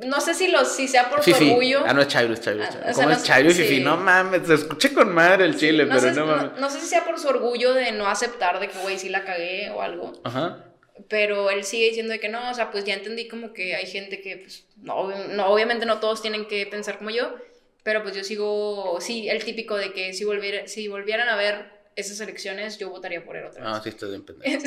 no 0.07 0.21
sé 0.21 0.35
si, 0.35 0.47
lo, 0.47 0.65
si 0.65 0.87
sea 0.87 1.11
por 1.11 1.25
su 1.25 1.33
orgullo. 1.33 1.83
Ah, 1.85 1.93
no 1.93 2.03
es 2.03 2.09
Chairo, 2.09 2.35
es 2.35 2.41
Chairo. 2.41 2.63
Ah, 2.63 2.93
¿Cómo 2.95 3.11
es 3.11 3.25
Chairo 3.25 3.51
y 3.51 3.55
Fifi? 3.55 3.81
No 3.81 3.97
mames, 3.97 4.47
se 4.47 4.55
escuché 4.55 4.93
con 4.93 5.13
madre 5.13 5.45
el 5.45 5.57
chile, 5.57 5.87
pero 5.87 6.13
no 6.13 6.27
mames. 6.27 6.61
No, 6.61 6.71
sé 6.71 6.81
si 6.81 6.87
sea 6.87 7.05
por 7.05 7.19
su 7.19 7.27
orgullo 7.27 7.75
de 7.75 7.91
no 7.91 8.07
aceptar 8.07 8.61
de 8.61 8.69
que, 8.69 8.79
güey, 8.79 8.99
sí 8.99 9.09
la 9.09 9.25
cagué 9.25 9.71
o 9.71 9.83
algo. 9.83 10.13
Ajá. 10.23 10.67
Pero 11.09 11.51
él 11.51 11.65
sigue 11.65 11.87
diciendo 11.87 12.13
de 12.13 12.21
que 12.21 12.29
no, 12.29 12.49
o 12.49 12.55
sea, 12.55 12.71
pues 12.71 12.85
ya 12.85 12.95
entendí 12.95 13.27
como 13.27 13.53
que 13.53 13.75
hay 13.75 13.87
gente 13.87 14.21
que, 14.21 14.37
pues, 14.37 14.67
no, 14.77 15.09
no, 15.29 15.47
obviamente 15.49 15.85
no 15.85 15.99
todos 15.99 16.23
tienen 16.23 16.47
que 16.47 16.67
pensar 16.67 16.99
como 16.99 17.11
yo, 17.11 17.35
pero 17.83 18.03
pues 18.03 18.17
yo 18.17 18.25
sigo, 18.25 18.99
sí, 19.01 19.29
el 19.29 19.45
típico 19.45 19.77
de 19.77 19.93
que 19.93 20.13
si, 20.13 20.25
volviera, 20.25 20.67
si 20.67 20.89
volvieran 20.89 21.29
a 21.29 21.37
ver 21.37 21.81
esas 21.97 22.21
elecciones, 22.21 22.79
yo 22.79 22.91
votaría 22.91 23.25
por 23.25 23.37
él 23.37 23.47
otra 23.47 23.65
vez. 23.65 23.73
Ah, 23.73 23.81
sí, 23.83 23.91
estoy 23.91 24.11
bien 24.11 24.25
pendejo. 24.25 24.65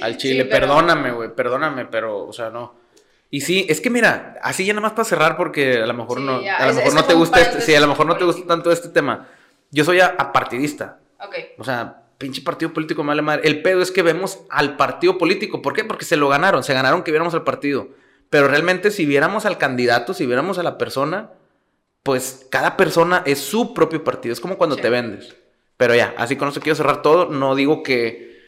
Al 0.02 0.16
chile, 0.16 0.44
perdóname, 0.44 1.12
güey, 1.12 1.34
perdóname, 1.34 1.86
pero, 1.86 2.26
o 2.26 2.32
sea, 2.32 2.50
no. 2.50 2.78
Y 3.30 3.42
sí, 3.42 3.66
es 3.68 3.80
que 3.80 3.90
mira, 3.90 4.38
así 4.42 4.64
ya 4.64 4.72
nada 4.72 4.82
más 4.82 4.92
para 4.92 5.04
cerrar 5.04 5.36
porque 5.36 5.78
a 5.78 5.86
lo 5.86 5.94
mejor 5.94 6.20
no, 6.20 6.36
a 6.36 6.66
lo 6.66 6.74
mejor 6.74 6.94
no 6.94 7.04
te 7.04 7.14
gusta 7.14 7.40
este, 7.40 7.60
sí, 7.60 7.74
a 7.74 7.80
lo 7.80 7.86
mejor 7.86 8.06
no 8.06 8.16
te 8.16 8.24
gusta 8.24 8.44
tanto 8.46 8.72
este 8.72 8.88
tema. 8.88 9.28
Yo 9.70 9.84
soy 9.84 10.00
apartidista. 10.00 10.98
Ok. 11.20 11.36
O 11.58 11.64
sea, 11.64 12.02
pinche 12.18 12.42
partido 12.42 12.72
político 12.72 13.04
me 13.04 13.20
madre. 13.22 13.46
El 13.46 13.62
pedo 13.62 13.82
es 13.82 13.92
que 13.92 14.02
vemos 14.02 14.40
al 14.50 14.76
partido 14.76 15.16
político. 15.16 15.62
¿Por 15.62 15.74
qué? 15.74 15.84
Porque 15.84 16.04
se 16.04 16.16
lo 16.16 16.28
ganaron, 16.28 16.64
se 16.64 16.74
ganaron 16.74 17.04
que 17.04 17.12
viéramos 17.12 17.34
al 17.34 17.44
partido. 17.44 17.90
Pero 18.30 18.48
realmente 18.48 18.90
si 18.90 19.06
viéramos 19.06 19.46
al 19.46 19.58
candidato, 19.58 20.12
si 20.12 20.26
viéramos 20.26 20.58
a 20.58 20.64
la 20.64 20.76
persona, 20.76 21.30
pues 22.02 22.46
cada 22.50 22.76
persona 22.76 23.22
es 23.26 23.40
su 23.40 23.74
propio 23.74 24.02
partido. 24.02 24.32
Es 24.32 24.40
como 24.40 24.56
cuando 24.56 24.76
te 24.76 24.90
vendes. 24.90 25.34
Pero 25.76 25.94
ya, 25.94 26.14
así 26.16 26.36
con 26.36 26.48
eso 26.48 26.60
quiero 26.60 26.76
cerrar 26.76 27.02
todo. 27.02 27.26
No 27.26 27.54
digo 27.54 27.82
que, 27.82 28.38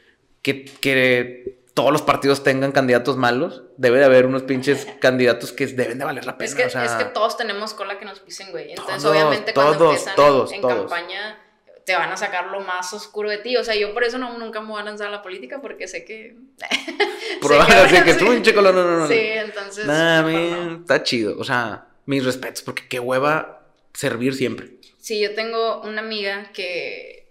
que, 0.42 0.64
que 0.64 1.62
todos 1.74 1.92
los 1.92 2.03
partidos 2.03 2.42
tengan 2.42 2.72
candidatos 2.72 3.16
malos. 3.16 3.62
Debe 3.76 3.98
de 3.98 4.05
haber 4.05 4.26
unos 4.26 4.42
pinches 4.42 4.86
candidatos 5.00 5.53
que 5.53 5.66
deben 5.66 5.98
de 5.98 6.05
valer 6.05 6.24
la 6.24 6.38
pena. 6.38 6.48
Es 6.48 6.55
que, 6.55 6.64
es 6.64 6.92
que 6.92 7.05
todos 7.07 7.36
tenemos 7.36 7.74
cola 7.74 7.98
que 7.98 8.05
nos 8.05 8.20
pisen, 8.20 8.50
güey. 8.50 8.70
Entonces, 8.70 9.05
obviamente, 9.05 9.55
cuando 9.55 9.92
empiezan 9.92 10.14
en, 10.53 10.62
campaña, 10.62 11.38
te 11.84 11.94
van 11.94 12.12
a 12.12 12.16
sacar 12.16 12.46
lo 12.46 12.61
más 12.61 12.92
oscuro 12.92 13.28
de 13.28 13.38
ti. 13.38 13.57
O 13.57 13.64
sea, 13.64 13.74
yo 13.74 13.92
por 13.92 14.05
eso 14.05 14.18
no, 14.18 14.38
nunca 14.38 14.61
me 14.61 14.68
voy 14.68 14.80
a 14.80 14.84
lanzar 14.84 15.09
a 15.09 15.11
la 15.11 15.22
política, 15.22 15.61
porque 15.61 15.88
sé 15.88 16.05
que. 16.05 16.36
Probablemente 17.40 18.05
que 18.05 18.14
tú, 18.14 18.30
un 18.30 18.42
chico, 18.42 18.62
no, 18.62 18.72
no, 18.72 18.84
no. 18.84 19.09
Sí, 19.09 19.18
entonces. 19.18 19.86
Nah, 19.86 20.80
está 20.80 21.03
chido. 21.03 21.38
O 21.38 21.44
sea, 21.44 21.86
mis 22.07 22.24
respetos, 22.24 22.62
porque 22.62 22.88
qué 22.88 23.00
hueva 23.00 23.66
servir 23.94 24.34
siempre. 24.34 24.76
Sí, 24.98 25.20
yo 25.20 25.34
tengo 25.34 25.82
una 25.82 26.00
amiga 26.00 26.50
que 26.53 27.22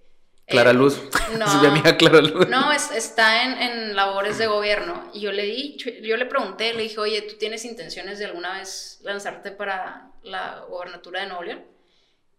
Clara 0.51 0.73
Luz. 0.73 1.01
No, 1.37 1.61
mi 1.61 1.67
amiga 1.67 1.97
Clara 1.97 2.21
Luz. 2.21 2.47
No, 2.49 2.71
está 2.71 3.43
en, 3.43 3.61
en, 3.61 3.95
labores 3.95 4.37
de 4.37 4.47
gobierno. 4.47 5.09
Y 5.13 5.21
yo 5.21 5.31
le 5.31 5.43
di, 5.43 5.77
yo 5.77 6.17
le 6.17 6.25
pregunté, 6.25 6.73
le 6.73 6.83
dije, 6.83 6.99
oye, 6.99 7.21
¿tú 7.21 7.35
tienes 7.37 7.63
intenciones 7.63 8.19
de 8.19 8.25
alguna 8.25 8.57
vez 8.57 8.99
lanzarte 9.01 9.51
para 9.51 10.11
la 10.23 10.65
gobernatura 10.69 11.21
de 11.21 11.27
Nuevo 11.27 11.43
León? 11.43 11.63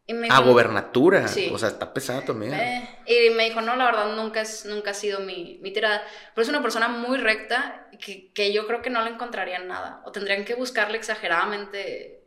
Y 0.07 0.15
me 0.15 0.29
ah, 0.31 0.41
gobernatura. 0.41 1.29
Sí. 1.29 1.51
O 1.53 1.59
sea, 1.59 1.71
está 1.71 1.95
pesado 1.95 2.23
también. 2.23 2.53
Eh, 2.55 2.89
y 3.07 3.31
me 3.31 3.45
dijo, 3.45 3.61
no, 3.61 3.77
la 3.77 3.87
verdad 3.87 4.17
nunca, 4.17 4.41
es, 4.43 4.67
nunca 4.67 4.91
ha 4.91 4.95
sido 4.95 5.21
mi, 5.21 5.59
mi 5.63 5.73
tirada. 5.73 6.03
Pero 6.35 6.43
es 6.43 6.49
una 6.49 6.61
persona 6.61 6.89
muy 6.89 7.19
recta 7.19 7.89
que, 8.01 8.31
que 8.33 8.53
yo 8.53 8.67
creo 8.67 8.83
que 8.83 8.91
no 8.91 9.03
le 9.03 9.11
encontrarían 9.11 9.69
nada. 9.69 10.03
O 10.05 10.13
tendrían 10.13 10.45
que 10.45 10.55
buscarle 10.55 10.99
exageradamente 10.99 12.22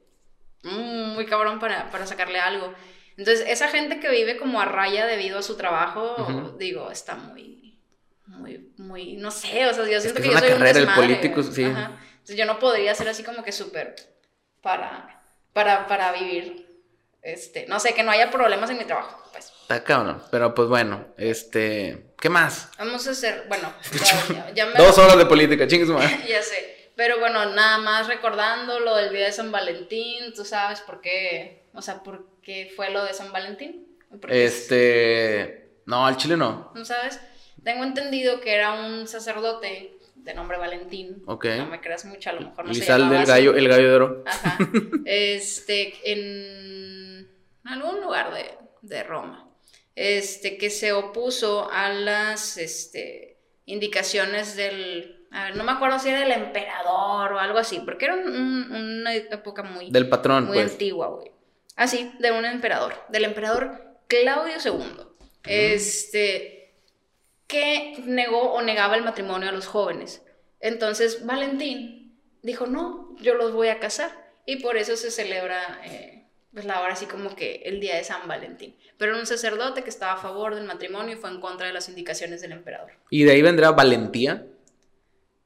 muy 0.66 1.26
cabrón 1.26 1.60
para, 1.60 1.90
para 1.92 2.06
sacarle 2.06 2.40
algo. 2.40 2.74
Entonces, 3.18 3.46
esa 3.48 3.70
gente 3.70 4.00
que 4.00 4.10
vive 4.10 4.38
como 4.38 4.60
a 4.60 4.66
raya 4.66 5.06
debido 5.06 5.40
a 5.40 5.42
su 5.42 5.56
trabajo, 5.56 6.56
digo, 6.60 6.92
está 6.92 7.16
muy, 7.16 7.80
muy, 8.26 8.74
muy, 8.78 9.14
no 9.14 9.32
sé, 9.32 9.68
o 9.68 9.74
sea, 9.74 9.88
yo 9.88 10.02
siento 10.02 10.22
que, 10.22 10.30
yo 10.30 10.38
soy 10.38 10.52
un 10.52 10.60
desmadre, 10.62 10.96
político, 10.96 11.44
sí. 11.44 11.64
Entonces, 11.64 12.36
yo 12.36 12.46
no 12.46 12.60
podría 12.60 12.94
ser 12.94 13.08
así 13.08 13.24
como 13.24 13.44
que 13.44 13.52
súper 13.52 13.96
para, 14.62 15.24
para, 15.54 15.88
para 15.88 16.12
vivir, 16.12 16.68
este, 17.22 17.66
no 17.68 17.80
sé, 17.80 17.94
que 17.94 18.04
no 18.04 18.12
haya 18.12 18.30
problemas 18.30 18.70
en 18.70 18.78
mi 18.78 18.86
trabajo, 18.86 19.24
pues. 19.32 19.54
Está 19.62 19.84
cabrón, 19.84 20.22
pero 20.30 20.54
pues 20.54 20.68
bueno, 20.68 21.08
este, 21.18 22.14
¿qué 22.20 22.30
más? 22.30 22.70
Vamos 22.78 23.08
a 23.08 23.12
hacer, 23.12 23.46
bueno, 23.48 23.74
ya, 24.54 24.66
me 24.66 24.74
Dos 24.74 24.98
horas 24.98 25.18
de 25.18 25.26
política, 25.26 25.68
chingues 25.68 25.88
ya 26.28 26.42
sé. 26.42 26.85
Pero 26.96 27.20
bueno, 27.20 27.54
nada 27.54 27.78
más 27.80 28.08
recordando 28.08 28.80
lo 28.80 28.96
del 28.96 29.12
día 29.12 29.26
de 29.26 29.32
San 29.32 29.52
Valentín, 29.52 30.34
tú 30.34 30.46
sabes 30.46 30.80
por 30.82 31.02
qué, 31.02 31.66
o 31.74 31.82
sea, 31.82 32.02
por 32.04 32.26
qué 32.42 32.72
fue 32.76 32.90
lo 32.90 33.04
de 33.04 33.14
San 33.14 33.32
Valentín. 33.32 33.86
Este, 34.30 35.72
no, 35.86 36.06
al 36.06 36.16
chile 36.18 36.38
no. 36.38 36.72
¿No 36.74 36.86
sabes? 36.86 37.20
Tengo 37.64 37.84
entendido 37.84 38.40
que 38.40 38.54
era 38.54 38.74
un 38.74 39.08
sacerdote 39.08 39.98
de 40.16 40.34
nombre 40.34 40.58
Valentín. 40.58 41.24
Ok. 41.26 41.46
No 41.58 41.68
me 41.68 41.82
creas 41.82 42.06
mucho, 42.06 42.30
a 42.30 42.34
lo 42.34 42.42
mejor 42.42 42.66
no 42.66 42.74
sé. 42.74 42.84
sal 42.84 43.10
del 43.10 43.26
gallo, 43.26 43.56
el 43.56 43.68
gallo 43.68 43.90
de 43.90 43.96
oro. 43.96 44.24
Ajá. 44.26 44.58
este, 45.06 45.94
en 46.04 47.30
algún 47.64 48.02
lugar 48.02 48.34
de, 48.34 48.52
de 48.82 49.04
Roma. 49.04 49.50
Este, 49.96 50.58
que 50.58 50.70
se 50.70 50.94
opuso 50.94 51.72
a 51.72 51.90
las, 51.90 52.58
este, 52.58 53.38
indicaciones 53.66 54.56
del 54.56 55.25
a 55.32 55.46
ver, 55.46 55.56
no 55.56 55.64
me 55.64 55.72
acuerdo 55.72 56.00
si 56.00 56.10
era 56.10 56.20
del 56.20 56.32
emperador 56.32 57.34
o 57.34 57.40
algo 57.40 57.58
así, 57.58 57.80
porque 57.80 58.06
era 58.06 58.16
una 58.16 59.14
época 59.14 59.64
muy... 59.64 59.92
Del 59.92 60.08
patrón, 60.10 60.46
Muy 60.46 60.58
pues. 60.58 60.72
antigua, 60.72 61.08
güey. 61.08 61.32
Ah, 61.76 61.88
sí, 61.88 62.12
de 62.20 62.32
un 62.32 62.46
emperador, 62.46 62.94
del 63.10 63.26
emperador 63.26 64.00
Claudio 64.08 64.56
II. 64.64 65.06
Este, 65.44 66.74
que 67.48 68.02
negó 68.06 68.54
o 68.54 68.62
negaba 68.62 68.96
el 68.96 69.04
matrimonio 69.04 69.50
a 69.50 69.52
los 69.52 69.68
jóvenes. 69.68 70.24
Entonces, 70.60 71.26
Valentín 71.26 72.18
dijo, 72.42 72.66
no, 72.66 73.16
yo 73.20 73.36
los 73.36 73.52
voy 73.52 73.68
a 73.68 73.80
casar. 73.80 74.12
Y 74.46 74.58
por 74.58 74.78
eso 74.78 74.96
se 74.96 75.12
celebra... 75.12 75.82
Eh, 75.84 76.16
pues 76.56 76.64
la 76.64 76.80
hora 76.80 76.94
así 76.94 77.06
como 77.06 77.36
que 77.36 77.64
el 77.66 77.82
día 77.82 77.98
de 77.98 78.06
San 78.06 78.30
Valentín. 78.30 78.78
Pero 78.98 79.12
era 79.12 79.20
un 79.20 79.28
sacerdote 79.28 79.84
que 79.84 79.90
estaba 79.90 80.14
a 80.14 80.18
favor 80.18 80.56
del 80.56 80.64
matrimonio 80.64 81.18
y 81.18 81.20
fue 81.20 81.30
en 81.30 81.42
contra 81.42 81.68
de 81.68 81.74
las 81.74 81.90
indicaciones 81.90 82.40
del 82.42 82.54
emperador. 82.54 82.92
¿Y 83.10 83.26
de 83.26 83.34
ahí 83.34 83.42
vendrá 83.42 83.72
valentía? 83.72 84.48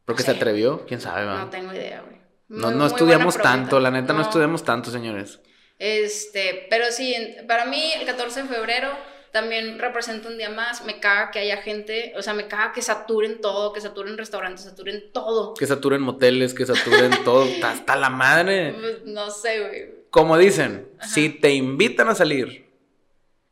Porque 0.09 0.23
se 0.23 0.31
atrevió, 0.31 0.87
quién 0.87 0.99
sabe, 0.99 1.23
No 1.23 1.51
tengo 1.51 1.71
idea, 1.71 2.01
güey. 2.01 2.17
No, 2.47 2.71
no 2.71 2.87
estudiamos 2.87 3.37
tanto, 3.37 3.79
la 3.79 3.91
neta 3.91 4.11
no. 4.11 4.23
estudiamos 4.23 4.63
tanto, 4.63 4.89
señores. 4.89 5.39
Este, 5.77 6.65
pero 6.67 6.85
sí, 6.89 7.15
para 7.47 7.65
mí 7.65 7.91
el 7.93 8.07
14 8.07 8.41
de 8.41 8.47
febrero 8.47 8.89
también 9.31 9.77
representa 9.77 10.29
un 10.29 10.39
día 10.39 10.49
más. 10.49 10.83
Me 10.83 10.99
caga 10.99 11.29
que 11.29 11.37
haya 11.37 11.57
gente, 11.57 12.11
o 12.17 12.23
sea, 12.23 12.33
me 12.33 12.47
caga 12.47 12.71
que 12.71 12.81
saturen 12.81 13.39
todo, 13.39 13.71
que 13.71 13.81
saturen 13.81 14.17
restaurantes, 14.17 14.65
saturen 14.65 15.11
todo. 15.13 15.53
Que 15.53 15.67
saturen 15.67 16.01
moteles, 16.01 16.55
que 16.55 16.65
saturen 16.65 17.11
todo, 17.23 17.47
hasta 17.63 17.95
la 17.95 18.09
madre. 18.09 18.73
Pues, 18.79 19.05
no 19.05 19.29
sé, 19.29 19.59
güey. 19.59 19.89
Como 20.09 20.39
dicen, 20.39 20.89
si 21.03 21.29
te 21.29 21.51
invitan 21.51 22.09
a 22.09 22.15
salir 22.15 22.67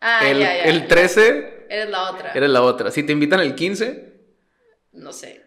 ah, 0.01 0.27
el, 0.27 0.39
ya, 0.39 0.57
ya, 0.57 0.63
el 0.63 0.87
13, 0.87 1.67
eres 1.69 1.89
la 1.91 2.09
otra. 2.09 2.31
Eres 2.31 2.49
la 2.49 2.63
otra. 2.63 2.89
Si 2.89 3.03
te 3.03 3.11
invitan 3.11 3.41
el 3.41 3.53
15, 3.53 4.13
no 4.93 5.13
sé 5.13 5.46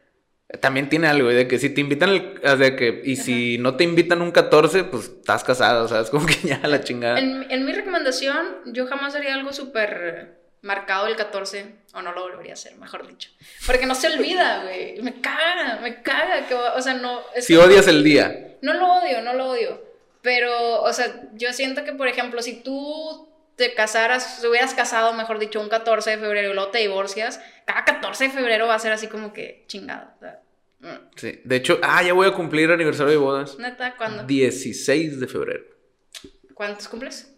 también 0.59 0.88
tiene 0.88 1.07
algo 1.07 1.28
de 1.28 1.46
que 1.46 1.59
si 1.59 1.70
te 1.70 1.80
invitan 1.80 2.11
el, 2.11 2.59
de 2.59 2.74
que 2.74 3.03
y 3.05 3.16
si 3.16 3.59
no 3.59 3.76
te 3.76 3.84
invitan 3.84 4.20
un 4.20 4.32
14 4.32 4.84
pues 4.84 5.05
estás 5.05 5.44
casado 5.44 5.84
o 5.84 5.88
sea 5.88 6.01
es 6.01 6.11
como 6.11 6.26
que 6.26 6.34
ya 6.42 6.61
la 6.64 6.82
chingada. 6.82 7.18
En, 7.20 7.64
mi 7.64 7.72
recomendación 7.72 8.46
yo 8.66 8.86
jamás 8.86 9.14
haría 9.14 9.34
algo 9.34 9.53
súper 9.53 10.40
marcado 10.62 11.07
el 11.07 11.16
14 11.16 11.66
o 11.94 12.03
no 12.03 12.12
lo 12.12 12.22
volvería 12.22 12.53
a 12.53 12.55
hacer 12.55 12.76
mejor 12.76 13.07
dicho. 13.07 13.30
Porque 13.64 13.86
no 13.86 13.94
se 13.94 14.09
olvida 14.09 14.62
güey 14.64 15.01
me 15.03 15.20
caga 15.20 15.78
me 15.82 16.03
caga 16.03 16.46
que 16.48 16.55
o 16.55 16.82
sea 16.82 16.94
no 16.94 17.20
si 17.38 17.57
odias 17.57 17.86
el 17.86 18.03
día. 18.03 18.57
No 18.62 18.74
lo 18.74 18.94
odio 18.94 19.22
no 19.22 19.34
lo 19.34 19.51
odio 19.51 19.80
pero 20.20 20.82
o 20.82 20.92
sea 20.92 21.28
yo 21.34 21.53
siento 21.53 21.84
que 21.84 21.92
por 21.92 22.09
ejemplo 22.09 22.42
si 22.42 22.61
tú 22.61 23.30
te 23.61 23.74
casaras, 23.74 24.40
te 24.40 24.48
hubieras 24.48 24.72
casado, 24.72 25.12
mejor 25.12 25.38
dicho, 25.38 25.61
un 25.61 25.68
14 25.68 26.11
de 26.11 26.18
febrero 26.18 26.50
y 26.50 26.54
luego 26.54 26.70
te 26.70 26.78
divorcias, 26.78 27.40
cada 27.66 27.84
14 27.84 28.24
de 28.24 28.30
febrero 28.30 28.66
va 28.66 28.74
a 28.74 28.78
ser 28.78 28.90
así 28.92 29.06
como 29.06 29.32
que 29.34 29.64
chingado. 29.68 30.11
Mm. 30.80 30.88
Sí, 31.14 31.40
de 31.44 31.56
hecho, 31.56 31.78
ah, 31.82 32.02
ya 32.02 32.14
voy 32.14 32.26
a 32.26 32.32
cumplir 32.32 32.70
aniversario 32.70 33.11
de 33.12 33.18
bodas. 33.18 33.58
¿Neta? 33.58 33.96
¿Cuándo? 33.98 34.24
16 34.24 35.20
de 35.20 35.26
febrero. 35.28 35.64
¿Cuántos 36.54 36.88
cumples? 36.88 37.30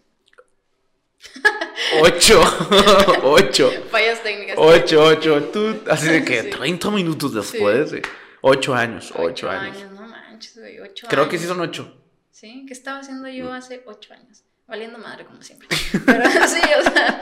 Ocho. 2.01 2.41
Ocho. 3.23 3.69
Fallas 3.91 4.23
técnicas. 4.23 4.55
Ocho, 4.57 5.03
ocho. 5.03 5.43
Tú, 5.51 5.83
así 5.89 6.07
de 6.07 6.23
que 6.23 6.43
30 6.57 6.89
minutos 6.91 7.33
después. 7.33 7.89
Sí. 7.91 8.01
Ocho 8.41 8.73
años. 8.73 9.11
Ocho, 9.15 9.49
años. 9.49 9.91
no 9.91 10.07
manches, 10.07 10.57
güey, 10.57 10.79
ocho 10.79 11.07
Creo 11.09 11.23
años. 11.23 11.31
que 11.31 11.37
sí 11.37 11.45
son 11.47 11.59
ocho. 11.61 11.97
Sí, 12.31 12.65
¿qué 12.67 12.73
estaba 12.73 12.99
haciendo 12.99 13.27
yo 13.29 13.45
Mm. 13.49 13.53
hace 13.53 13.83
ocho 13.85 14.13
años? 14.13 14.43
Valiendo 14.73 14.97
madre, 14.97 15.23
como 15.23 15.39
siempre. 15.43 15.67
Pero 16.03 16.23
sí, 16.47 16.59
o 16.79 16.81
sea, 16.81 17.21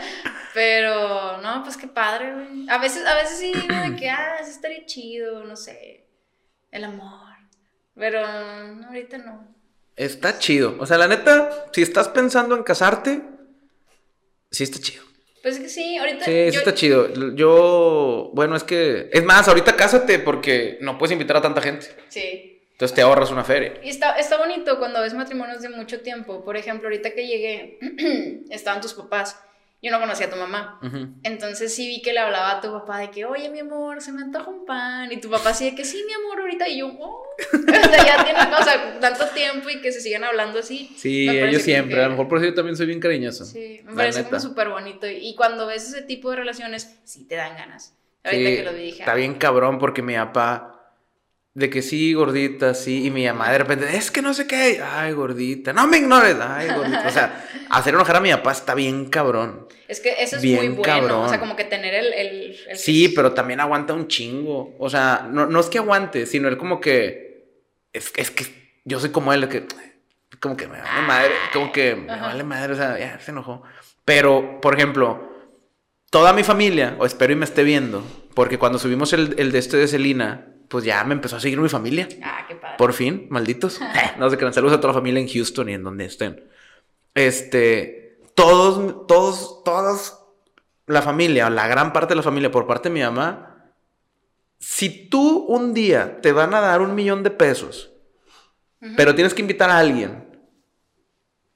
pero 0.53 1.41
no, 1.41 1.63
pues 1.63 1.75
qué 1.75 1.87
padre, 1.87 2.33
güey. 2.33 2.69
A 2.69 2.77
veces, 2.77 3.05
a 3.05 3.13
veces 3.15 3.39
sí 3.39 3.51
digo 3.53 3.75
de 3.75 3.97
que, 3.97 4.09
ah, 4.09 4.37
sí 4.41 4.51
estaría 4.51 4.85
chido, 4.85 5.43
no 5.43 5.57
sé, 5.57 6.07
el 6.71 6.85
amor. 6.85 7.35
Pero 7.93 8.21
no, 8.21 8.87
ahorita 8.87 9.17
no. 9.17 9.53
Está 9.97 10.39
chido. 10.39 10.77
O 10.79 10.85
sea, 10.85 10.97
la 10.97 11.09
neta, 11.09 11.65
si 11.73 11.81
estás 11.81 12.07
pensando 12.07 12.55
en 12.55 12.63
casarte, 12.63 13.21
sí 14.49 14.63
está 14.63 14.79
chido. 14.79 15.03
Pues 15.43 15.55
es 15.55 15.61
que 15.61 15.67
sí, 15.67 15.97
ahorita. 15.97 16.23
Sí, 16.23 16.51
sí 16.51 16.57
está 16.57 16.73
chido. 16.73 17.35
Yo, 17.35 18.31
bueno, 18.33 18.55
es 18.55 18.63
que. 18.63 19.09
Es 19.11 19.25
más, 19.25 19.49
ahorita 19.49 19.75
cásate 19.75 20.19
porque 20.19 20.77
no 20.79 20.97
puedes 20.97 21.11
invitar 21.11 21.35
a 21.35 21.41
tanta 21.41 21.61
gente. 21.61 21.87
Sí. 22.07 22.50
Entonces 22.81 22.95
te 22.95 23.01
ahorras 23.03 23.29
una 23.29 23.43
feria. 23.43 23.73
Y 23.83 23.89
está, 23.89 24.13
está 24.13 24.39
bonito 24.39 24.79
cuando 24.79 25.01
ves 25.01 25.13
matrimonios 25.13 25.61
de 25.61 25.69
mucho 25.69 26.01
tiempo. 26.01 26.43
Por 26.43 26.57
ejemplo, 26.57 26.87
ahorita 26.87 27.11
que 27.13 27.27
llegué, 27.27 27.77
estaban 28.49 28.81
tus 28.81 28.95
papás. 28.95 29.39
Yo 29.83 29.91
no 29.91 29.99
conocía 29.99 30.25
a 30.25 30.29
tu 30.31 30.35
mamá. 30.35 30.79
Ujú. 30.83 31.09
Entonces 31.21 31.75
sí 31.75 31.87
vi 31.87 32.01
que 32.01 32.11
le 32.11 32.19
hablaba 32.19 32.53
a 32.57 32.61
tu 32.61 32.71
papá 32.71 32.97
de 32.97 33.11
que, 33.11 33.25
oye, 33.25 33.49
mi 33.51 33.59
amor, 33.59 34.01
se 34.01 34.11
me 34.11 34.23
antoja 34.23 34.49
un 34.49 34.65
pan. 34.65 35.11
Y 35.11 35.17
tu 35.17 35.29
papá 35.29 35.51
así 35.51 35.65
de 35.65 35.75
que, 35.75 35.85
sí, 35.85 36.03
mi 36.07 36.13
amor, 36.13 36.39
ahorita. 36.39 36.67
Y 36.69 36.79
yo, 36.79 36.87
oh. 36.87 37.23
o 37.53 37.89
sea, 37.91 38.03
ya 38.05 38.23
tienen, 38.23 38.51
o 38.51 38.63
sea, 38.63 38.99
tanto 38.99 39.27
tiempo 39.27 39.69
y 39.69 39.79
que 39.79 39.91
se 39.91 40.01
sigan 40.01 40.23
hablando 40.23 40.57
así. 40.57 40.91
Sí, 40.97 41.27
parece 41.27 41.45
ellos 41.49 41.57
que- 41.59 41.63
siempre. 41.65 41.99
A 42.01 42.05
lo 42.05 42.09
mejor 42.11 42.27
por 42.29 42.39
eso 42.39 42.47
yo 42.47 42.55
también 42.55 42.75
soy 42.75 42.87
bien 42.87 42.99
cariñoso. 42.99 43.45
Sí, 43.45 43.81
me 43.85 43.93
parece 43.93 44.19
neta. 44.19 44.29
como 44.31 44.39
súper 44.41 44.69
bonito. 44.69 45.07
Y, 45.07 45.35
cuando 45.35 45.67
ves 45.67 45.87
ese 45.87 46.01
tipo 46.01 46.31
de 46.31 46.37
relaciones, 46.37 46.99
sí 47.03 47.25
te 47.27 47.35
dan 47.35 47.55
ganas. 47.55 47.95
Ahorita 48.23 48.49
Sí, 48.49 48.55
que 48.57 48.63
lo 48.63 48.73
vi 48.73 48.81
dije, 48.83 48.99
está 49.01 49.11
"Ah, 49.11 49.15
bien 49.15 49.35
cabrón 49.35 49.77
porque 49.79 50.01
mi 50.03 50.15
papá, 50.15 50.70
de 51.53 51.69
que 51.69 51.81
sí, 51.81 52.13
gordita, 52.13 52.73
sí, 52.73 53.05
y 53.05 53.11
mi 53.11 53.25
mamá 53.25 53.51
de 53.51 53.57
repente, 53.57 53.97
es 53.97 54.09
que 54.09 54.21
no 54.21 54.33
sé 54.33 54.47
qué, 54.47 54.81
ay, 54.83 55.11
gordita, 55.11 55.73
no 55.73 55.85
me 55.87 55.97
ignores, 55.97 56.37
ay, 56.39 56.69
gordita. 56.73 57.03
O 57.07 57.11
sea, 57.11 57.45
hacer 57.69 57.93
enojar 57.93 58.15
a 58.15 58.19
mi 58.21 58.31
papá 58.31 58.53
está 58.53 58.73
bien 58.73 59.09
cabrón. 59.09 59.67
Es 59.87 59.99
que 59.99 60.13
eso 60.23 60.37
es 60.37 60.41
Bien 60.41 60.57
muy 60.59 60.67
bueno. 60.69 60.83
cabrón. 60.83 61.25
O 61.25 61.29
sea, 61.29 61.39
como 61.41 61.57
que 61.57 61.65
tener 61.65 61.93
el. 61.93 62.13
el, 62.13 62.57
el- 62.69 62.77
Sí, 62.77 63.09
pero 63.09 63.33
también 63.33 63.59
aguanta 63.59 63.93
un 63.93 64.07
chingo. 64.07 64.73
O 64.79 64.89
sea, 64.89 65.27
no, 65.29 65.45
no 65.47 65.59
es 65.59 65.67
que 65.67 65.79
aguante, 65.79 66.25
sino 66.25 66.47
él 66.47 66.57
como 66.57 66.79
que, 66.79 67.49
es, 67.91 68.13
es 68.15 68.31
que 68.31 68.45
yo 68.85 69.01
soy 69.01 69.09
como 69.09 69.33
él, 69.33 69.49
que 69.49 69.65
como 70.39 70.55
que 70.55 70.67
me 70.69 70.79
vale 70.79 71.01
madre, 71.05 71.31
como 71.51 71.73
que 71.73 71.95
me 71.97 72.13
Ajá. 72.13 72.27
vale 72.27 72.43
madre, 72.45 72.71
o 72.73 72.75
sea, 72.77 72.97
ya 72.97 73.19
se 73.19 73.31
enojó. 73.31 73.63
Pero, 74.05 74.61
por 74.61 74.73
ejemplo, 74.75 75.29
toda 76.09 76.31
mi 76.31 76.43
familia, 76.43 76.95
o 76.97 77.05
espero 77.05 77.33
y 77.33 77.35
me 77.35 77.43
esté 77.45 77.63
viendo, 77.63 78.01
porque 78.33 78.57
cuando 78.57 78.79
subimos 78.79 79.11
el, 79.11 79.35
el 79.37 79.51
de 79.51 79.59
este 79.59 79.75
de 79.75 79.89
Celina, 79.89 80.47
pues 80.71 80.85
ya 80.85 81.03
me 81.03 81.13
empezó 81.13 81.35
a 81.35 81.39
seguir 81.41 81.59
mi 81.59 81.67
familia. 81.67 82.07
Ah, 82.23 82.45
qué 82.47 82.55
padre. 82.55 82.77
Por 82.77 82.93
fin, 82.93 83.27
malditos. 83.29 83.79
no 84.17 84.29
sé 84.29 84.37
qué, 84.37 84.53
saludos 84.53 84.77
a 84.77 84.81
toda 84.81 84.93
la 84.93 84.99
familia 84.99 85.19
en 85.19 85.27
Houston 85.27 85.67
y 85.67 85.73
en 85.73 85.83
donde 85.83 86.05
estén. 86.05 86.49
Este, 87.13 88.21
todos, 88.33 89.05
todos, 89.05 89.63
todos, 89.65 90.17
la 90.87 91.01
familia, 91.01 91.49
la 91.49 91.67
gran 91.67 91.91
parte 91.91 92.13
de 92.13 92.15
la 92.15 92.23
familia 92.23 92.49
por 92.49 92.65
parte 92.65 92.87
de 92.87 92.93
mi 92.93 93.01
mamá, 93.01 93.73
si 94.59 95.09
tú 95.09 95.45
un 95.49 95.73
día 95.73 96.21
te 96.21 96.31
van 96.31 96.53
a 96.53 96.61
dar 96.61 96.81
un 96.81 96.95
millón 96.95 97.21
de 97.21 97.31
pesos, 97.31 97.91
pero 98.95 99.13
tienes 99.13 99.33
que 99.33 99.41
invitar 99.41 99.69
a 99.69 99.77
alguien 99.77 100.25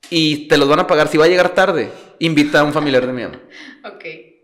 y 0.09 0.49
te 0.49 0.57
los 0.57 0.68
van 0.68 0.82
a 0.82 0.88
pagar 0.88 1.07
si 1.07 1.18
va 1.18 1.26
a 1.26 1.30
llegar 1.30 1.55
tarde, 1.55 1.89
invita 2.20 2.59
a 2.59 2.63
un 2.66 2.74
familiar 2.74 3.07
de 3.07 3.13
mi 3.13 3.24
mamá. 3.24 3.39
Ok. 3.95 4.34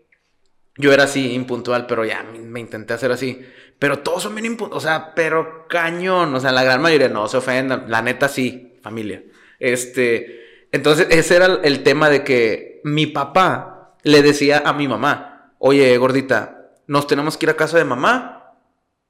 Yo 0.76 0.92
era 0.92 1.04
así, 1.04 1.32
impuntual, 1.34 1.86
pero 1.86 2.04
ya 2.04 2.22
me, 2.22 2.60
intenté 2.60 2.94
hacer 2.94 3.12
así. 3.12 3.44
Pero 3.78 3.98
todos 3.98 4.22
son 4.22 4.34
bien 4.34 4.46
impuntuales, 4.46 4.84
o 4.84 4.86
sea, 4.88 5.14
pero 5.14 5.66
cañón, 5.68 6.34
o 6.34 6.40
sea, 6.40 6.52
la 6.52 6.64
gran 6.64 6.80
mayoría 6.80 7.08
no 7.08 7.28
se 7.28 7.36
ofendan, 7.36 7.84
la 7.88 8.00
neta 8.00 8.28
sí, 8.28 8.78
familia. 8.82 9.22
Este, 9.58 10.66
entonces 10.72 11.06
ese 11.10 11.36
era 11.36 11.46
el- 11.46 11.60
el 11.64 11.82
tema 11.82 12.08
de 12.08 12.24
que 12.24 12.80
mi 12.84 13.06
papá 13.06 13.96
le 14.02 14.22
decía 14.22 14.62
a 14.64 14.72
mi 14.72 14.88
mamá, 14.88 15.54
oye, 15.58 15.96
gordita, 15.98 16.70
nos 16.86 17.06
tenemos 17.06 17.36
que 17.36 17.46
ir 17.46 17.50
a 17.50 17.56
casa 17.56 17.78
de 17.78 17.84
mamá 17.84 18.54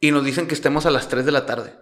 y 0.01 0.11
nos 0.11 0.25
dicen 0.25 0.47
que 0.49 0.55
estemos 0.55 0.85
a 0.87 0.91
las 0.91 1.09
3 1.09 1.25
de 1.25 1.33
la 1.33 1.47
tarde. 1.47 1.73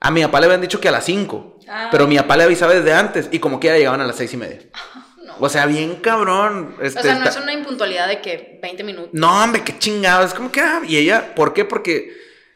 A 0.00 0.10
mi 0.10 0.22
papá 0.22 0.40
le 0.40 0.46
habían 0.46 0.60
dicho 0.60 0.80
que 0.80 0.88
a 0.88 0.92
las 0.92 1.04
5, 1.04 1.58
Ah. 1.68 1.88
pero 1.90 2.06
mi 2.06 2.16
papá 2.16 2.36
le 2.36 2.44
avisaba 2.44 2.74
desde 2.74 2.92
antes 2.92 3.28
y 3.32 3.38
como 3.38 3.58
quiera 3.58 3.78
llegaban 3.78 4.00
a 4.02 4.06
las 4.06 4.16
6 4.16 4.34
y 4.34 4.36
media. 4.36 4.58
No. 5.40 5.46
O 5.46 5.48
sea, 5.48 5.66
bien 5.66 5.96
cabrón. 5.96 6.74
este, 6.80 7.00
o 7.00 7.02
sea, 7.02 7.14
no 7.14 7.24
está- 7.24 7.38
es 7.38 7.42
una 7.44 7.52
impuntualidad 7.52 8.08
de 8.08 8.20
que 8.20 8.58
20 8.62 8.84
minutos. 8.84 9.10
no, 9.12 9.42
hombre, 9.44 9.62
qué 9.64 9.78
chingado. 9.78 10.24
Es 10.24 10.34
como 10.34 10.50
que, 10.52 10.60
ah, 10.60 10.82
y 10.86 10.96
ella, 10.96 11.34
¿por 11.34 11.52
qué? 11.52 11.64
Porque, 11.64 12.12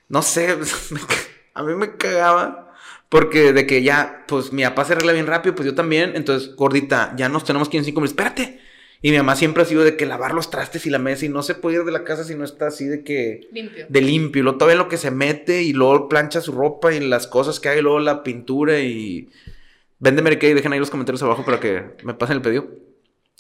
no 0.08 0.22
sé, 0.22 0.56
a 1.54 1.62
mí 1.62 1.74
me 1.74 1.96
cagaba. 1.96 2.64
Porque 3.08 3.54
de 3.54 3.66
que 3.66 3.82
ya, 3.82 4.24
pues 4.28 4.52
mi 4.52 4.62
papá 4.64 4.84
se 4.84 4.92
arregla 4.92 5.12
bien 5.14 5.26
rápido, 5.26 5.54
pues 5.54 5.64
yo 5.66 5.74
también. 5.74 6.12
Entonces, 6.14 6.54
gordita, 6.56 7.14
ya 7.16 7.30
nos 7.30 7.44
tenemos 7.44 7.68
que 7.70 7.78
ir 7.78 7.80
en 7.80 7.84
cinco 7.86 8.00
minutos. 8.00 8.12
Espérate. 8.12 8.60
Y 9.00 9.12
mi 9.12 9.16
mamá 9.16 9.34
siempre 9.36 9.62
ha 9.62 9.66
sido 9.66 9.84
de 9.84 9.96
que 9.96 10.04
lavar 10.06 10.34
los 10.34 10.50
trastes 10.50 10.84
y 10.84 10.90
la 10.90 10.98
mesa 10.98 11.24
y 11.24 11.28
no 11.28 11.42
se 11.44 11.54
puede 11.54 11.76
ir 11.76 11.84
de 11.84 11.92
la 11.92 12.02
casa 12.04 12.24
si 12.24 12.34
no 12.34 12.44
está 12.44 12.66
así 12.66 12.84
de 12.84 13.04
que 13.04 13.48
Limpio. 13.52 13.86
de 13.88 14.00
limpio. 14.00 14.40
Y 14.40 14.42
luego 14.42 14.58
todavía 14.58 14.76
lo 14.76 14.88
que 14.88 14.96
se 14.98 15.10
mete 15.12 15.62
y 15.62 15.72
luego 15.72 16.08
plancha 16.08 16.40
su 16.40 16.50
ropa 16.52 16.92
y 16.92 16.98
las 17.00 17.26
cosas 17.28 17.60
que 17.60 17.68
hay, 17.68 17.78
y 17.78 17.82
luego 17.82 18.00
la 18.00 18.22
pintura 18.24 18.78
y. 18.80 19.30
Vende 19.98 20.22
Mary 20.22 20.38
Kay, 20.38 20.54
dejen 20.54 20.72
ahí 20.72 20.78
los 20.78 20.90
comentarios 20.90 21.22
abajo 21.22 21.44
para 21.44 21.58
que 21.60 21.96
me 22.04 22.14
pasen 22.14 22.36
el 22.36 22.42
pedido. 22.42 22.66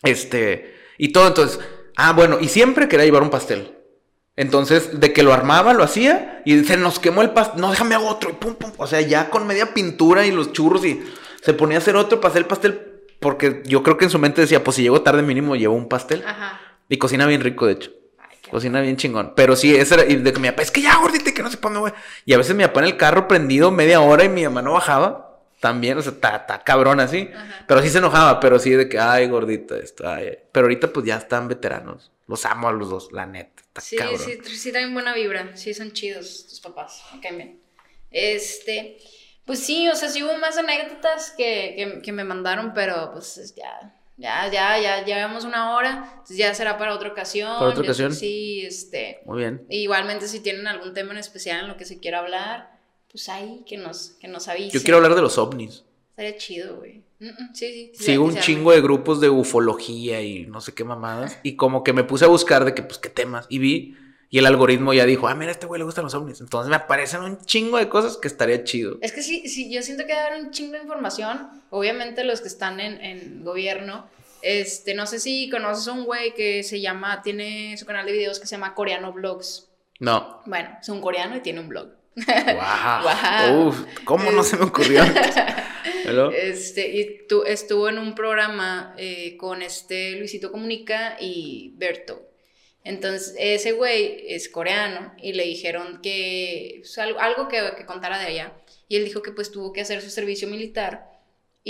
Este. 0.02 0.74
Y 0.98 1.12
todo, 1.12 1.28
entonces. 1.28 1.60
Ah, 1.96 2.12
bueno, 2.12 2.38
y 2.40 2.48
siempre 2.48 2.88
quería 2.88 3.04
llevar 3.04 3.22
un 3.22 3.30
pastel. 3.30 3.76
Entonces, 4.36 5.00
de 5.00 5.12
que 5.12 5.24
lo 5.24 5.32
armaba, 5.32 5.72
lo 5.72 5.82
hacía 5.82 6.42
y 6.44 6.62
se 6.62 6.76
nos 6.76 7.00
quemó 7.00 7.22
el 7.22 7.30
pastel. 7.30 7.60
No, 7.60 7.70
déjame 7.70 7.96
hago 7.96 8.08
otro 8.08 8.30
y 8.30 8.34
pum, 8.34 8.54
pum. 8.54 8.72
O 8.76 8.86
sea, 8.86 9.00
ya 9.00 9.30
con 9.30 9.46
media 9.46 9.74
pintura 9.74 10.24
y 10.26 10.30
los 10.30 10.52
churros 10.52 10.84
y 10.84 11.02
se 11.42 11.54
ponía 11.54 11.78
a 11.78 11.80
hacer 11.80 11.96
otro 11.96 12.20
para 12.20 12.30
hacer 12.30 12.42
el 12.42 12.48
pastel. 12.48 13.02
Porque 13.18 13.62
yo 13.66 13.82
creo 13.82 13.96
que 13.96 14.04
en 14.04 14.12
su 14.12 14.18
mente 14.20 14.40
decía, 14.40 14.62
pues 14.62 14.76
si 14.76 14.82
llego 14.82 15.02
tarde 15.02 15.22
mínimo 15.22 15.56
llevo 15.56 15.74
un 15.74 15.88
pastel. 15.88 16.22
Ajá. 16.24 16.60
Y 16.88 16.98
cocina 16.98 17.26
bien 17.26 17.40
rico, 17.40 17.66
de 17.66 17.72
hecho. 17.72 17.90
Cocina 18.48 18.80
bien 18.80 18.96
chingón. 18.96 19.32
Pero 19.34 19.56
sí, 19.56 19.74
ese 19.74 19.94
era. 19.94 20.04
Y 20.04 20.16
de 20.16 20.32
que 20.32 20.38
mi 20.38 20.48
papá, 20.48 20.62
es 20.62 20.70
que 20.70 20.82
ya 20.82 20.96
gordita, 20.96 21.32
que 21.32 21.42
no 21.42 21.50
para 21.50 21.60
dónde, 21.62 21.80
güey. 21.80 21.92
Y 22.24 22.32
a 22.32 22.38
veces 22.38 22.54
mi 22.54 22.64
papá 22.64 22.80
en 22.80 22.86
el 22.86 22.96
carro 22.96 23.28
prendido 23.28 23.70
media 23.70 24.00
hora 24.00 24.24
y 24.24 24.28
mi 24.28 24.44
mamá 24.44 24.62
no 24.62 24.72
bajaba. 24.72 25.27
También, 25.60 25.98
o 25.98 26.02
sea, 26.02 26.12
está 26.12 26.36
está 26.36 26.62
cabrón 26.62 27.00
así. 27.00 27.30
Ajá. 27.34 27.64
Pero 27.66 27.82
sí 27.82 27.88
se 27.88 27.98
enojaba, 27.98 28.38
pero 28.40 28.58
sí 28.58 28.70
de 28.70 28.88
que, 28.88 28.98
ay, 28.98 29.26
gordita, 29.28 29.76
esto, 29.76 30.08
ay. 30.08 30.38
Pero 30.52 30.66
ahorita, 30.66 30.92
pues 30.92 31.04
ya 31.06 31.16
están 31.16 31.48
veteranos. 31.48 32.12
Los 32.26 32.44
amo 32.44 32.68
a 32.68 32.72
los 32.72 32.90
dos, 32.90 33.10
la 33.12 33.26
neta. 33.26 33.62
Está 33.62 33.80
Sí, 33.80 33.96
cabrón. 33.96 34.20
sí, 34.20 34.38
sí 34.56 34.70
traen 34.70 34.92
buena 34.92 35.14
vibra. 35.14 35.56
Sí, 35.56 35.74
son 35.74 35.92
chidos 35.92 36.46
tus 36.48 36.60
papás. 36.60 37.02
Me 37.14 37.20
caen 37.20 37.36
bien. 37.36 37.60
Este, 38.10 38.98
pues 39.44 39.60
sí, 39.60 39.88
o 39.88 39.94
sea, 39.94 40.08
sí 40.08 40.22
hubo 40.22 40.36
más 40.38 40.56
anécdotas 40.58 41.32
que, 41.36 41.74
que, 41.76 42.02
que 42.02 42.12
me 42.12 42.24
mandaron, 42.24 42.72
pero 42.74 43.10
pues 43.12 43.38
es 43.38 43.54
ya, 43.54 43.92
ya, 44.16 44.50
ya, 44.50 44.80
ya 44.80 45.04
llevamos 45.04 45.44
una 45.44 45.74
hora. 45.74 46.08
Entonces 46.12 46.36
ya 46.36 46.52
será 46.54 46.76
para 46.78 46.94
otra 46.94 47.08
ocasión. 47.10 47.56
¿Para 47.58 47.70
otra 47.70 47.82
ocasión? 47.82 48.12
Sí, 48.14 48.64
este. 48.66 49.20
Muy 49.24 49.38
bien. 49.38 49.64
Igualmente, 49.70 50.28
si 50.28 50.40
tienen 50.40 50.66
algún 50.66 50.92
tema 50.94 51.12
en 51.12 51.18
especial 51.18 51.60
en 51.60 51.68
lo 51.68 51.76
que 51.76 51.84
se 51.84 51.98
quiera 51.98 52.18
hablar, 52.20 52.77
pues 53.10 53.28
ahí 53.28 53.64
que 53.66 53.76
nos, 53.76 54.10
que 54.20 54.28
nos 54.28 54.48
avisen. 54.48 54.70
Yo 54.70 54.82
quiero 54.82 54.96
hablar 54.96 55.14
de 55.14 55.22
los 55.22 55.38
ovnis. 55.38 55.84
Estaría 56.10 56.36
chido, 56.36 56.76
güey. 56.76 57.04
Mm, 57.20 57.26
mm, 57.26 57.54
sí, 57.54 57.72
sí. 57.72 57.92
sí, 57.94 58.04
Sigo 58.04 58.24
un 58.24 58.36
chingo 58.38 58.72
de 58.72 58.80
grupos 58.80 59.20
de 59.20 59.30
ufología 59.30 60.20
y 60.20 60.46
no 60.46 60.60
sé 60.60 60.74
qué 60.74 60.84
mamadas. 60.84 61.38
Y 61.42 61.56
como 61.56 61.84
que 61.84 61.92
me 61.92 62.04
puse 62.04 62.24
a 62.24 62.28
buscar 62.28 62.64
de 62.64 62.74
que, 62.74 62.82
pues, 62.82 62.98
qué 62.98 63.08
temas. 63.08 63.46
Y 63.48 63.58
vi, 63.58 63.96
y 64.30 64.38
el 64.38 64.46
algoritmo 64.46 64.92
ya 64.92 65.06
dijo, 65.06 65.28
ah, 65.28 65.34
mira, 65.34 65.50
a 65.50 65.52
este 65.52 65.66
güey 65.66 65.78
le 65.78 65.84
gustan 65.84 66.04
los 66.04 66.14
ovnis. 66.14 66.40
Entonces 66.40 66.68
me 66.68 66.76
aparecen 66.76 67.22
un 67.22 67.38
chingo 67.44 67.78
de 67.78 67.88
cosas 67.88 68.16
que 68.16 68.28
estaría 68.28 68.64
chido. 68.64 68.98
Es 69.00 69.12
que 69.12 69.22
sí, 69.22 69.48
sí, 69.48 69.72
yo 69.72 69.82
siento 69.82 70.04
que 70.04 70.12
debe 70.12 70.26
haber 70.26 70.44
un 70.44 70.50
chingo 70.50 70.72
de 70.72 70.80
información. 70.80 71.48
Obviamente 71.70 72.24
los 72.24 72.40
que 72.40 72.48
están 72.48 72.80
en, 72.80 73.00
en 73.00 73.44
gobierno. 73.44 74.06
Este, 74.42 74.94
no 74.94 75.06
sé 75.06 75.18
si 75.18 75.48
conoces 75.50 75.88
a 75.88 75.92
un 75.92 76.04
güey 76.04 76.34
que 76.34 76.62
se 76.62 76.80
llama, 76.80 77.22
tiene 77.22 77.76
su 77.76 77.86
canal 77.86 78.06
de 78.06 78.12
videos 78.12 78.38
que 78.38 78.46
se 78.46 78.56
llama 78.56 78.74
Coreano 78.74 79.12
Vlogs. 79.12 79.68
No. 79.98 80.42
Bueno, 80.46 80.76
es 80.80 80.88
un 80.88 81.00
coreano 81.00 81.36
y 81.36 81.40
tiene 81.40 81.60
un 81.60 81.68
blog. 81.68 81.97
Wow. 82.26 83.02
Guau. 83.02 83.68
Uf, 83.68 83.84
¿cómo 84.04 84.30
no 84.30 84.42
se 84.42 84.56
me 84.56 84.64
ocurrió? 84.64 85.02
¿Hello? 86.04 86.30
Este, 86.32 86.88
y 86.88 87.26
tu, 87.26 87.42
estuvo 87.44 87.88
en 87.88 87.98
un 87.98 88.14
programa 88.14 88.94
eh, 88.96 89.36
con 89.36 89.62
este 89.62 90.12
Luisito 90.12 90.50
Comunica 90.50 91.16
y 91.20 91.74
Berto. 91.76 92.22
Entonces, 92.84 93.34
ese 93.38 93.72
güey 93.72 94.24
es 94.28 94.48
coreano 94.48 95.12
y 95.18 95.32
le 95.32 95.44
dijeron 95.44 96.00
que 96.02 96.76
pues, 96.80 96.96
algo, 96.98 97.20
algo 97.20 97.48
que, 97.48 97.60
que 97.76 97.84
contara 97.84 98.18
de 98.18 98.26
allá. 98.26 98.52
Y 98.88 98.96
él 98.96 99.04
dijo 99.04 99.22
que 99.22 99.32
pues 99.32 99.50
tuvo 99.50 99.72
que 99.72 99.82
hacer 99.82 100.00
su 100.00 100.10
servicio 100.10 100.48
militar 100.48 101.18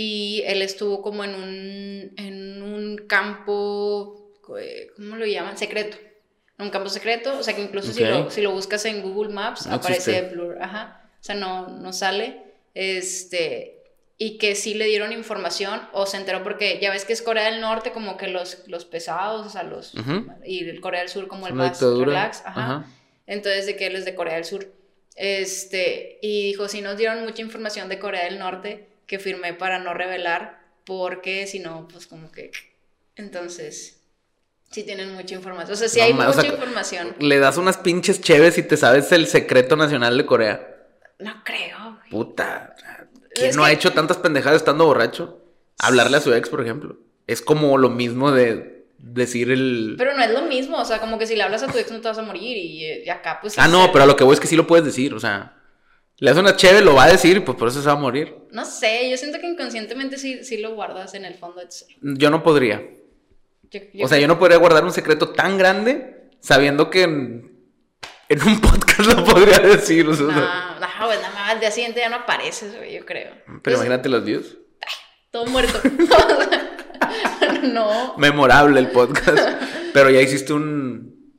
y 0.00 0.44
él 0.46 0.62
estuvo 0.62 1.02
como 1.02 1.24
en 1.24 1.34
un, 1.34 2.12
en 2.16 2.62
un 2.62 2.98
campo, 3.08 4.30
eh, 4.60 4.90
¿cómo 4.94 5.16
lo 5.16 5.26
llaman? 5.26 5.58
Secreto. 5.58 5.96
Un 6.58 6.70
campo 6.70 6.88
secreto, 6.90 7.38
o 7.38 7.42
sea 7.42 7.54
que 7.54 7.62
incluso 7.62 7.92
si, 7.92 8.02
Ok. 8.02 8.08
lo, 8.10 8.30
si 8.30 8.40
lo 8.42 8.50
buscas 8.52 8.84
en 8.84 9.02
Google 9.02 9.32
Maps 9.32 9.66
No 9.66 9.74
aparece 9.76 10.10
existe. 10.18 10.34
blur, 10.34 10.60
ajá. 10.60 11.02
O 11.20 11.24
sea, 11.24 11.34
no, 11.36 11.68
no 11.68 11.92
sale. 11.92 12.42
Este, 12.74 13.82
y 14.16 14.38
que 14.38 14.54
sí 14.56 14.74
le 14.74 14.86
dieron 14.86 15.12
información 15.12 15.80
o 15.92 16.06
se 16.06 16.16
enteró 16.16 16.42
porque 16.42 16.78
ya 16.80 16.90
ves 16.90 17.04
que 17.04 17.12
es 17.12 17.22
Corea 17.22 17.50
del 17.50 17.60
Norte 17.60 17.92
como 17.92 18.16
que 18.16 18.28
los, 18.28 18.64
los 18.66 18.84
pesados, 18.84 19.46
o 19.46 19.50
sea, 19.50 19.62
los... 19.62 19.94
Ujú. 19.94 20.26
Y 20.44 20.68
el 20.68 20.80
Corea 20.80 21.00
del 21.00 21.08
Sur 21.08 21.28
como 21.28 21.46
el 21.46 21.54
más 21.54 21.80
relax, 21.80 22.42
ajá. 22.44 22.60
Ajá. 22.60 22.86
Entonces 23.26 23.66
de 23.66 23.76
que 23.76 23.86
él 23.86 23.94
es 23.96 24.04
de 24.04 24.14
Corea 24.14 24.34
del 24.34 24.44
Sur. 24.44 24.72
Este, 25.14 26.18
y 26.22 26.44
dijo, 26.46 26.68
sí 26.68 26.80
nos 26.80 26.96
dieron 26.96 27.22
mucha 27.24 27.42
información 27.42 27.88
de 27.88 27.98
Corea 27.98 28.24
del 28.24 28.38
Norte 28.38 28.88
que 29.06 29.18
firmé 29.18 29.54
para 29.54 29.78
no 29.78 29.94
revelar, 29.94 30.60
porque 30.84 31.46
si 31.46 31.58
no, 31.60 31.86
pues 31.88 32.06
como 32.06 32.30
que... 32.32 32.50
Entonces, 33.16 33.97
sí 34.70 34.84
tienen 34.84 35.14
mucha 35.14 35.34
información. 35.34 35.72
O 35.72 35.76
sea, 35.76 35.88
sí 35.88 36.00
hay 36.00 36.14
mucha 36.14 36.46
información. 36.46 37.14
Le 37.18 37.38
das 37.38 37.56
unas 37.56 37.78
pinches 37.78 38.20
cheves 38.20 38.58
y 38.58 38.62
te 38.62 38.76
sabes 38.76 39.10
el 39.12 39.26
secreto 39.26 39.76
nacional 39.76 40.16
de 40.16 40.26
Corea. 40.26 40.76
No 41.18 41.42
creo. 41.44 41.98
Puta. 42.10 42.74
¿Quién 43.34 43.56
no 43.56 43.64
ha 43.64 43.72
hecho 43.72 43.92
tantas 43.92 44.18
pendejadas 44.18 44.58
estando 44.58 44.86
borracho? 44.86 45.42
Hablarle 45.78 46.16
a 46.16 46.20
su 46.20 46.32
ex, 46.34 46.48
por 46.48 46.60
ejemplo. 46.60 46.98
Es 47.26 47.42
como 47.42 47.76
lo 47.78 47.90
mismo 47.90 48.32
de 48.32 48.86
decir 48.98 49.50
el... 49.50 49.94
Pero 49.96 50.14
no 50.14 50.22
es 50.22 50.30
lo 50.30 50.42
mismo, 50.42 50.78
o 50.78 50.84
sea, 50.84 50.98
como 50.98 51.18
que 51.18 51.26
si 51.26 51.36
le 51.36 51.42
hablas 51.42 51.62
a 51.62 51.68
tu 51.68 51.78
ex 51.78 51.90
no 51.92 52.00
te 52.00 52.08
vas 52.08 52.18
a 52.18 52.22
morir 52.22 52.56
y, 52.56 52.84
eh, 52.84 53.10
acá 53.10 53.38
pues... 53.40 53.58
ah, 53.58 53.68
no, 53.68 53.92
pero 53.92 54.04
a 54.04 54.06
lo 54.06 54.16
que 54.16 54.24
voy 54.24 54.34
es 54.34 54.40
que 54.40 54.48
sí 54.48 54.56
lo 54.56 54.66
puedes 54.66 54.84
decir, 54.84 55.14
o 55.14 55.20
sea... 55.20 55.54
Le 56.20 56.30
hace 56.30 56.40
una 56.40 56.56
chévere, 56.56 56.84
lo 56.84 56.96
va 56.96 57.04
a 57.04 57.12
decir, 57.12 57.44
pues 57.44 57.56
por 57.56 57.68
eso 57.68 57.80
se 57.80 57.86
va 57.86 57.92
a 57.92 57.96
morir. 57.96 58.34
No 58.50 58.64
sé, 58.64 59.08
yo 59.08 59.16
siento 59.16 59.38
que 59.38 59.46
inconscientemente 59.46 60.18
sí, 60.18 60.42
sí 60.42 60.56
lo 60.56 60.74
guardas 60.74 61.14
en 61.14 61.24
el 61.24 61.34
fondo 61.34 61.62
Yo 62.00 62.30
no 62.30 62.42
podría. 62.42 62.82
O 64.02 64.08
sea, 64.08 64.18
yo 64.18 64.28
no 64.28 64.38
podría 64.38 64.58
guardar 64.58 64.84
un 64.84 64.92
secreto 64.92 65.30
tan 65.30 65.58
grande 65.58 66.30
sabiendo 66.40 66.90
que 66.90 67.02
en, 67.02 68.42
un 68.46 68.60
podcast 68.60 69.00
lo 69.00 69.24
podría 69.24 69.58
decir. 69.58 70.08
O 70.08 70.14
sea, 70.14 70.26
no, 70.26 70.80
no, 70.80 71.06
pues 71.06 71.20
nada 71.20 71.34
más 71.34 71.50
al 71.50 71.60
día 71.60 71.70
siguiente 71.70 72.00
ya 72.00 72.08
no 72.08 72.16
apareces, 72.16 72.74
yo 72.90 73.04
creo. 73.04 73.32
Pero 73.62 73.76
imagínate 73.76 74.08
los 74.08 74.24
views. 74.24 74.56
Todo 75.30 75.46
muerto. 75.46 75.78
no. 77.62 78.16
Memorable 78.16 78.80
el 78.80 78.90
podcast. 78.90 79.38
Pero 79.92 80.10
ya 80.10 80.20
hiciste 80.20 80.52
un. 80.52 81.38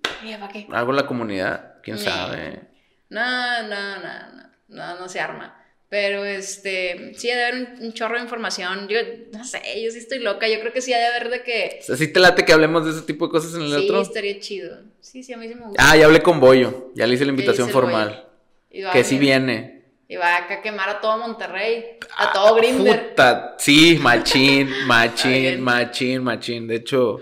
Algo 0.71 0.91
en 0.91 0.95
la 0.95 1.07
comunidad. 1.07 1.75
¿Quién 1.81 1.97
sabe? 1.97 2.69
No, 3.09 3.63
no, 3.63 3.95
no, 3.97 4.33
no. 4.33 4.49
No, 4.67 4.99
no 4.99 5.09
se 5.09 5.19
arma. 5.19 5.58
Pero 5.89 6.23
este, 6.23 7.13
sí 7.17 7.31
ha 7.31 7.35
de 7.35 7.45
haber 7.45 7.67
un, 7.81 7.93
chorro 7.93 8.15
de 8.15 8.21
información. 8.21 8.87
Yo 8.87 8.99
no 9.33 9.43
sé, 9.43 9.59
yo 9.83 9.89
sí 9.89 9.97
estoy 9.97 10.19
loca. 10.19 10.47
Yo 10.47 10.59
creo 10.59 10.71
que 10.71 10.81
sí 10.81 10.93
ha 10.93 10.99
de 10.99 11.07
haber 11.07 11.29
de 11.29 11.41
que. 11.41 11.79
O 11.81 11.83
sea, 11.83 11.97
¿sí 11.97 12.13
te 12.13 12.19
late 12.19 12.45
que 12.45 12.53
hablemos 12.53 12.85
de 12.85 12.91
ese 12.91 13.01
tipo 13.01 13.25
de 13.25 13.31
cosas 13.31 13.55
en 13.55 13.63
el 13.63 13.73
otro? 13.75 14.03
Sí, 14.03 14.09
estaría 14.09 14.39
chido. 14.39 14.77
Sí, 15.01 15.23
sí, 15.23 15.33
a 15.33 15.37
mí 15.37 15.47
sí 15.47 15.55
me 15.55 15.65
gusta. 15.65 15.83
Ah, 15.83 15.97
ya 15.97 16.05
hablé 16.05 16.21
con 16.21 16.39
Boyo. 16.39 16.91
Ya 16.93 17.07
le 17.07 17.15
hice 17.15 17.25
la 17.25 17.31
invitación 17.31 17.69
formal. 17.69 18.27
Que 18.69 19.03
sí 19.03 19.17
viene. 19.17 19.79
Y 20.07 20.15
va 20.15 20.37
a 20.37 20.61
quemar 20.61 20.89
a 20.89 21.01
todo 21.01 21.17
Monterrey, 21.19 21.97
a 22.17 22.33
todo 22.33 22.55
Grinder. 22.55 23.09
Puta, 23.09 23.55
sí, 23.59 23.99
machín, 24.01 24.67
machín, 24.87 25.61
machín, 25.61 26.23
machín. 26.23 26.67
De 26.67 26.77
hecho, 26.77 27.19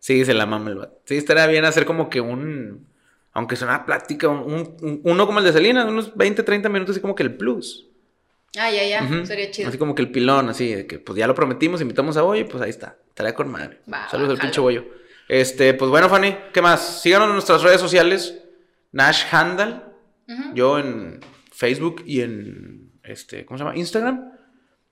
sí, 0.00 0.24
se 0.24 0.34
la 0.34 0.44
mama 0.44 0.70
el 0.70 0.76
vato. 0.76 1.00
Sí, 1.04 1.16
estaría 1.16 1.46
bien 1.46 1.64
hacer 1.64 1.84
como 1.84 2.10
que 2.10 2.20
un, 2.20 2.88
aunque 3.32 3.54
sea 3.54 3.68
una 3.68 3.86
plática, 3.86 4.28
un, 4.28 5.00
uno 5.04 5.26
como 5.26 5.38
el 5.38 5.44
de 5.44 5.52
Selena, 5.52 5.84
unos 5.84 6.16
20, 6.16 6.42
30 6.42 6.68
minutos, 6.68 6.94
así 6.94 7.00
como 7.00 7.14
que 7.14 7.22
el 7.22 7.36
plus. 7.36 7.86
Ah, 8.56 8.70
ya, 8.70 8.86
ya, 8.86 9.26
sería 9.26 9.50
chido. 9.50 9.68
Así 9.68 9.78
como 9.78 9.94
que 9.94 10.02
el 10.02 10.10
pilón, 10.10 10.48
así, 10.48 10.72
de 10.72 10.86
que 10.86 10.98
pues 10.98 11.18
ya 11.18 11.26
lo 11.26 11.34
prometimos, 11.34 11.80
invitamos 11.80 12.16
a 12.16 12.22
Boyo, 12.22 12.46
pues 12.48 12.62
ahí 12.62 12.70
está, 12.70 12.96
estaría 13.08 13.34
con 13.34 13.50
madre. 13.50 13.80
Saludos 14.10 14.30
al 14.30 14.38
pinche 14.38 14.60
Boyo. 14.60 14.84
Este, 15.28 15.74
pues 15.74 15.90
bueno, 15.90 16.08
Fanny, 16.08 16.36
¿qué 16.52 16.62
más? 16.62 17.02
Síganos 17.02 17.28
en 17.28 17.34
nuestras 17.34 17.62
redes 17.62 17.80
sociales, 17.80 18.42
Nash 18.92 19.24
Handal, 19.32 19.92
yo 20.54 20.78
en 20.78 21.20
Facebook 21.50 22.02
y 22.06 22.20
en, 22.20 22.92
este, 23.02 23.44
¿cómo 23.44 23.58
se 23.58 23.64
llama? 23.64 23.76
Instagram. 23.76 24.32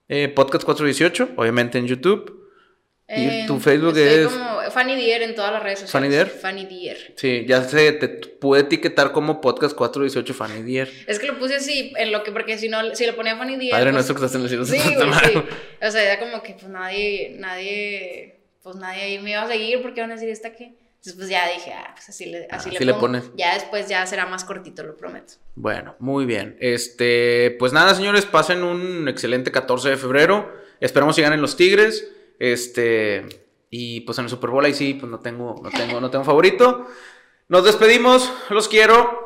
Eh, 0.08 0.28
Podcast 0.28 0.64
418, 0.64 1.34
obviamente 1.36 1.78
en 1.78 1.86
YouTube. 1.86 2.41
Y 3.08 3.46
tu 3.46 3.60
Facebook 3.60 3.96
es... 3.96 4.28
como 4.28 4.70
Fanny 4.70 4.96
Dier 4.96 5.22
en 5.22 5.34
todas 5.34 5.52
las 5.52 5.62
redes 5.62 5.80
sociales. 5.80 5.92
Fanny 5.92 6.08
Dier. 6.08 6.28
Fanny 6.28 6.66
Dier. 6.66 7.14
Sí, 7.16 7.44
ya 7.46 7.62
se 7.62 7.92
te 7.92 8.08
puede 8.08 8.62
etiquetar 8.62 9.12
como 9.12 9.40
Podcast 9.40 9.76
418 9.76 10.34
Fanny 10.34 10.62
Dier. 10.62 10.90
Es 11.06 11.18
que 11.18 11.26
lo 11.26 11.38
puse 11.38 11.56
así, 11.56 11.92
en 11.96 12.12
lo 12.12 12.22
que, 12.22 12.32
porque 12.32 12.58
si 12.58 12.68
no, 12.68 12.94
si 12.94 13.06
lo 13.06 13.14
ponía 13.14 13.36
Fanny 13.36 13.56
Dier... 13.56 13.72
Padre 13.72 13.86
pues, 13.86 13.94
nuestro 13.94 14.14
que 14.14 14.24
estás 14.24 14.34
en 14.36 14.42
el 14.42 14.48
cielo. 14.48 14.64
Sí, 14.64 14.78
sí. 14.78 14.94
O 15.82 15.90
sea, 15.90 16.02
era 16.02 16.18
como 16.18 16.42
que 16.42 16.54
pues 16.54 16.68
nadie, 16.68 17.36
nadie, 17.38 18.40
pues 18.62 18.76
nadie 18.76 19.20
me 19.20 19.32
iba 19.32 19.42
a 19.42 19.48
seguir 19.48 19.82
porque 19.82 20.00
van 20.00 20.10
a 20.12 20.14
decir, 20.14 20.30
¿esta 20.30 20.52
qué? 20.52 20.74
Entonces, 21.02 21.18
pues 21.18 21.28
ya 21.30 21.48
dije, 21.52 21.72
ah, 21.72 21.90
pues 21.94 22.08
así 22.10 22.26
le, 22.26 22.46
así, 22.48 22.70
le, 22.70 22.94
pones. 22.94 23.24
Ya 23.34 23.54
después 23.54 23.88
ya 23.88 24.06
será 24.06 24.24
más 24.26 24.44
cortito, 24.44 24.84
lo 24.84 24.96
prometo. 24.96 25.34
Bueno, 25.56 25.96
muy 25.98 26.26
bien. 26.26 26.56
Este, 26.60 27.56
pues 27.58 27.72
nada, 27.72 27.92
señores, 27.96 28.24
pasen 28.24 28.62
un 28.62 29.08
excelente 29.08 29.50
14 29.50 29.88
de 29.88 29.96
febrero. 29.96 30.54
Esperamos 30.78 31.16
que 31.16 31.22
ganen 31.22 31.40
los 31.40 31.56
Tigres. 31.56 32.08
Este, 32.42 33.24
y 33.70 34.00
pues 34.00 34.18
en 34.18 34.24
el 34.24 34.28
Super 34.28 34.50
Bowl 34.50 34.64
ahí 34.64 34.74
sí, 34.74 34.94
pues 34.94 35.08
no 35.08 35.20
tengo, 35.20 35.60
no 35.62 35.70
tengo, 35.70 36.00
no 36.00 36.10
tengo 36.10 36.24
favorito. 36.24 36.88
Nos 37.46 37.62
despedimos, 37.64 38.32
los 38.50 38.66
quiero. 38.66 39.21